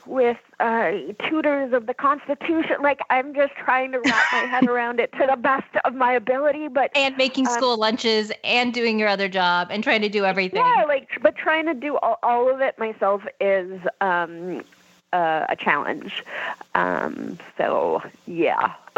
with 0.07 0.38
uh, 0.61 0.93
tutors 1.29 1.73
of 1.73 1.87
the 1.87 1.95
Constitution. 1.95 2.77
Like 2.81 3.01
I'm 3.11 3.35
just 3.35 3.55
trying 3.57 3.93
to 3.93 3.99
wrap 3.99 4.25
my 4.33 4.38
head 4.38 4.69
around 4.69 5.01
it 5.01 5.12
to 5.12 5.27
the 5.29 5.37
best 5.37 5.64
of 5.85 5.95
my 5.95 6.12
ability, 6.12 6.69
but 6.69 6.90
And 6.95 7.17
making 7.17 7.47
Um, 7.49 7.53
school 7.55 7.77
lunches 7.77 8.31
and 8.45 8.73
doing 8.73 8.99
your 8.99 9.09
other 9.09 9.29
job 9.29 9.69
and 9.71 9.83
trying 9.83 10.03
to 10.03 10.09
do 10.09 10.25
everything. 10.25 10.64
Yeah, 10.64 10.85
like, 10.87 10.93
but 11.20 11.37
trying 11.37 11.66
to 11.66 11.74
do 11.74 11.96
all, 11.98 12.18
all 12.22 12.52
of 12.52 12.61
it 12.61 12.78
myself 12.78 13.22
is 13.40 13.80
um, 14.00 14.62
uh, 15.12 15.46
a 15.48 15.57
challenge. 15.57 16.24
Um, 16.74 17.38
so, 17.57 18.02
yeah. 18.26 18.74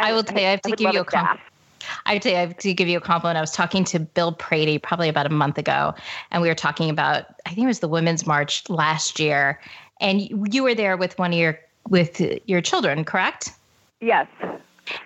I 0.00 0.12
will 0.12 0.22
tell 0.22 0.38
you, 0.38 0.46
I 0.46 0.50
have 0.50 0.62
to 0.62 0.70
would 0.70 0.78
give 0.78 0.92
you 0.92 1.00
a 1.00 1.04
compliment. 1.04 1.40
I 2.06 2.18
tell 2.18 2.32
you, 2.32 2.38
I 2.38 2.40
have 2.42 2.56
to 2.58 2.74
give 2.74 2.88
you 2.88 2.98
a 2.98 3.00
compliment. 3.00 3.38
I 3.38 3.40
was 3.40 3.52
talking 3.52 3.84
to 3.84 4.00
Bill 4.00 4.32
Prady 4.32 4.80
probably 4.80 5.08
about 5.08 5.26
a 5.26 5.30
month 5.30 5.58
ago, 5.58 5.94
and 6.30 6.42
we 6.42 6.48
were 6.48 6.54
talking 6.54 6.90
about, 6.90 7.26
I 7.46 7.50
think 7.50 7.64
it 7.64 7.66
was 7.66 7.80
the 7.80 7.88
Women's 7.88 8.26
March 8.26 8.68
last 8.68 9.18
year, 9.18 9.60
and 10.00 10.20
you, 10.20 10.44
you 10.50 10.62
were 10.62 10.74
there 10.74 10.96
with 10.96 11.18
one 11.18 11.32
of 11.32 11.38
your 11.38 11.58
with 11.88 12.20
your 12.46 12.60
children, 12.60 13.04
correct? 13.04 13.50
Yes. 14.00 14.26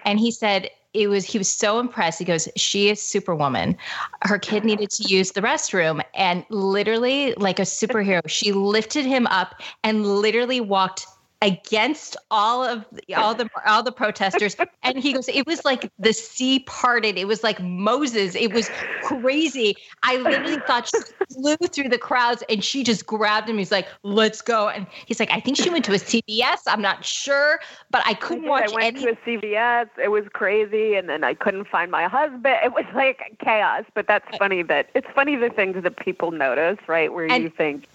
And 0.04 0.18
he 0.18 0.30
said 0.30 0.68
it 0.94 1.08
was 1.08 1.24
he 1.24 1.38
was 1.38 1.50
so 1.50 1.78
impressed. 1.78 2.18
He 2.18 2.24
goes, 2.24 2.48
"She 2.56 2.88
is 2.88 3.00
superwoman. 3.00 3.76
Her 4.22 4.38
kid 4.38 4.64
needed 4.64 4.90
to 4.90 5.08
use 5.08 5.32
the 5.32 5.40
restroom, 5.40 6.02
and 6.14 6.44
literally, 6.50 7.34
like 7.34 7.58
a 7.58 7.62
superhero, 7.62 8.20
she 8.28 8.52
lifted 8.52 9.06
him 9.06 9.26
up 9.28 9.60
and 9.82 10.06
literally 10.06 10.60
walked." 10.60 11.06
Against 11.42 12.16
all 12.30 12.64
of 12.64 12.86
all 13.16 13.34
the 13.34 13.48
all 13.66 13.82
the 13.82 13.92
protesters 13.92 14.56
and 14.82 14.98
he 14.98 15.12
goes 15.12 15.28
it 15.28 15.46
was 15.46 15.64
like 15.64 15.90
the 15.98 16.12
sea 16.12 16.60
parted 16.60 17.18
it 17.18 17.26
was 17.26 17.42
like 17.42 17.60
moses 17.60 18.34
it 18.36 18.52
was 18.52 18.70
crazy 19.00 19.76
i 20.04 20.16
literally 20.16 20.60
thought 20.60 20.86
she 20.88 21.02
flew 21.32 21.56
through 21.72 21.88
the 21.88 21.98
crowds 21.98 22.42
and 22.48 22.64
she 22.64 22.84
just 22.84 23.06
grabbed 23.06 23.48
him 23.48 23.58
he's 23.58 23.72
like 23.72 23.88
let's 24.04 24.40
go 24.40 24.68
and 24.68 24.86
he's 25.06 25.18
like 25.20 25.30
i 25.32 25.40
think 25.40 25.56
she 25.56 25.68
went 25.70 25.84
to 25.84 25.92
a 25.92 25.96
cbs 25.96 26.58
i'm 26.68 26.82
not 26.82 27.04
sure 27.04 27.58
but 27.90 28.02
i 28.06 28.14
I, 28.30 28.38
couldn't 28.38 28.44
did. 28.44 28.48
watch 28.48 28.64
I 28.64 28.68
went 28.68 28.94
any 28.94 29.00
to 29.00 29.10
a 29.10 29.16
CVS. 29.16 29.88
It 30.02 30.08
was 30.08 30.28
crazy, 30.32 30.94
and 30.94 31.08
then 31.08 31.24
I 31.24 31.34
couldn't 31.34 31.66
find 31.66 31.90
my 31.90 32.04
husband. 32.08 32.56
It 32.64 32.72
was 32.72 32.84
like 32.94 33.36
chaos. 33.38 33.84
But 33.94 34.06
that's 34.06 34.26
uh, 34.32 34.38
funny 34.38 34.62
that 34.62 34.88
it's 34.94 35.08
funny 35.14 35.36
the 35.36 35.50
things 35.50 35.82
that 35.82 35.96
people 35.96 36.30
notice, 36.30 36.78
right? 36.88 37.12
Where 37.12 37.26
And 37.28 37.44
you 37.44 37.50
think, 37.50 37.86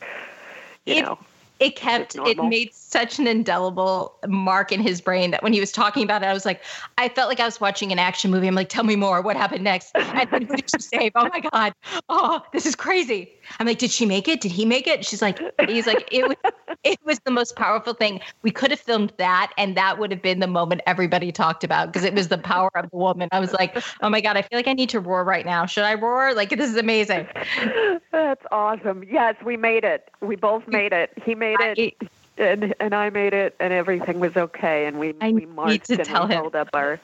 you 0.86 0.96
it- 0.98 1.02
know, 1.04 1.18
it 1.60 1.76
kept 1.76 2.16
it 2.16 2.38
made 2.38 2.74
such 2.74 3.20
an 3.20 3.28
indelible 3.28 4.16
mark 4.28 4.72
in 4.72 4.80
his 4.80 5.02
brain 5.02 5.32
that 5.32 5.42
when 5.42 5.54
he 5.54 5.60
was 5.60 5.72
talking 5.72 6.04
about 6.04 6.24
it, 6.24 6.28
I 6.28 6.34
was 6.34 6.46
like, 6.46 6.64
I 6.98 7.10
felt 7.10 7.30
like 7.30 7.40
I 7.40 7.46
was 7.46 7.60
watching 7.60 7.92
an 7.92 8.00
action 8.00 8.30
movie. 8.32 8.48
I'm 8.48 8.56
like, 8.56 8.70
tell 8.70 8.84
me 8.84 8.96
more. 8.96 9.22
What 9.22 9.36
happened 9.36 9.64
next? 9.64 9.92
And 9.96 10.30
then 10.32 10.44
who 10.44 10.56
did 10.56 10.70
she 10.70 10.80
save? 10.80 11.12
Oh 11.16 11.30
my 11.30 11.40
God. 11.40 11.74
Oh, 12.10 12.42
this 12.54 12.66
is 12.66 12.76
crazy. 12.76 13.34
I'm 13.60 13.68
like, 13.68 13.78
did 13.80 13.92
she 13.92 14.06
make 14.06 14.28
it? 14.28 14.42
Did 14.42 14.52
he 14.52 14.66
make 14.66 14.88
it? 14.88 15.06
She's 15.06 15.22
like, 15.22 15.40
he's 15.68 15.88
like, 15.88 16.08
it 16.12 16.28
was 16.28 16.36
it 16.84 17.00
was 17.04 17.20
the 17.20 17.32
most 17.32 17.56
powerful 17.56 17.94
thing. 17.94 18.20
We 18.42 18.52
could 18.52 18.72
have 18.72 18.80
filmed 18.80 19.12
that, 19.18 19.52
and 19.58 19.76
that 19.78 20.00
would 20.00 20.12
have 20.12 20.22
been 20.22 20.40
the 20.40 20.48
moment 20.48 20.82
everybody 20.86 21.32
talked 21.32 21.64
about 21.64 21.88
because 21.88 22.04
it 22.04 22.14
was 22.14 22.28
the 22.28 22.38
power 22.38 22.70
of 22.76 22.90
the 22.90 22.98
woman. 22.98 23.30
I 23.32 23.40
was 23.40 23.54
like, 23.54 23.78
oh 24.02 24.10
my 24.10 24.22
God, 24.22 24.38
I 24.38 24.42
feel 24.42 24.58
like 24.58 24.68
I 24.68 24.74
need 24.74 24.90
to 24.90 25.00
roar 25.00 25.24
right 25.24 25.46
now. 25.46 25.66
Should 25.66 25.84
I 25.84 25.96
roar? 25.96 26.34
Like 26.34 26.50
this 26.50 26.70
is 26.70 26.78
amazing. 26.78 27.28
that's 28.12 28.46
awesome. 28.52 29.04
Yes, 29.10 29.36
we 29.44 29.58
made 29.58 29.84
it. 29.84 30.10
We 30.22 30.36
both 30.36 30.68
made 30.68 30.94
it. 30.94 31.12
He 31.24 31.36
made 31.36 31.60
it. 31.60 31.80
I- 31.80 32.08
and 32.40 32.76
and 32.80 32.94
I 32.94 33.10
made 33.10 33.34
it, 33.34 33.56
and 33.60 33.74
everything 33.74 34.20
was 34.20 34.38
okay, 34.38 34.86
and 34.86 35.00
we 35.00 35.16
I 35.20 35.32
we 35.32 35.48
marched 35.48 35.90
and 35.90 36.08
we 36.08 36.14
him. 36.14 36.30
held 36.30 36.56
up 36.56 36.70
our 36.74 37.00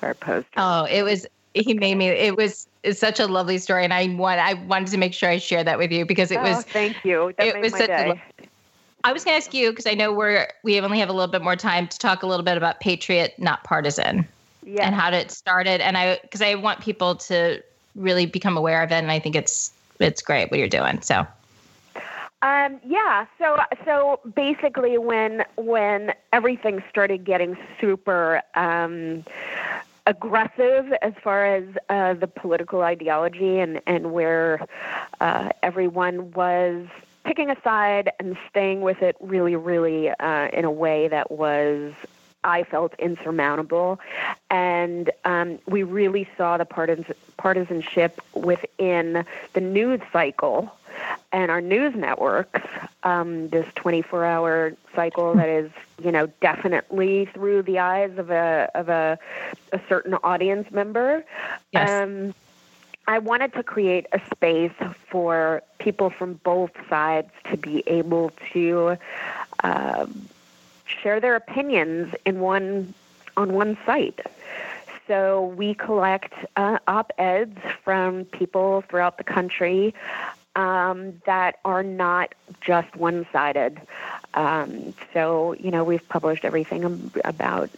our 0.00 0.14
poster. 0.14 0.48
Oh, 0.56 0.84
it 0.84 1.02
was 1.02 1.26
he 1.54 1.74
made 1.74 1.96
me 1.96 2.08
it 2.08 2.36
was 2.36 2.66
it's 2.82 3.00
such 3.00 3.18
a 3.20 3.26
lovely 3.26 3.58
story 3.58 3.84
and 3.84 3.92
I 3.92 4.06
want 4.14 4.40
I 4.40 4.54
wanted 4.54 4.88
to 4.88 4.98
make 4.98 5.14
sure 5.14 5.28
I 5.28 5.38
share 5.38 5.64
that 5.64 5.78
with 5.78 5.90
you 5.90 6.04
because 6.06 6.30
it 6.30 6.38
Oh, 6.38 6.42
was 6.42 6.64
thank 6.64 7.04
you. 7.04 7.32
That 7.38 7.46
it 7.48 7.60
was 7.60 7.72
such 7.72 7.86
day. 7.88 8.08
lo- 8.08 8.46
I 9.04 9.12
was 9.12 9.24
going 9.24 9.40
to 9.40 9.44
ask 9.44 9.54
you 9.54 9.70
because 9.70 9.86
I 9.86 9.94
know 9.94 10.12
we're 10.12 10.48
we 10.64 10.80
only 10.80 10.98
have 10.98 11.08
a 11.08 11.12
little 11.12 11.30
bit 11.30 11.42
more 11.42 11.56
time 11.56 11.86
to 11.88 11.98
talk 11.98 12.22
a 12.22 12.26
little 12.26 12.44
bit 12.44 12.56
about 12.56 12.80
patriot 12.80 13.34
not 13.38 13.64
partisan. 13.64 14.26
Yeah. 14.64 14.84
and 14.86 14.94
how 14.94 15.10
it 15.12 15.30
started. 15.30 15.80
And 15.80 15.96
I, 15.96 16.18
because 16.20 16.42
I 16.42 16.54
want 16.54 16.80
people 16.80 17.14
to 17.14 17.62
really 17.94 18.26
become 18.26 18.54
aware 18.58 18.82
of 18.82 18.90
it. 18.92 18.96
And 18.96 19.10
I 19.10 19.18
think 19.18 19.34
it's, 19.34 19.72
it's 19.98 20.20
great 20.20 20.50
what 20.50 20.58
you're 20.60 20.68
doing. 20.68 21.00
So, 21.00 21.26
Um, 22.42 22.78
yeah. 22.84 23.24
So 23.38 23.56
so 23.86 24.20
basically, 24.36 24.98
when 24.98 25.44
when 25.56 26.12
everything 26.34 26.82
started 26.90 27.24
getting 27.24 27.56
super 27.80 28.42
um, 28.54 29.24
aggressive 30.08 30.90
as 31.02 31.12
far 31.22 31.44
as 31.44 31.64
uh, 31.90 32.14
the 32.14 32.26
political 32.26 32.80
ideology 32.80 33.58
and 33.58 33.80
and 33.86 34.10
where 34.12 34.66
uh, 35.20 35.50
everyone 35.62 36.32
was 36.32 36.86
picking 37.24 37.50
a 37.50 37.60
side 37.62 38.10
and 38.18 38.36
staying 38.48 38.80
with 38.80 39.02
it 39.02 39.14
really, 39.20 39.54
really 39.54 40.08
uh, 40.08 40.48
in 40.48 40.64
a 40.64 40.70
way 40.70 41.08
that 41.08 41.30
was. 41.30 41.92
I 42.44 42.64
felt 42.64 42.94
insurmountable, 42.98 44.00
and 44.50 45.10
um, 45.24 45.58
we 45.66 45.82
really 45.82 46.28
saw 46.36 46.56
the 46.56 46.64
partisan, 46.64 47.14
partisanship 47.36 48.20
within 48.34 49.24
the 49.52 49.60
news 49.60 50.00
cycle 50.12 50.72
and 51.32 51.50
our 51.50 51.60
news 51.60 51.94
networks, 51.94 52.60
um, 53.02 53.48
this 53.48 53.66
24 53.74 54.24
hour 54.24 54.72
cycle 54.94 55.34
that 55.34 55.48
is, 55.48 55.70
you 56.02 56.12
know, 56.12 56.26
definitely 56.40 57.26
through 57.26 57.62
the 57.62 57.78
eyes 57.78 58.16
of 58.18 58.30
a, 58.30 58.70
of 58.74 58.88
a, 58.88 59.18
a 59.72 59.80
certain 59.88 60.14
audience 60.14 60.70
member. 60.70 61.24
Yes. 61.72 61.90
Um, 61.90 62.34
I 63.06 63.18
wanted 63.20 63.54
to 63.54 63.62
create 63.62 64.06
a 64.12 64.20
space 64.34 64.72
for 65.10 65.62
people 65.78 66.10
from 66.10 66.34
both 66.34 66.72
sides 66.90 67.30
to 67.50 67.56
be 67.56 67.82
able 67.86 68.32
to 68.52 68.98
uh, 69.64 70.06
share 70.88 71.20
their 71.20 71.36
opinions 71.36 72.14
in 72.24 72.40
one 72.40 72.94
on 73.36 73.52
one 73.52 73.78
site. 73.86 74.20
So 75.06 75.46
we 75.56 75.74
collect 75.74 76.34
uh, 76.56 76.78
op-eds 76.86 77.58
from 77.82 78.26
people 78.26 78.82
throughout 78.88 79.16
the 79.16 79.24
country 79.24 79.94
um, 80.54 81.22
that 81.24 81.60
are 81.64 81.82
not 81.82 82.34
just 82.60 82.94
one-sided. 82.96 83.80
Um, 84.34 84.92
so 85.14 85.54
you 85.54 85.70
know 85.70 85.84
we've 85.84 86.06
published 86.08 86.44
everything 86.44 87.10
about 87.24 87.70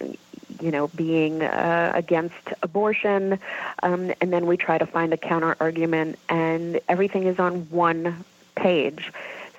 you 0.60 0.70
know 0.70 0.88
being 0.88 1.42
uh, 1.42 1.92
against 1.94 2.34
abortion, 2.62 3.38
um, 3.82 4.12
and 4.20 4.32
then 4.32 4.46
we 4.46 4.56
try 4.56 4.78
to 4.78 4.86
find 4.86 5.12
a 5.12 5.16
counter 5.16 5.56
argument, 5.60 6.18
and 6.28 6.80
everything 6.88 7.24
is 7.24 7.38
on 7.38 7.70
one 7.70 8.24
page, 8.56 9.12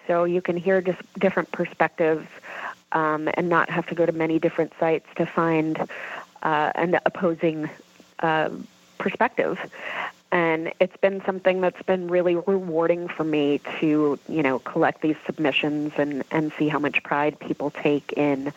so 0.08 0.26
you 0.26 0.42
can 0.42 0.58
hear 0.58 0.82
just 0.82 1.02
different 1.20 1.52
perspectives. 1.52 2.28
Um, 2.94 3.30
and 3.36 3.48
not 3.48 3.70
have 3.70 3.88
to 3.88 3.96
go 3.96 4.06
to 4.06 4.12
many 4.12 4.38
different 4.38 4.74
sites 4.78 5.08
to 5.16 5.26
find 5.26 5.80
uh, 6.44 6.72
an 6.76 7.00
opposing 7.06 7.70
uh, 8.20 8.50
perspective. 8.98 9.60
And 10.32 10.72
it's 10.80 10.96
been 10.98 11.22
something 11.26 11.60
that's 11.60 11.82
been 11.84 12.08
really 12.08 12.36
rewarding 12.36 13.08
for 13.10 13.24
me 13.24 13.60
to 13.80 14.18
you 14.30 14.44
know 14.44 14.60
collect 14.60 15.02
these 15.02 15.18
submissions 15.26 15.94
and 15.98 16.24
and 16.32 16.54
see 16.58 16.70
how 16.70 16.80
much 16.80 17.04
pride 17.04 17.40
people 17.40 17.70
take 17.70 18.14
in 18.14 18.54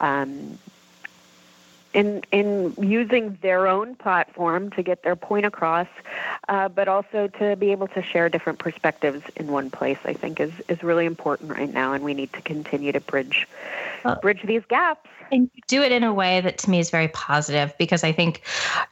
um, 0.00 0.58
in 1.92 2.22
in 2.30 2.74
using 2.80 3.38
their 3.42 3.66
own 3.66 3.94
platform 3.96 4.70
to 4.70 4.82
get 4.82 5.02
their 5.02 5.16
point 5.16 5.46
across, 5.46 5.88
uh, 6.48 6.68
but 6.68 6.88
also 6.88 7.28
to 7.38 7.56
be 7.56 7.72
able 7.72 7.88
to 7.88 8.02
share 8.02 8.28
different 8.28 8.58
perspectives 8.58 9.22
in 9.36 9.48
one 9.48 9.70
place. 9.70 9.98
I 10.04 10.14
think 10.14 10.40
is 10.40 10.52
is 10.68 10.82
really 10.82 11.06
important 11.06 11.50
right 11.50 11.72
now, 11.72 11.92
and 11.92 12.04
we 12.04 12.14
need 12.14 12.32
to 12.34 12.42
continue 12.42 12.92
to 12.92 13.00
bridge 13.00 13.46
Well- 14.04 14.18
bridge 14.22 14.42
these 14.44 14.64
gaps. 14.68 15.08
and 15.32 15.48
do 15.68 15.80
it 15.80 15.92
in 15.92 16.02
a 16.02 16.12
way 16.12 16.40
that 16.40 16.58
to 16.58 16.70
me 16.70 16.80
is 16.80 16.90
very 16.90 17.06
positive 17.08 17.72
because 17.78 18.02
I 18.02 18.10
think 18.10 18.42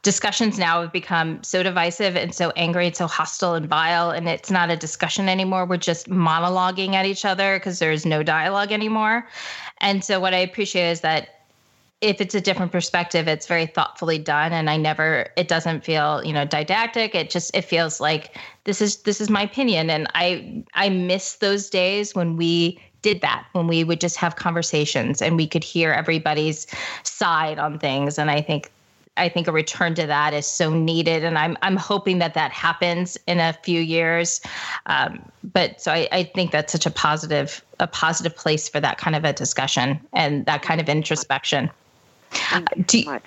discussions 0.03 0.57
now 0.57 0.81
have 0.81 0.93
become 0.93 1.43
so 1.43 1.63
divisive 1.63 2.15
and 2.15 2.33
so 2.33 2.53
angry 2.55 2.87
and 2.87 2.95
so 2.95 3.07
hostile 3.07 3.55
and 3.55 3.65
vile. 3.67 4.09
And 4.11 4.29
it's 4.29 4.49
not 4.49 4.69
a 4.69 4.77
discussion 4.77 5.27
anymore. 5.27 5.65
We're 5.65 5.75
just 5.75 6.09
monologuing 6.09 6.93
at 6.93 7.05
each 7.05 7.25
other 7.25 7.57
because 7.57 7.79
there's 7.79 8.05
no 8.05 8.23
dialogue 8.23 8.71
anymore. 8.71 9.27
And 9.79 10.01
so, 10.01 10.21
what 10.21 10.33
I 10.33 10.37
appreciate 10.37 10.89
is 10.89 11.01
that 11.01 11.38
if 12.01 12.21
it's 12.21 12.33
a 12.33 12.39
different 12.39 12.71
perspective 12.71 13.27
it's 13.27 13.45
very 13.45 13.65
thoughtfully 13.65 14.17
done. 14.17 14.53
And 14.53 14.69
i 14.69 14.77
never 14.77 15.29
it 15.35 15.47
doesn't 15.47 15.83
feel 15.83 16.23
you 16.23 16.33
know 16.33 16.45
didactic. 16.45 17.15
It 17.15 17.29
just 17.29 17.55
it 17.55 17.63
feels 17.63 17.99
like 17.99 18.37
this 18.63 18.81
is 18.81 18.97
this 18.97 19.19
is 19.19 19.29
my 19.29 19.43
opinion. 19.43 19.89
And 19.89 20.07
i 20.15 20.63
i 20.73 20.89
miss 20.89 21.35
those 21.35 21.69
days 21.69 22.15
when 22.15 22.37
we 22.37 22.79
did 23.01 23.21
that 23.21 23.45
when 23.53 23.67
we 23.67 23.83
would 23.83 24.01
just 24.01 24.17
have 24.17 24.35
conversations 24.35 25.21
and 25.21 25.37
we 25.37 25.47
could 25.47 25.63
hear 25.63 25.91
everybody's 25.91 26.67
side 27.03 27.59
on 27.59 27.79
things. 27.79 28.17
And 28.17 28.31
i 28.31 28.41
think 28.41 28.71
I 29.17 29.27
think 29.27 29.47
a 29.47 29.51
return 29.51 29.95
to 29.95 30.07
that 30.07 30.33
is 30.33 30.47
so 30.47 30.73
needed, 30.73 31.25
and 31.25 31.37
I'm 31.37 31.57
I'm 31.61 31.75
hoping 31.75 32.19
that 32.19 32.33
that 32.35 32.51
happens 32.51 33.17
in 33.27 33.39
a 33.39 33.51
few 33.63 33.81
years. 33.81 34.39
Um, 34.85 35.21
but 35.43 35.81
so 35.81 35.91
I, 35.91 36.07
I 36.11 36.23
think 36.23 36.51
that's 36.51 36.71
such 36.71 36.85
a 36.85 36.91
positive 36.91 37.61
a 37.79 37.87
positive 37.87 38.35
place 38.35 38.69
for 38.69 38.79
that 38.79 38.97
kind 38.97 39.15
of 39.15 39.25
a 39.25 39.33
discussion 39.33 39.99
and 40.13 40.45
that 40.45 40.61
kind 40.61 40.79
of 40.79 40.87
introspection. 40.87 41.69
Do 42.87 43.03
so 43.03 43.19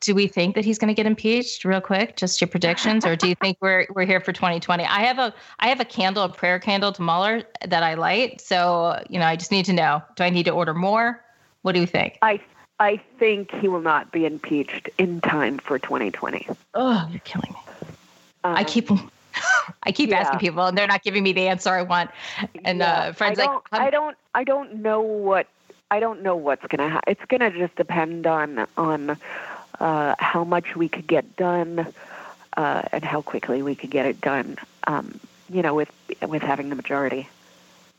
do 0.00 0.14
we 0.14 0.26
think 0.26 0.54
that 0.54 0.64
he's 0.64 0.78
going 0.78 0.88
to 0.88 0.94
get 0.94 1.06
impeached 1.06 1.64
real 1.64 1.80
quick 1.80 2.16
just 2.16 2.40
your 2.40 2.48
predictions 2.48 3.04
or 3.04 3.14
do 3.16 3.28
you 3.28 3.34
think 3.34 3.56
we're 3.60 3.86
we're 3.94 4.06
here 4.06 4.20
for 4.20 4.32
2020 4.32 4.82
i 4.84 5.00
have 5.00 5.18
a 5.18 5.32
i 5.58 5.68
have 5.68 5.78
a 5.80 5.84
candle 5.84 6.22
a 6.24 6.28
prayer 6.28 6.58
candle 6.58 6.90
to 6.90 7.02
Mueller 7.02 7.42
that 7.66 7.82
i 7.82 7.94
light 7.94 8.40
so 8.40 8.98
you 9.10 9.18
know 9.18 9.26
i 9.26 9.36
just 9.36 9.50
need 9.50 9.66
to 9.66 9.72
know. 9.72 10.02
Do 10.16 10.24
i 10.24 10.30
need 10.30 10.44
to 10.44 10.50
order 10.50 10.74
more? 10.74 11.22
What 11.62 11.72
do 11.72 11.80
you 11.80 11.86
think? 11.86 12.18
I 12.22 12.40
I 12.78 12.96
think 13.18 13.50
he 13.56 13.68
will 13.68 13.82
not 13.82 14.10
be 14.10 14.24
impeached 14.24 14.88
in 14.96 15.20
time 15.20 15.58
for 15.58 15.78
2020. 15.78 16.48
oh 16.74 17.06
you're 17.10 17.20
killing 17.20 17.52
me. 17.52 17.60
I 18.42 18.60
Um, 18.60 18.64
keep 18.64 18.88
i 19.82 19.92
keep 19.92 20.08
yeah. 20.10 20.20
asking 20.20 20.38
people 20.40 20.64
and 20.64 20.76
they're 20.78 20.86
not 20.86 21.02
giving 21.02 21.22
me 21.22 21.32
the 21.32 21.46
answer 21.48 21.70
i 21.70 21.82
want. 21.82 22.10
And 22.64 22.78
Yeah, 22.78 22.90
uh 22.90 23.12
friends 23.12 23.38
I 23.38 23.44
like 23.44 23.60
I 23.72 23.90
don't 23.90 24.16
I 24.34 24.44
don't 24.44 24.76
know 24.76 25.02
what 25.02 25.46
I 25.90 26.00
don't 26.00 26.22
know 26.22 26.36
what's 26.36 26.66
gonna 26.66 26.88
ha- 26.88 27.00
it's 27.06 27.24
gonna 27.26 27.50
just 27.50 27.74
depend 27.76 28.26
on 28.26 28.66
on 28.76 29.16
uh, 29.80 30.14
how 30.18 30.44
much 30.44 30.76
we 30.76 30.88
could 30.88 31.06
get 31.06 31.36
done 31.36 31.86
uh, 32.56 32.82
and 32.92 33.04
how 33.04 33.22
quickly 33.22 33.62
we 33.62 33.74
could 33.74 33.90
get 33.90 34.06
it 34.06 34.20
done. 34.20 34.56
Um, 34.86 35.18
you 35.52 35.62
know, 35.62 35.74
with 35.74 35.90
with 36.26 36.42
having 36.42 36.68
the 36.68 36.76
majority. 36.76 37.28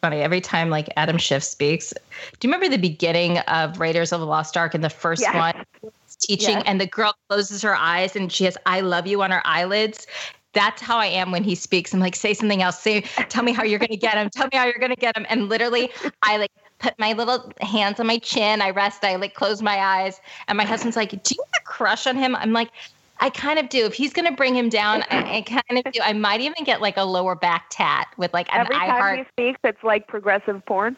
funny 0.02 0.22
every 0.22 0.42
time 0.42 0.70
like 0.72 0.90
adam 0.98 1.18
schiff 1.20 1.44
speaks 1.44 1.94
do 2.40 2.48
you 2.48 2.52
remember 2.52 2.68
the 2.68 2.82
beginning 2.82 3.38
of 3.40 3.80
raiders 3.80 4.12
of 4.12 4.20
the 4.20 4.26
lost 4.26 4.58
ark 4.58 4.74
and 4.74 4.84
the 4.84 4.90
first 4.90 5.22
Yes. 5.22 5.36
one 5.36 5.92
teaching 6.20 6.56
Yes. 6.58 6.64
and 6.66 6.82
the 6.82 6.88
girl 6.88 7.14
closes 7.30 7.62
her 7.62 7.76
eyes 7.76 8.16
and 8.16 8.32
she 8.32 8.46
has 8.46 8.58
i 8.66 8.82
love 8.82 9.06
you 9.06 9.22
on 9.22 9.30
her 9.32 9.42
eyelids 9.46 10.08
that's 10.54 10.82
how 10.82 10.98
i 10.98 11.06
am 11.06 11.30
when 11.32 11.44
he 11.44 11.54
speaks 11.54 11.94
i'm 11.94 12.00
like 12.00 12.16
say 12.16 12.34
something 12.34 12.64
else 12.64 12.80
say 12.80 13.02
tell 13.30 13.44
me 13.44 13.52
how 13.52 13.64
you're 13.64 13.78
going 13.80 13.90
to 13.92 13.96
get 13.98 14.16
him 14.16 14.28
tell 14.32 14.48
me 14.52 14.58
how 14.58 14.66
you're 14.66 14.80
going 14.80 14.90
to 14.90 15.00
get 15.00 15.16
him 15.16 15.26
and 15.30 15.50
literally 15.50 15.92
i 16.24 16.38
like 16.38 16.52
put 16.82 16.98
my 16.98 17.14
little 17.14 17.52
hands 17.62 18.00
on 18.00 18.08
my 18.08 18.18
chin 18.18 18.62
i 18.62 18.70
rest 18.72 19.04
i 19.04 19.16
like 19.16 19.34
close 19.36 19.62
my 19.62 19.78
eyes 19.78 20.20
and 20.48 20.58
my 20.58 20.66
husband's 20.66 20.98
like 20.98 21.12
do 21.24 21.36
you 21.36 21.44
have 21.54 21.62
a 21.62 21.66
crush 21.66 22.08
on 22.08 22.16
him 22.16 22.36
i'm 22.36 22.54
like 22.54 22.70
I 23.24 23.30
kind 23.30 23.60
of 23.60 23.70
do. 23.70 23.86
If 23.86 23.94
he's 23.94 24.14
going 24.14 24.26
to 24.26 24.34
bring 24.36 24.56
him 24.56 24.68
down, 24.68 25.04
I, 25.12 25.38
I 25.38 25.42
kind 25.44 25.86
of 25.86 25.94
do. 25.94 26.00
I 26.02 26.12
might 26.12 26.42
even 26.42 26.64
get 26.64 26.82
like 26.82 26.98
a 26.98 27.04
lower 27.04 27.36
back 27.36 27.66
tat 27.70 28.08
with 28.18 28.34
like 28.34 28.52
an 28.52 28.62
Every 28.62 28.76
time 28.76 28.90
heart 28.90 29.20
he 29.20 29.26
speaks, 29.26 29.60
it's 29.64 29.84
like 29.84 30.08
progressive 30.08 30.66
porn. 30.66 30.98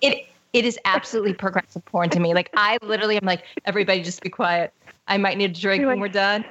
it 0.00 0.26
it 0.52 0.64
is 0.64 0.76
absolutely 0.84 1.32
progressive 1.32 1.84
porn 1.84 2.10
to 2.10 2.18
me. 2.18 2.34
Like 2.34 2.50
I 2.56 2.76
literally 2.82 3.16
am 3.16 3.24
like, 3.24 3.44
everybody 3.66 4.02
just 4.02 4.20
be 4.20 4.30
quiet. 4.30 4.74
I 5.06 5.16
might 5.16 5.38
need 5.38 5.52
a 5.52 5.60
drink 5.60 5.82
You're 5.82 5.90
when 5.90 6.00
like- 6.00 6.08
we're 6.08 6.12
done. 6.12 6.44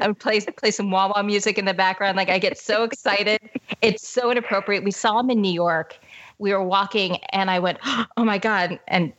I 0.00 0.08
would 0.08 0.18
play 0.18 0.40
play 0.40 0.72
some 0.72 0.90
wah 0.90 1.06
wah 1.06 1.22
music 1.22 1.56
in 1.56 1.66
the 1.66 1.74
background. 1.74 2.16
Like 2.16 2.28
I 2.28 2.40
get 2.40 2.58
so 2.58 2.82
excited. 2.82 3.38
It's 3.80 4.08
so 4.08 4.32
inappropriate. 4.32 4.82
We 4.82 4.90
saw 4.90 5.20
him 5.20 5.30
in 5.30 5.40
New 5.40 5.52
York. 5.52 5.96
We 6.38 6.52
were 6.52 6.62
walking 6.62 7.18
and 7.30 7.50
I 7.50 7.58
went, 7.58 7.78
Oh 8.16 8.24
my 8.24 8.38
God. 8.38 8.78
And 8.88 9.12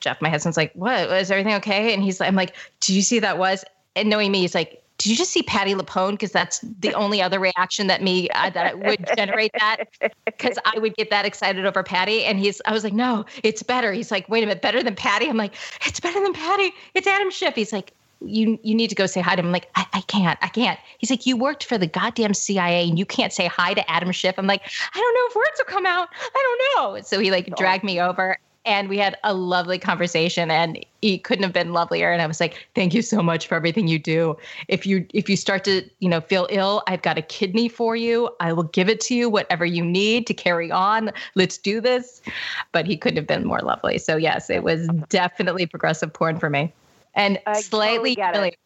Jeff, 0.00 0.20
my 0.20 0.30
husband's 0.30 0.56
like, 0.56 0.72
What? 0.74 1.10
Is 1.10 1.30
everything 1.30 1.54
okay? 1.54 1.94
And 1.94 2.02
he's 2.02 2.20
like, 2.20 2.28
I'm 2.28 2.36
like, 2.36 2.54
Did 2.80 2.94
you 2.94 3.02
see 3.02 3.18
that 3.20 3.38
was? 3.38 3.64
And 3.94 4.08
knowing 4.08 4.32
me, 4.32 4.40
he's 4.40 4.54
like, 4.54 4.82
did 5.02 5.10
you 5.10 5.16
just 5.16 5.32
see 5.32 5.42
Patti 5.42 5.74
LuPone? 5.74 6.12
Because 6.12 6.30
that's 6.30 6.60
the 6.60 6.94
only 6.94 7.20
other 7.20 7.40
reaction 7.40 7.88
that 7.88 8.02
me 8.02 8.28
uh, 8.30 8.50
that 8.50 8.78
would 8.78 9.04
generate 9.16 9.52
that. 9.58 9.84
Because 10.24 10.58
I 10.64 10.78
would 10.78 10.96
get 10.96 11.10
that 11.10 11.24
excited 11.24 11.66
over 11.66 11.82
Patti, 11.82 12.24
and 12.24 12.38
he's. 12.38 12.60
I 12.64 12.72
was 12.72 12.84
like, 12.84 12.92
no, 12.92 13.24
it's 13.42 13.62
better. 13.62 13.92
He's 13.92 14.10
like, 14.10 14.28
wait 14.28 14.42
a 14.42 14.46
minute, 14.46 14.62
better 14.62 14.82
than 14.82 14.94
Patti. 14.94 15.28
I'm 15.28 15.36
like, 15.36 15.54
it's 15.86 16.00
better 16.00 16.20
than 16.20 16.32
Patti. 16.32 16.72
It's 16.94 17.06
Adam 17.06 17.30
Schiff. 17.30 17.54
He's 17.54 17.72
like, 17.72 17.92
you 18.26 18.58
you 18.62 18.74
need 18.74 18.88
to 18.88 18.94
go 18.94 19.06
say 19.06 19.20
hi 19.20 19.36
to 19.36 19.40
him. 19.40 19.46
I'm 19.46 19.52
like, 19.52 19.70
I, 19.74 19.86
I 19.92 20.00
can't, 20.02 20.38
I 20.42 20.48
can't. 20.48 20.78
He's 20.98 21.10
like, 21.10 21.26
you 21.26 21.36
worked 21.36 21.64
for 21.64 21.78
the 21.78 21.86
goddamn 21.86 22.34
CIA, 22.34 22.88
and 22.88 22.98
you 22.98 23.06
can't 23.06 23.32
say 23.32 23.46
hi 23.46 23.74
to 23.74 23.90
Adam 23.90 24.12
Schiff. 24.12 24.38
I'm 24.38 24.46
like, 24.46 24.62
I 24.62 24.98
don't 24.98 25.14
know 25.14 25.26
if 25.28 25.36
words 25.36 25.58
will 25.58 25.72
come 25.72 25.86
out. 25.86 26.08
I 26.12 26.56
don't 26.76 26.94
know. 26.96 27.02
So 27.02 27.20
he 27.20 27.30
like 27.30 27.54
dragged 27.56 27.84
me 27.84 28.00
over. 28.00 28.38
And 28.64 28.88
we 28.88 28.96
had 28.96 29.16
a 29.24 29.34
lovely 29.34 29.76
conversation, 29.76 30.48
and 30.48 30.86
he 31.00 31.18
couldn't 31.18 31.42
have 31.42 31.52
been 31.52 31.72
lovelier. 31.72 32.12
And 32.12 32.22
I 32.22 32.28
was 32.28 32.38
like, 32.38 32.64
"Thank 32.76 32.94
you 32.94 33.02
so 33.02 33.20
much 33.20 33.48
for 33.48 33.56
everything 33.56 33.88
you 33.88 33.98
do. 33.98 34.36
If 34.68 34.86
you 34.86 35.04
if 35.12 35.28
you 35.28 35.36
start 35.36 35.64
to 35.64 35.82
you 35.98 36.08
know 36.08 36.20
feel 36.20 36.46
ill, 36.48 36.84
I've 36.86 37.02
got 37.02 37.18
a 37.18 37.22
kidney 37.22 37.68
for 37.68 37.96
you. 37.96 38.30
I 38.38 38.52
will 38.52 38.62
give 38.62 38.88
it 38.88 39.00
to 39.00 39.16
you, 39.16 39.28
whatever 39.28 39.64
you 39.66 39.84
need 39.84 40.28
to 40.28 40.34
carry 40.34 40.70
on. 40.70 41.10
Let's 41.34 41.58
do 41.58 41.80
this." 41.80 42.22
But 42.70 42.86
he 42.86 42.96
couldn't 42.96 43.16
have 43.16 43.26
been 43.26 43.44
more 43.44 43.58
lovely. 43.62 43.98
So 43.98 44.16
yes, 44.16 44.48
it 44.48 44.62
was 44.62 44.86
definitely 45.08 45.66
progressive 45.66 46.12
porn 46.12 46.38
for 46.38 46.48
me, 46.48 46.72
and 47.14 47.38
I 47.46 47.62
totally 47.62 48.14
slightly 48.14 48.52
it. 48.52 48.58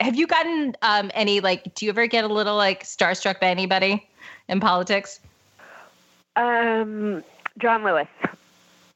Have 0.00 0.16
you 0.16 0.26
gotten 0.26 0.76
um, 0.82 1.10
any 1.14 1.40
like? 1.40 1.74
Do 1.74 1.84
you 1.86 1.90
ever 1.90 2.06
get 2.06 2.24
a 2.24 2.28
little 2.28 2.56
like 2.56 2.84
starstruck 2.84 3.40
by 3.40 3.48
anybody 3.48 4.08
in 4.48 4.60
politics? 4.60 5.20
Um, 6.34 7.22
John 7.58 7.84
Lewis. 7.84 8.08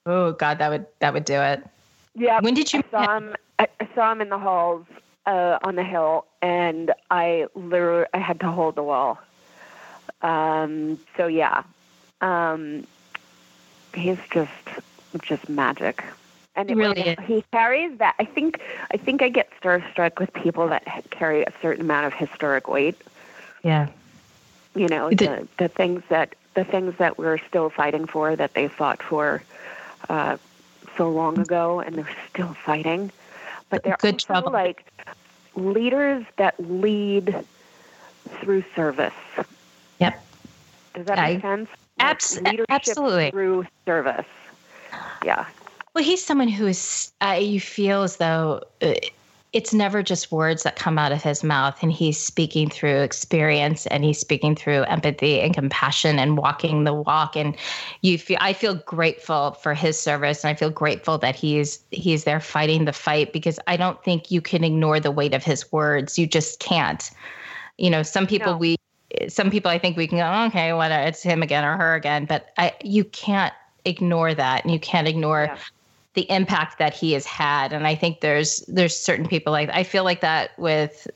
Oh 0.07 0.33
God, 0.33 0.59
that 0.59 0.71
would 0.71 0.87
that 1.01 1.13
would 1.13 1.25
do 1.25 1.35
it. 1.35 1.63
Yeah. 2.15 2.41
When 2.41 2.55
did 2.55 2.73
you? 2.73 2.81
I 2.81 2.91
saw 2.91 3.17
him. 3.17 3.35
I 3.59 3.69
I 3.81 3.89
saw 3.95 4.13
him 4.13 4.21
in 4.21 4.31
the 4.31 4.39
halls 4.39 4.87
uh, 5.27 5.59
on 5.63 5.77
the 5.77 5.85
hill, 5.85 6.27
and 6.43 6.93
I 7.11 7.47
literally 7.55 8.07
I 8.15 8.19
had 8.19 8.41
to 8.41 8.51
hold 8.51 8.75
the 8.77 8.83
wall. 8.83 9.19
Um, 10.23 10.99
so 11.17 11.27
yeah, 11.27 11.63
um, 12.21 12.87
he's 13.95 14.19
just 14.31 14.51
just 15.23 15.49
magic, 15.49 16.05
and 16.57 16.69
He 16.69 16.75
it- 16.75 16.79
really 16.79 17.01
is. 17.01 17.19
he 17.27 17.45
carries 17.53 17.97
that. 17.99 18.15
I 18.19 18.25
think 18.25 18.61
I 18.93 18.97
think 18.97 19.23
I 19.23 19.29
get 19.29 19.49
starstruck 19.61 20.19
with 20.19 20.33
people 20.35 20.69
that 20.69 20.85
carry 21.11 21.43
a 21.43 21.53
certain 21.63 21.83
amount 21.85 22.07
of 22.07 22.15
historic 22.15 22.69
weight. 22.69 22.97
Yeah. 23.63 23.89
You 24.75 24.89
know, 24.89 25.11
The- 25.11 25.47
the 25.59 25.69
things 25.69 26.03
that 26.09 26.35
the 26.55 26.65
things 26.65 26.97
that 26.99 27.17
we're 27.19 27.39
still 27.39 27.71
fighting 27.71 28.07
for 28.07 28.35
that 28.37 28.55
they 28.55 28.69
fought 28.69 29.03
for 29.03 29.43
uh, 30.09 30.37
so 30.97 31.11
long 31.11 31.39
ago, 31.39 31.81
and 31.81 31.95
they're 31.97 32.09
still 32.29 32.55
fighting. 32.65 33.13
But 33.69 33.85
they're 33.85 33.97
Good 34.01 34.15
also 34.15 34.27
trouble. 34.27 34.53
like 34.53 34.85
leaders 35.55 36.25
that 36.37 36.55
lead 36.59 37.45
through 38.41 38.65
service. 38.75 39.13
Yep. 40.01 40.25
Does 40.95 41.07
that 41.07 41.19
I- 41.19 41.35
make 41.35 41.43
sense? 41.43 41.69
Abs- 42.01 42.37
Like 42.41 42.53
leadership 42.53 42.67
absolutely. 42.71 43.31
through 43.31 43.67
service. 43.85 44.27
Yeah. 45.25 45.45
Well, 46.01 46.09
he's 46.09 46.25
someone 46.25 46.49
who 46.49 46.67
is, 46.67 47.13
uh, 47.21 47.37
you 47.39 47.61
feel 47.61 48.05
as 48.05 48.17
though 48.17 48.63
uh, 48.81 48.95
it's 49.53 49.75
never 49.75 50.03
just 50.03 50.33
words 50.33 50.63
that 50.63 50.77
come 50.77 50.99
out 50.99 51.13
of 51.13 51.23
his 51.23 51.45
mouth, 51.45 51.83
and 51.83 51.93
he's 51.93 52.17
speaking 52.17 52.71
through 52.71 53.03
experience 53.03 53.87
and 53.89 54.03
he's 54.03 54.19
speaking 54.19 54.57
through 54.57 54.85
empathy 54.85 55.43
and 55.43 55.53
compassion 55.53 56.19
and 56.19 56.39
walking 56.39 56.85
the 56.85 56.95
walk. 56.95 57.37
And 57.37 57.55
you 58.01 58.17
feel, 58.17 58.39
I 58.41 58.55
feel 58.55 58.77
grateful 58.77 59.51
for 59.63 59.75
his 59.75 59.99
service, 59.99 60.43
and 60.43 60.51
I 60.51 60.55
feel 60.55 60.71
grateful 60.71 61.19
that 61.19 61.37
he's 61.37 61.81
he's 61.91 62.25
there 62.25 62.41
fighting 62.41 62.87
the 62.87 62.95
fight 62.95 63.35
because 63.35 63.61
I 63.67 63.77
don't 63.77 64.03
think 64.03 64.31
you 64.31 64.41
can 64.41 64.65
ignore 64.65 65.01
the 65.01 65.11
weight 65.11 65.35
of 65.35 65.45
his 65.45 65.71
words. 65.71 66.19
You 66.19 66.27
just 66.27 66.61
can't. 66.61 67.11
You 67.77 67.91
know, 67.91 68.03
some 68.03 68.27
people 68.27 68.53
No. 68.53 68.57
we, 68.57 68.77
some 69.29 69.51
people 69.51 69.71
I 69.71 69.79
think 69.79 69.99
we 69.99 70.07
can 70.07 70.17
go, 70.17 70.45
okay, 70.47 70.73
whatever, 70.73 71.07
it's 71.07 71.23
him 71.23 71.43
again 71.43 71.63
or 71.63 71.77
her 71.77 71.95
again, 71.95 72.25
but 72.25 72.53
I, 72.57 72.73
you 72.83 73.05
can't 73.05 73.53
ignore 73.85 74.33
that, 74.33 74.65
and 74.65 74.73
you 74.73 74.81
can't 74.81 75.07
ignore 75.07 75.45
Yeah. 75.45 75.59
The 76.15 76.31
impact 76.31 76.79
that 76.79 76.95
he 76.95 77.13
has 77.13 77.27
had. 77.27 77.73
And 77.73 77.87
i 77.87 77.95
think 77.95 78.21
there's 78.21 78.61
there's 78.69 78.97
certain 78.97 79.27
people 79.27 79.53
like 79.53 79.71
i 79.73 79.83
feel 79.83 80.05
like 80.05 80.21
that 80.21 80.59
with 80.59 81.09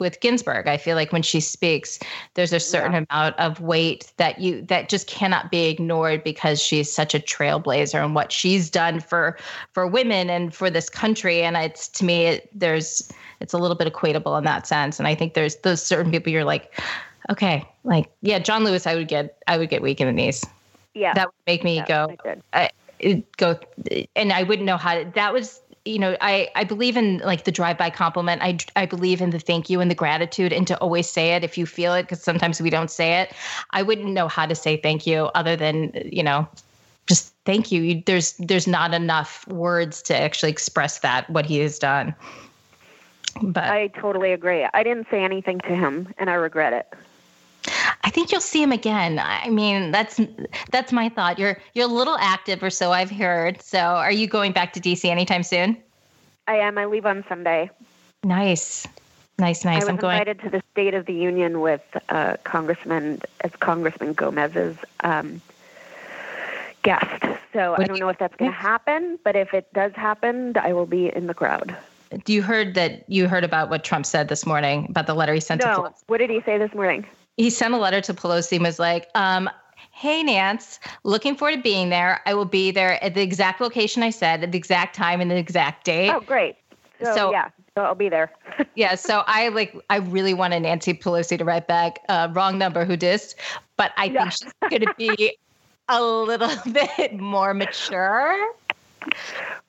with 0.00 0.18
ginsburg. 0.20 0.66
I 0.66 0.78
feel 0.78 0.96
like 0.96 1.12
when 1.12 1.22
she 1.22 1.38
speaks 1.38 2.00
there's 2.34 2.52
a 2.52 2.58
certain 2.58 3.06
amount 3.10 3.38
of 3.38 3.60
weight 3.60 4.12
that 4.16 4.40
you 4.40 4.62
that 4.62 4.88
just 4.88 5.06
cannot 5.06 5.50
be 5.50 5.66
ignored 5.66 6.24
because 6.24 6.60
she's 6.60 6.92
such 6.92 7.14
a 7.14 7.20
trailblazer 7.20 8.02
and 8.02 8.14
what 8.14 8.32
she's 8.32 8.68
done 8.68 8.98
for 8.98 9.38
for 9.72 9.86
women 9.86 10.28
and 10.28 10.52
for 10.52 10.70
this 10.70 10.88
country. 10.88 11.42
And 11.42 11.56
it's 11.56 11.86
to 11.88 12.04
me 12.04 12.22
it, 12.24 12.50
there's 12.58 13.12
it's 13.38 13.52
a 13.52 13.58
little 13.58 13.76
bit 13.76 13.92
equatable 13.92 14.36
in 14.36 14.44
that 14.44 14.66
sense. 14.66 14.98
And 14.98 15.06
i 15.06 15.14
think 15.14 15.34
there's 15.34 15.56
those 15.56 15.82
certain 15.82 16.10
people 16.10 16.32
you're 16.32 16.44
like 16.44 16.80
okay 17.28 17.68
like 17.84 18.10
yeah 18.22 18.38
john 18.38 18.64
lewis 18.64 18.86
i 18.86 18.94
would 18.94 19.06
get 19.06 19.40
i 19.46 19.58
would 19.58 19.68
get 19.68 19.82
weak 19.82 20.00
in 20.00 20.06
the 20.08 20.12
knees. 20.12 20.44
Yeah. 20.94 21.14
that 21.14 21.26
would 21.26 21.46
make 21.46 21.62
me 21.62 21.76
yeah, 21.76 21.86
go 21.86 22.16
I 22.24 22.28
did. 22.28 22.42
I, 22.52 22.64
it 22.64 22.72
go 23.36 23.58
and 24.16 24.32
I 24.32 24.42
wouldn't 24.42 24.66
know 24.66 24.76
how 24.76 24.94
to 24.94 25.10
that 25.14 25.32
was 25.32 25.60
you 25.84 25.98
know 25.98 26.16
I 26.20 26.50
I 26.54 26.64
believe 26.64 26.96
in 26.96 27.18
like 27.18 27.44
the 27.44 27.52
drive 27.52 27.78
by 27.78 27.90
compliment 27.90 28.42
I 28.42 28.58
I 28.76 28.86
believe 28.86 29.20
in 29.20 29.30
the 29.30 29.38
thank 29.38 29.70
you 29.70 29.80
and 29.80 29.90
the 29.90 29.94
gratitude 29.94 30.52
and 30.52 30.66
to 30.66 30.78
always 30.78 31.08
say 31.08 31.34
it 31.34 31.44
if 31.44 31.56
you 31.56 31.66
feel 31.66 31.94
it 31.94 32.02
because 32.02 32.22
sometimes 32.22 32.60
we 32.60 32.70
don't 32.70 32.90
say 32.90 33.20
it 33.20 33.32
I 33.70 33.82
wouldn't 33.82 34.08
know 34.08 34.28
how 34.28 34.46
to 34.46 34.54
say 34.54 34.76
thank 34.76 35.06
you 35.06 35.30
other 35.34 35.56
than 35.56 35.92
you 36.04 36.22
know 36.22 36.48
just 37.06 37.34
thank 37.44 37.72
you. 37.72 37.82
you 37.82 38.02
there's 38.06 38.34
there's 38.38 38.66
not 38.66 38.94
enough 38.94 39.46
words 39.48 40.02
to 40.02 40.16
actually 40.16 40.52
express 40.52 41.00
that 41.00 41.28
what 41.30 41.46
he 41.46 41.58
has 41.58 41.78
done 41.78 42.14
but 43.42 43.64
I 43.64 43.88
totally 43.88 44.32
agree. 44.32 44.66
I 44.74 44.82
didn't 44.82 45.06
say 45.10 45.22
anything 45.22 45.60
to 45.60 45.74
him, 45.74 46.12
and 46.18 46.28
I 46.28 46.34
regret 46.34 46.72
it. 46.72 46.92
I 48.02 48.10
think 48.10 48.32
you'll 48.32 48.40
see 48.40 48.62
him 48.62 48.72
again. 48.72 49.18
I 49.18 49.48
mean, 49.50 49.90
that's 49.90 50.20
that's 50.70 50.92
my 50.92 51.08
thought. 51.08 51.38
You're 51.38 51.58
you're 51.74 51.84
a 51.84 51.92
little 51.92 52.16
active, 52.18 52.62
or 52.62 52.70
so 52.70 52.92
I've 52.92 53.10
heard. 53.10 53.60
So, 53.62 53.78
are 53.78 54.12
you 54.12 54.26
going 54.26 54.52
back 54.52 54.72
to 54.74 54.80
DC 54.80 55.04
anytime 55.04 55.42
soon? 55.42 55.76
I 56.48 56.56
am. 56.56 56.78
I 56.78 56.86
leave 56.86 57.06
on 57.06 57.24
Sunday. 57.28 57.70
Nice, 58.24 58.86
nice, 59.38 59.64
I 59.64 59.70
nice. 59.74 59.82
was 59.82 59.88
I'm 59.90 59.96
going. 59.96 60.14
invited 60.18 60.40
to 60.40 60.50
the 60.50 60.62
State 60.72 60.94
of 60.94 61.06
the 61.06 61.14
Union 61.14 61.60
with 61.60 61.82
uh, 62.08 62.36
Congressman 62.44 63.20
as 63.42 63.54
Congressman 63.56 64.14
Gomez's 64.14 64.76
um, 65.00 65.40
guest. 66.82 67.22
So 67.52 67.72
What 67.72 67.80
I 67.80 67.82
do 67.84 67.88
don't 67.88 67.96
you- 67.96 68.00
know 68.04 68.08
if 68.08 68.18
that's 68.18 68.34
going 68.36 68.50
to 68.50 68.56
happen, 68.56 69.18
but 69.24 69.36
if 69.36 69.52
it 69.54 69.72
does 69.72 69.92
happen, 69.94 70.54
I 70.56 70.72
will 70.72 70.86
be 70.86 71.14
in 71.14 71.26
the 71.26 71.34
crowd. 71.34 71.76
Do 72.24 72.32
you 72.32 72.42
heard 72.42 72.74
that 72.74 73.08
you 73.08 73.28
heard 73.28 73.44
about 73.44 73.70
what 73.70 73.84
Trump 73.84 74.04
said 74.04 74.28
this 74.28 74.44
morning 74.44 74.86
about 74.90 75.06
the 75.06 75.14
letter 75.14 75.32
he 75.34 75.40
sent 75.40 75.60
to 75.60 75.66
No, 75.68 75.76
Pelosi? 75.82 75.94
what 76.08 76.18
did 76.18 76.30
he 76.30 76.40
say 76.42 76.58
this 76.58 76.74
morning? 76.74 77.06
He 77.40 77.48
sent 77.48 77.72
a 77.72 77.78
letter 77.78 78.02
to 78.02 78.12
Pelosi 78.12 78.56
and 78.56 78.64
was 78.64 78.78
like, 78.78 79.08
um, 79.14 79.48
"Hey 79.92 80.22
Nance, 80.22 80.78
looking 81.04 81.34
forward 81.34 81.56
to 81.56 81.62
being 81.62 81.88
there. 81.88 82.20
I 82.26 82.34
will 82.34 82.44
be 82.44 82.70
there 82.70 83.02
at 83.02 83.14
the 83.14 83.22
exact 83.22 83.62
location 83.62 84.02
I 84.02 84.10
said, 84.10 84.44
at 84.44 84.52
the 84.52 84.58
exact 84.58 84.94
time 84.94 85.22
and 85.22 85.30
the 85.30 85.36
exact 85.36 85.84
date." 85.84 86.10
Oh, 86.10 86.20
great. 86.20 86.56
So, 87.02 87.14
So- 87.14 87.32
yeah, 87.32 87.48
so 87.74 87.82
I'll 87.82 87.94
be 87.94 88.10
there. 88.10 88.30
yeah 88.74 88.94
so 88.94 89.22
i 89.26 89.48
like 89.48 89.74
i 89.90 89.96
really 89.96 90.34
wanted 90.34 90.60
nancy 90.60 90.92
pelosi 90.92 91.38
to 91.38 91.44
write 91.44 91.66
back 91.66 91.98
uh, 92.08 92.28
wrong 92.32 92.58
number 92.58 92.84
who 92.84 92.96
dissed 92.96 93.34
but 93.76 93.90
i 93.96 94.04
Yeah. 94.06 94.20
think 94.22 94.32
she's 94.32 94.52
going 94.68 94.82
to 94.82 94.94
be 94.98 95.36
a 95.88 96.02
little 96.02 96.50
bit 96.72 97.18
more 97.18 97.54
mature 97.54 98.36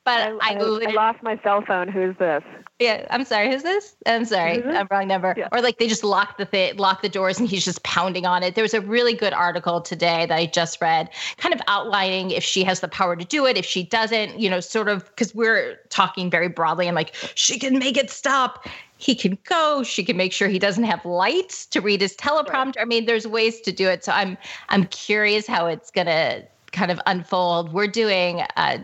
but 0.04 0.18
I, 0.18 0.30
i, 0.40 0.54
I, 0.54 0.90
I 0.90 0.92
lost 0.92 1.22
my 1.22 1.38
cell 1.42 1.62
phone. 1.62 1.88
Who's 1.88 2.16
this? 2.18 2.42
yeah 2.78 3.06
i'm 3.10 3.24
sorry. 3.24 3.50
Who's 3.50 3.62
this? 3.62 3.94
I'm 4.06 4.24
sorry. 4.24 4.60
This? 4.60 4.76
i'm 4.76 4.88
wrong 4.90 5.08
number. 5.08 5.34
Yeah. 5.36 5.48
or 5.52 5.60
like 5.60 5.78
they 5.78 5.88
just 5.88 6.04
lock 6.04 6.38
the 6.38 6.44
th- 6.44 6.76
lock 6.76 7.02
the 7.02 7.08
doors 7.08 7.38
and 7.38 7.48
he's 7.48 7.64
just 7.64 7.82
pounding 7.82 8.26
on 8.26 8.42
it. 8.42 8.54
There 8.54 8.62
was 8.62 8.74
a 8.74 8.80
really 8.80 9.14
good 9.14 9.32
article 9.32 9.80
today 9.80 10.26
that 10.26 10.36
i 10.36 10.46
just 10.46 10.80
read 10.80 11.08
kind 11.36 11.54
of 11.54 11.60
outlining 11.68 12.30
if 12.30 12.42
she 12.42 12.64
has 12.64 12.80
the 12.80 12.88
power 12.88 13.16
to 13.16 13.24
do 13.24 13.46
it 13.46 13.56
if 13.56 13.64
she 13.64 13.84
doesn't 13.84 14.40
you 14.40 14.50
know 14.50 14.60
sort 14.60 14.88
of 14.88 15.04
because 15.06 15.34
we're 15.34 15.78
talking 15.88 16.30
very 16.30 16.48
broadly. 16.48 16.86
And 16.88 16.94
like 16.94 17.14
she 17.34 17.58
can 17.58 17.78
make 17.78 17.96
it 17.96 18.10
stop. 18.10 18.66
He 18.98 19.16
can 19.16 19.36
go. 19.44 19.82
She 19.82 20.04
can 20.04 20.16
make 20.16 20.32
sure 20.32 20.46
he 20.48 20.60
doesn't 20.60 20.84
have 20.84 21.04
lights 21.04 21.66
to 21.66 21.80
read 21.80 22.00
his 22.00 22.16
teleprompter. 22.16 22.80
I 22.80 22.84
mean 22.84 23.06
there's 23.06 23.26
ways 23.26 23.60
to 23.62 23.72
do 23.72 23.88
it. 23.88 24.04
So 24.04 24.12
i'm 24.12 24.36
i'm 24.68 24.84
curious 24.86 25.46
how 25.46 25.66
it's 25.66 25.90
going 25.90 26.06
to 26.06 26.44
kind 26.72 26.90
of 26.90 27.00
unfold. 27.06 27.72
We're 27.72 27.86
doing 27.86 28.42
uh, 28.56 28.78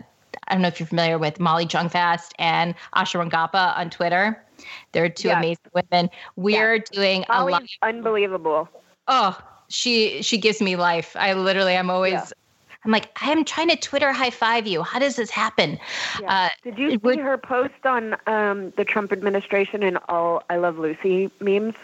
I 0.49 0.53
don't 0.55 0.61
know 0.61 0.67
if 0.67 0.79
you're 0.79 0.87
familiar 0.87 1.17
with 1.17 1.39
Molly 1.39 1.65
Jong-Fast 1.65 2.33
and 2.39 2.73
Asha 2.95 3.23
Rangappa 3.23 3.77
on 3.77 3.89
Twitter. 3.89 4.41
They're 4.91 5.09
two 5.09 5.29
Yes. 5.29 5.37
amazing 5.37 5.71
women. 5.73 6.09
We're 6.35 6.79
doing 6.79 7.23
a 7.29 7.33
Molly's 7.33 7.53
lot. 7.53 7.63
unbelievable. 7.83 8.67
Oh, 9.07 9.37
she 9.69 10.21
she 10.21 10.37
gives 10.37 10.61
me 10.61 10.75
life. 10.75 11.15
I 11.17 11.33
literally, 11.33 11.77
I'm 11.77 11.89
always. 11.89 12.13
Yeah. 12.13 12.29
I'm 12.85 12.91
like, 12.91 13.09
I'm 13.21 13.43
trying 13.43 13.67
to 13.69 13.75
Twitter 13.75 14.13
high 14.13 14.29
five 14.29 14.65
you. 14.65 14.83
How 14.83 14.99
does 14.99 15.17
this 15.17 15.29
happen? 15.29 15.77
Yeah. 16.21 16.33
Uh, 16.45 16.49
Did 16.63 16.77
you 16.77 16.97
would- 17.03 17.15
see 17.15 17.21
her 17.21 17.37
post 17.37 17.85
on 17.85 18.15
um, 18.25 18.71
the 18.77 18.85
Trump 18.85 19.11
administration 19.11 19.83
and 19.83 19.97
all 20.07 20.43
"I 20.49 20.55
Love 20.57 20.79
Lucy" 20.79 21.29
memes? 21.41 21.75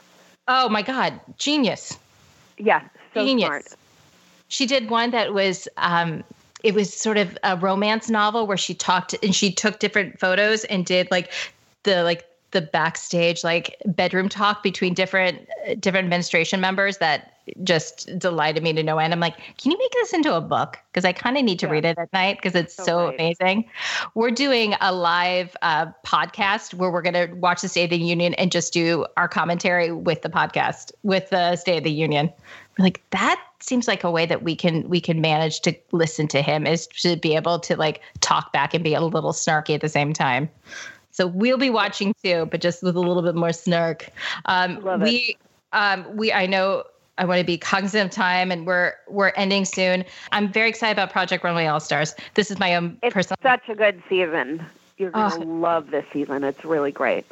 oh 0.47 0.69
my 0.69 0.81
God, 0.81 1.19
genius. 1.37 1.97
Yeah, 2.57 2.81
so 3.13 3.25
Genius. 3.25 3.47
smart. 3.47 3.65
She 4.47 4.65
did 4.65 4.89
one 4.89 5.11
that 5.11 5.33
was 5.33 5.67
um 5.77 6.23
it 6.65 6.73
was 6.73 6.91
sort 6.91 7.17
of 7.17 7.37
a 7.43 7.55
romance 7.55 8.09
novel 8.09 8.47
where 8.47 8.57
she 8.57 8.73
talked 8.73 9.15
and 9.23 9.35
she 9.35 9.51
took 9.53 9.79
different 9.79 10.19
photos 10.19 10.63
and 10.65 10.85
did 10.85 11.09
like 11.11 11.31
the 11.83 12.03
like 12.03 12.25
the 12.51 12.61
backstage 12.61 13.43
like 13.43 13.75
bedroom 13.85 14.29
talk 14.29 14.63
between 14.63 14.93
different 14.93 15.47
different 15.79 16.05
administration 16.05 16.59
members 16.59 16.97
that 16.97 17.31
just 17.63 18.09
delighted 18.17 18.63
me 18.63 18.73
to 18.73 18.81
no 18.81 18.97
end. 18.97 19.13
I'm 19.13 19.19
like, 19.19 19.37
can 19.59 19.71
you 19.71 19.77
make 19.77 19.91
this 19.91 20.13
into 20.13 20.33
a 20.33 20.41
book? 20.41 20.79
Because 20.91 21.05
I 21.05 21.13
kind 21.13 21.37
of 21.37 21.43
need 21.43 21.59
to 21.59 21.67
Yeah. 21.67 21.73
read 21.73 21.85
it 21.85 21.97
at 21.99 22.11
night 22.11 22.37
because 22.37 22.55
it's 22.55 22.73
So 22.73 22.83
so 22.83 23.13
amazing. 23.13 23.69
We're 24.15 24.31
doing 24.31 24.75
a 24.81 24.91
live 24.91 25.55
uh, 25.61 25.87
podcast 26.03 26.73
where 26.73 26.89
we're 26.89 27.03
going 27.03 27.13
to 27.13 27.35
watch 27.35 27.61
the 27.61 27.69
State 27.69 27.83
of 27.83 27.89
the 27.91 27.97
Union 27.97 28.33
and 28.35 28.51
just 28.51 28.73
do 28.73 29.05
our 29.15 29.27
commentary 29.27 29.91
with 29.91 30.23
the 30.23 30.29
podcast 30.29 30.91
with 31.03 31.29
the 31.29 31.55
State 31.55 31.77
of 31.77 31.83
the 31.83 31.91
Union. 31.91 32.33
We're 32.77 32.83
like 32.85 33.01
that 33.11 33.41
seems 33.59 33.87
like 33.87 34.03
a 34.03 34.11
way 34.11 34.25
that 34.25 34.43
we 34.43 34.55
can 34.55 34.87
we 34.89 34.99
can 34.99 35.21
manage 35.21 35.61
to 35.61 35.73
listen 35.91 36.27
to 36.29 36.41
him 36.41 36.67
is 36.67 36.87
to 36.87 37.15
be 37.15 37.35
able 37.35 37.59
to 37.59 37.75
like 37.77 38.01
talk 38.21 38.51
back 38.51 38.73
and 38.73 38.83
be 38.83 38.93
a 38.93 39.01
little 39.01 39.31
snarky 39.33 39.75
at 39.75 39.81
the 39.81 39.89
same 39.89 40.13
time. 40.13 40.49
So 41.11 41.25
we'll 41.27 41.57
be 41.57 41.69
watching 41.69 42.13
too, 42.23 42.47
but 42.51 42.59
just 42.61 42.83
with 42.83 42.95
a 42.95 42.99
little 42.99 43.21
bit 43.23 43.35
more 43.35 43.53
snark. 43.53 44.09
Um, 44.45 44.81
Love 44.83 45.01
it. 45.01 45.05
we 45.05 45.37
um, 45.71 46.05
we 46.17 46.33
I 46.33 46.45
know 46.45 46.83
I 47.17 47.23
want 47.23 47.39
to 47.39 47.45
be 47.45 47.57
cognizant 47.57 48.09
of 48.09 48.11
time, 48.11 48.51
and 48.51 48.65
we're 48.67 48.93
we're 49.07 49.31
ending 49.37 49.63
soon. 49.63 50.03
I'm 50.33 50.51
very 50.51 50.67
excited 50.67 50.91
about 50.91 51.11
Project 51.11 51.43
Runway 51.45 51.65
All 51.67 51.79
Stars. 51.79 52.13
This 52.33 52.51
is 52.51 52.59
my 52.59 52.75
own 52.75 52.97
It's 53.03 53.13
personal. 53.13 53.37
such 53.41 53.69
a 53.69 53.75
good 53.75 54.03
season. 54.09 54.65
You're 54.97 55.11
gonna 55.11 55.33
Oh. 55.35 55.39
love 55.47 55.91
this 55.91 56.05
season. 56.11 56.43
It's 56.43 56.65
really 56.65 56.91
great. 56.91 57.25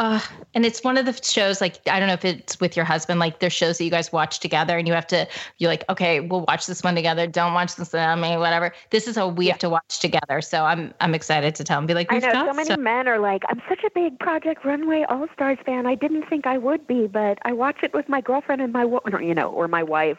Uh, 0.00 0.18
and 0.54 0.64
it's 0.64 0.82
one 0.82 0.96
of 0.96 1.04
the 1.04 1.12
shows 1.22 1.60
like 1.60 1.78
I 1.86 1.98
don't 2.00 2.08
know 2.08 2.14
if 2.14 2.24
it's 2.24 2.58
with 2.58 2.74
your 2.74 2.86
husband 2.86 3.20
like 3.20 3.40
there's 3.40 3.52
shows 3.52 3.76
that 3.76 3.84
you 3.84 3.90
guys 3.90 4.10
watch 4.10 4.40
together 4.40 4.78
and 4.78 4.88
you 4.88 4.94
have 4.94 5.06
to 5.08 5.28
you're 5.58 5.68
like 5.70 5.84
okay 5.90 6.20
we'll 6.20 6.46
watch 6.48 6.64
this 6.66 6.82
one 6.82 6.94
together 6.94 7.26
don't 7.26 7.52
watch 7.52 7.76
this 7.76 7.94
I 7.94 8.14
mean 8.14 8.38
whatever 8.38 8.72
this 8.88 9.06
is 9.06 9.14
how 9.14 9.28
we 9.28 9.48
have 9.48 9.58
to 9.58 9.68
watch 9.68 9.98
together 9.98 10.40
so 10.40 10.64
I'm 10.64 10.94
I'm 11.00 11.14
excited 11.14 11.54
to 11.56 11.64
tell 11.64 11.78
him 11.78 11.86
be 11.86 11.92
like 11.92 12.10
I 12.10 12.18
know 12.18 12.46
so 12.46 12.54
many 12.54 12.68
some- 12.68 12.82
men 12.82 13.08
are 13.08 13.18
like, 13.18 13.42
I'm 13.50 13.60
such 13.68 13.84
a 13.84 13.90
big 13.90 14.18
Project 14.18 14.64
Runway 14.64 15.02
All 15.02 15.28
Stars 15.34 15.58
fan. 15.66 15.84
I 15.84 15.96
didn't 15.96 16.22
think 16.30 16.46
I 16.46 16.56
would 16.56 16.86
be, 16.86 17.06
but 17.06 17.38
I 17.42 17.52
watch 17.52 17.82
it 17.82 17.92
with 17.92 18.08
my 18.08 18.22
girlfriend 18.22 18.62
and 18.62 18.72
my 18.72 18.84
you 19.20 19.34
know, 19.34 19.50
or 19.50 19.68
my 19.68 19.82
wife, 19.82 20.18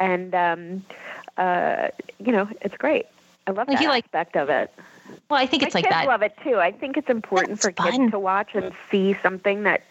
and 0.00 0.34
um, 0.34 0.84
uh, 1.36 1.88
you 2.18 2.32
know, 2.32 2.48
it's 2.62 2.76
great. 2.76 3.06
I 3.46 3.52
love 3.52 3.68
Like, 3.68 3.76
that 3.78 3.82
you 3.84 3.88
like- 3.88 4.04
aspect 4.06 4.36
of 4.36 4.50
it. 4.50 4.72
Well 5.28 5.40
I 5.40 5.46
think 5.46 5.62
My 5.62 5.66
it's 5.66 5.74
like 5.74 5.84
kids 5.84 5.94
that 5.94 6.06
love 6.06 6.22
it 6.22 6.36
too. 6.42 6.56
I 6.58 6.72
think 6.72 6.96
it's 6.96 7.08
important 7.10 7.60
That's 7.60 7.76
for 7.76 7.82
fun. 7.82 7.92
kids 7.92 8.10
to 8.12 8.18
watch 8.18 8.54
and 8.54 8.72
see 8.90 9.14
something 9.22 9.62
that 9.64 9.82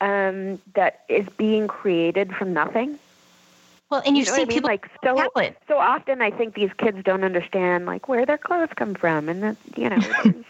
um, 0.00 0.60
that 0.74 1.00
is 1.08 1.26
being 1.36 1.66
created 1.66 2.34
from 2.34 2.52
nothing. 2.52 2.98
well 3.90 4.02
and 4.06 4.16
you, 4.16 4.24
know 4.24 4.32
see 4.32 4.42
I 4.42 4.44
mean? 4.44 4.56
people 4.58 4.68
like 4.68 4.88
so 5.02 5.16
talent. 5.16 5.56
so 5.66 5.78
often 5.78 6.22
I 6.22 6.30
think 6.30 6.54
these 6.54 6.72
kids 6.74 7.02
don't 7.04 7.24
understand 7.24 7.86
like 7.86 8.08
where 8.08 8.24
their 8.26 8.38
clothes 8.38 8.70
come 8.76 8.94
from 8.94 9.28
and 9.28 9.42
that 9.42 9.56
you 9.76 9.88
know 9.88 9.98
there's, 10.22 10.44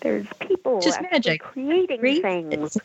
there's 0.00 0.26
people 0.40 0.80
Just 0.80 1.00
magic. 1.02 1.42
creating 1.42 2.00
Great. 2.00 2.22
things. 2.22 2.78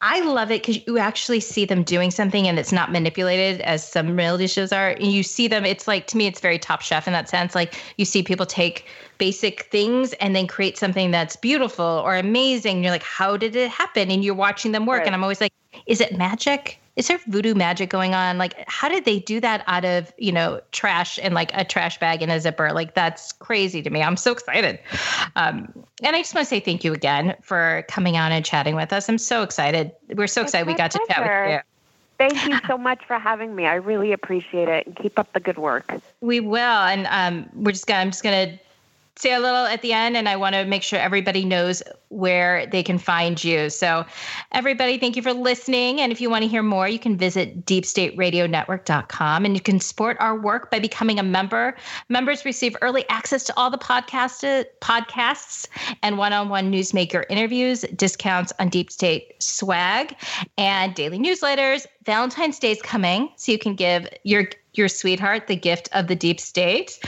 I 0.00 0.20
love 0.20 0.50
it 0.50 0.62
because 0.62 0.84
you 0.86 0.98
actually 0.98 1.40
see 1.40 1.64
them 1.64 1.82
doing 1.82 2.10
something 2.10 2.48
and 2.48 2.58
it's 2.58 2.72
not 2.72 2.90
manipulated 2.90 3.60
as 3.60 3.86
some 3.86 4.16
reality 4.16 4.46
shows 4.46 4.72
are. 4.72 4.90
And 4.90 5.12
you 5.12 5.22
see 5.22 5.48
them, 5.48 5.64
it's 5.64 5.86
like, 5.86 6.06
to 6.08 6.16
me, 6.16 6.26
it's 6.26 6.40
very 6.40 6.58
top 6.58 6.80
chef 6.80 7.06
in 7.06 7.12
that 7.12 7.28
sense. 7.28 7.54
Like 7.54 7.78
you 7.98 8.04
see 8.04 8.22
people 8.22 8.46
take 8.46 8.86
basic 9.18 9.64
things 9.64 10.14
and 10.14 10.34
then 10.34 10.46
create 10.46 10.78
something 10.78 11.10
that's 11.10 11.36
beautiful 11.36 11.84
or 11.84 12.16
amazing. 12.16 12.82
You're 12.82 12.92
like, 12.92 13.02
how 13.02 13.36
did 13.36 13.54
it 13.54 13.70
happen? 13.70 14.10
And 14.10 14.24
you're 14.24 14.34
watching 14.34 14.72
them 14.72 14.86
work. 14.86 15.00
Right. 15.00 15.06
And 15.06 15.14
I'm 15.14 15.22
always 15.22 15.40
like, 15.40 15.52
is 15.86 16.00
it 16.00 16.16
magic? 16.16 16.79
Is 16.96 17.08
there 17.08 17.18
voodoo 17.28 17.54
magic 17.54 17.88
going 17.88 18.14
on? 18.14 18.36
Like, 18.36 18.54
how 18.66 18.88
did 18.88 19.04
they 19.04 19.20
do 19.20 19.40
that 19.40 19.62
out 19.66 19.84
of, 19.84 20.12
you 20.18 20.32
know, 20.32 20.60
trash 20.72 21.18
and 21.22 21.34
like 21.34 21.50
a 21.54 21.64
trash 21.64 21.98
bag 21.98 22.20
and 22.22 22.30
a 22.30 22.40
zipper? 22.40 22.72
Like, 22.72 22.94
that's 22.94 23.32
crazy 23.32 23.80
to 23.82 23.90
me. 23.90 24.02
I'm 24.02 24.16
so 24.16 24.32
excited. 24.32 24.78
Um, 25.36 25.72
and 26.02 26.16
I 26.16 26.20
just 26.20 26.34
want 26.34 26.46
to 26.46 26.48
say 26.48 26.60
thank 26.60 26.84
you 26.84 26.92
again 26.92 27.36
for 27.42 27.84
coming 27.88 28.16
on 28.16 28.32
and 28.32 28.44
chatting 28.44 28.74
with 28.74 28.92
us. 28.92 29.08
I'm 29.08 29.18
so 29.18 29.42
excited. 29.42 29.92
We're 30.14 30.26
so 30.26 30.42
It's 30.42 30.50
excited 30.50 30.66
we 30.66 30.74
got 30.74 30.90
to 30.90 31.00
chat 31.08 31.22
with 31.22 31.54
you. 31.54 31.60
Thank 32.18 32.44
you 32.46 32.58
so 32.66 32.76
much 32.76 33.02
for 33.06 33.18
having 33.18 33.54
me. 33.54 33.64
I 33.66 33.76
really 33.76 34.12
appreciate 34.12 34.68
it 34.68 34.86
and 34.86 34.94
keep 34.94 35.18
up 35.18 35.32
the 35.32 35.40
good 35.40 35.56
work. 35.56 35.90
We 36.20 36.40
will, 36.40 36.58
and 36.58 37.06
um, 37.08 37.48
we're 37.54 37.72
just 37.72 37.86
gonna. 37.86 38.00
I'm 38.00 38.10
just 38.10 38.22
gonna 38.22 38.58
say 39.20 39.32
a 39.32 39.40
little 39.40 39.66
at 39.66 39.82
the 39.82 39.92
end, 39.92 40.16
and 40.16 40.28
I 40.28 40.36
want 40.36 40.54
to 40.54 40.64
make 40.64 40.82
sure 40.82 40.98
everybody 40.98 41.44
knows 41.44 41.82
where 42.08 42.66
they 42.66 42.82
can 42.82 42.98
find 42.98 43.42
you. 43.42 43.70
So, 43.70 44.04
everybody, 44.52 44.98
thank 44.98 45.14
you 45.16 45.22
for 45.22 45.32
listening. 45.32 46.00
And 46.00 46.10
if 46.10 46.20
you 46.20 46.28
want 46.28 46.42
to 46.42 46.48
hear 46.48 46.62
more, 46.62 46.88
you 46.88 46.98
can 46.98 47.16
visit 47.16 47.64
deepstateradionetwork.com, 47.66 49.44
and 49.44 49.54
you 49.54 49.60
can 49.60 49.78
support 49.80 50.16
our 50.20 50.36
work 50.38 50.70
by 50.70 50.78
becoming 50.78 51.18
a 51.18 51.22
member. 51.22 51.76
Members 52.08 52.44
receive 52.44 52.76
early 52.82 53.08
access 53.08 53.44
to 53.44 53.56
all 53.56 53.70
the 53.70 53.78
podcast 53.78 54.64
podcasts 54.80 55.68
and 56.02 56.18
one-on-one 56.18 56.72
newsmaker 56.72 57.24
interviews, 57.28 57.82
discounts 57.94 58.52
on 58.58 58.68
Deep 58.68 58.90
State 58.90 59.40
swag, 59.40 60.16
and 60.58 60.94
daily 60.94 61.18
newsletters. 61.18 61.86
Valentine's 62.04 62.58
Day 62.58 62.72
is 62.72 62.82
coming, 62.82 63.30
so 63.36 63.52
you 63.52 63.58
can 63.58 63.74
give 63.74 64.08
your 64.24 64.46
your 64.74 64.88
sweetheart 64.88 65.46
the 65.48 65.56
gift 65.56 65.88
of 65.92 66.06
the 66.06 66.14
deep 66.14 66.40
state. 66.40 66.98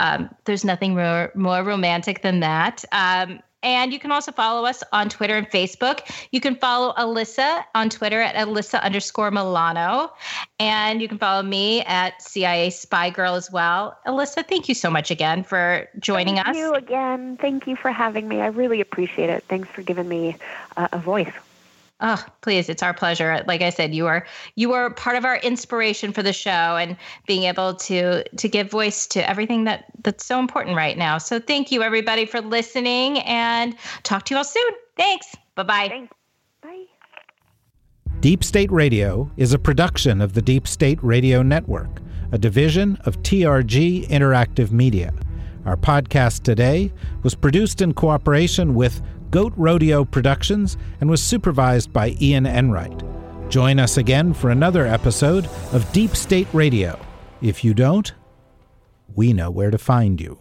Um, 0.00 0.34
there's 0.44 0.64
nothing 0.64 0.94
more, 0.94 1.30
more 1.34 1.62
romantic 1.62 2.22
than 2.22 2.40
that. 2.40 2.84
Um, 2.92 3.40
and 3.62 3.92
you 3.92 3.98
can 3.98 4.10
also 4.10 4.32
follow 4.32 4.64
us 4.64 4.82
on 4.92 5.10
Twitter 5.10 5.36
and 5.36 5.48
Facebook. 5.50 6.00
You 6.32 6.40
can 6.40 6.56
follow 6.56 6.94
Alyssa 6.94 7.62
on 7.74 7.90
Twitter 7.90 8.20
at 8.20 8.34
Alyssa 8.34 8.82
underscore 8.82 9.30
Milano. 9.30 10.12
And 10.58 11.02
you 11.02 11.08
can 11.08 11.18
follow 11.18 11.42
me 11.42 11.82
at 11.82 12.22
CIA 12.22 12.70
Spy 12.70 13.10
Girl 13.10 13.34
as 13.34 13.50
well. 13.52 13.98
Alyssa, 14.06 14.46
thank 14.48 14.68
you 14.68 14.74
so 14.74 14.90
much 14.90 15.10
again 15.10 15.44
for 15.44 15.88
joining 15.98 16.36
Thank 16.36 16.48
us. 16.48 16.56
Thank 16.56 16.66
you 16.66 16.74
again. 16.74 17.36
Thank 17.36 17.66
you 17.66 17.76
for 17.76 17.90
having 17.92 18.28
me. 18.28 18.40
I 18.40 18.46
really 18.46 18.80
appreciate 18.80 19.28
it. 19.28 19.44
Thanks 19.44 19.68
for 19.68 19.82
giving 19.82 20.08
me 20.08 20.36
uh, 20.78 20.88
a 20.92 20.98
voice. 20.98 21.32
Oh, 22.02 22.24
please, 22.40 22.68
it's 22.68 22.82
our 22.82 22.94
pleasure. 22.94 23.44
Like 23.46 23.60
I 23.60 23.70
said, 23.70 23.94
you 23.94 24.06
are 24.06 24.26
you 24.54 24.72
are 24.72 24.90
part 24.90 25.16
of 25.16 25.24
our 25.24 25.36
inspiration 25.38 26.12
for 26.12 26.22
the 26.22 26.32
show 26.32 26.50
and 26.50 26.96
being 27.26 27.44
able 27.44 27.74
to 27.74 28.24
to 28.24 28.48
give 28.48 28.70
voice 28.70 29.06
to 29.08 29.28
everything 29.28 29.64
that 29.64 29.84
that's 30.02 30.24
so 30.24 30.38
important 30.38 30.76
right 30.76 30.96
now. 30.96 31.18
So 31.18 31.38
thank 31.38 31.70
you 31.70 31.82
everybody 31.82 32.24
for 32.24 32.40
listening 32.40 33.18
and 33.20 33.76
talk 34.02 34.24
to 34.26 34.34
you 34.34 34.38
all 34.38 34.44
soon. 34.44 34.72
Thanks. 34.96 35.36
Bye-bye. 35.56 35.88
Thanks. 35.88 36.14
Bye. 36.62 36.84
Deep 38.20 38.44
State 38.44 38.70
Radio 38.70 39.30
is 39.36 39.52
a 39.52 39.58
production 39.58 40.20
of 40.20 40.32
the 40.32 40.42
Deep 40.42 40.66
State 40.66 41.02
Radio 41.02 41.42
Network, 41.42 42.00
a 42.32 42.38
division 42.38 42.96
of 43.04 43.22
TRG 43.22 44.08
Interactive 44.08 44.70
Media. 44.70 45.12
Our 45.66 45.76
podcast 45.76 46.42
today 46.42 46.92
was 47.22 47.34
produced 47.34 47.82
in 47.82 47.92
cooperation 47.92 48.74
with 48.74 49.02
Goat 49.30 49.52
Rodeo 49.56 50.04
Productions 50.04 50.76
and 51.00 51.08
was 51.08 51.22
supervised 51.22 51.92
by 51.92 52.16
Ian 52.20 52.46
Enright. 52.46 53.02
Join 53.48 53.78
us 53.78 53.96
again 53.96 54.34
for 54.34 54.50
another 54.50 54.86
episode 54.86 55.48
of 55.72 55.90
Deep 55.92 56.16
State 56.16 56.48
Radio. 56.52 56.98
If 57.40 57.64
you 57.64 57.72
don't, 57.72 58.12
we 59.14 59.32
know 59.32 59.50
where 59.50 59.70
to 59.70 59.78
find 59.78 60.20
you. 60.20 60.39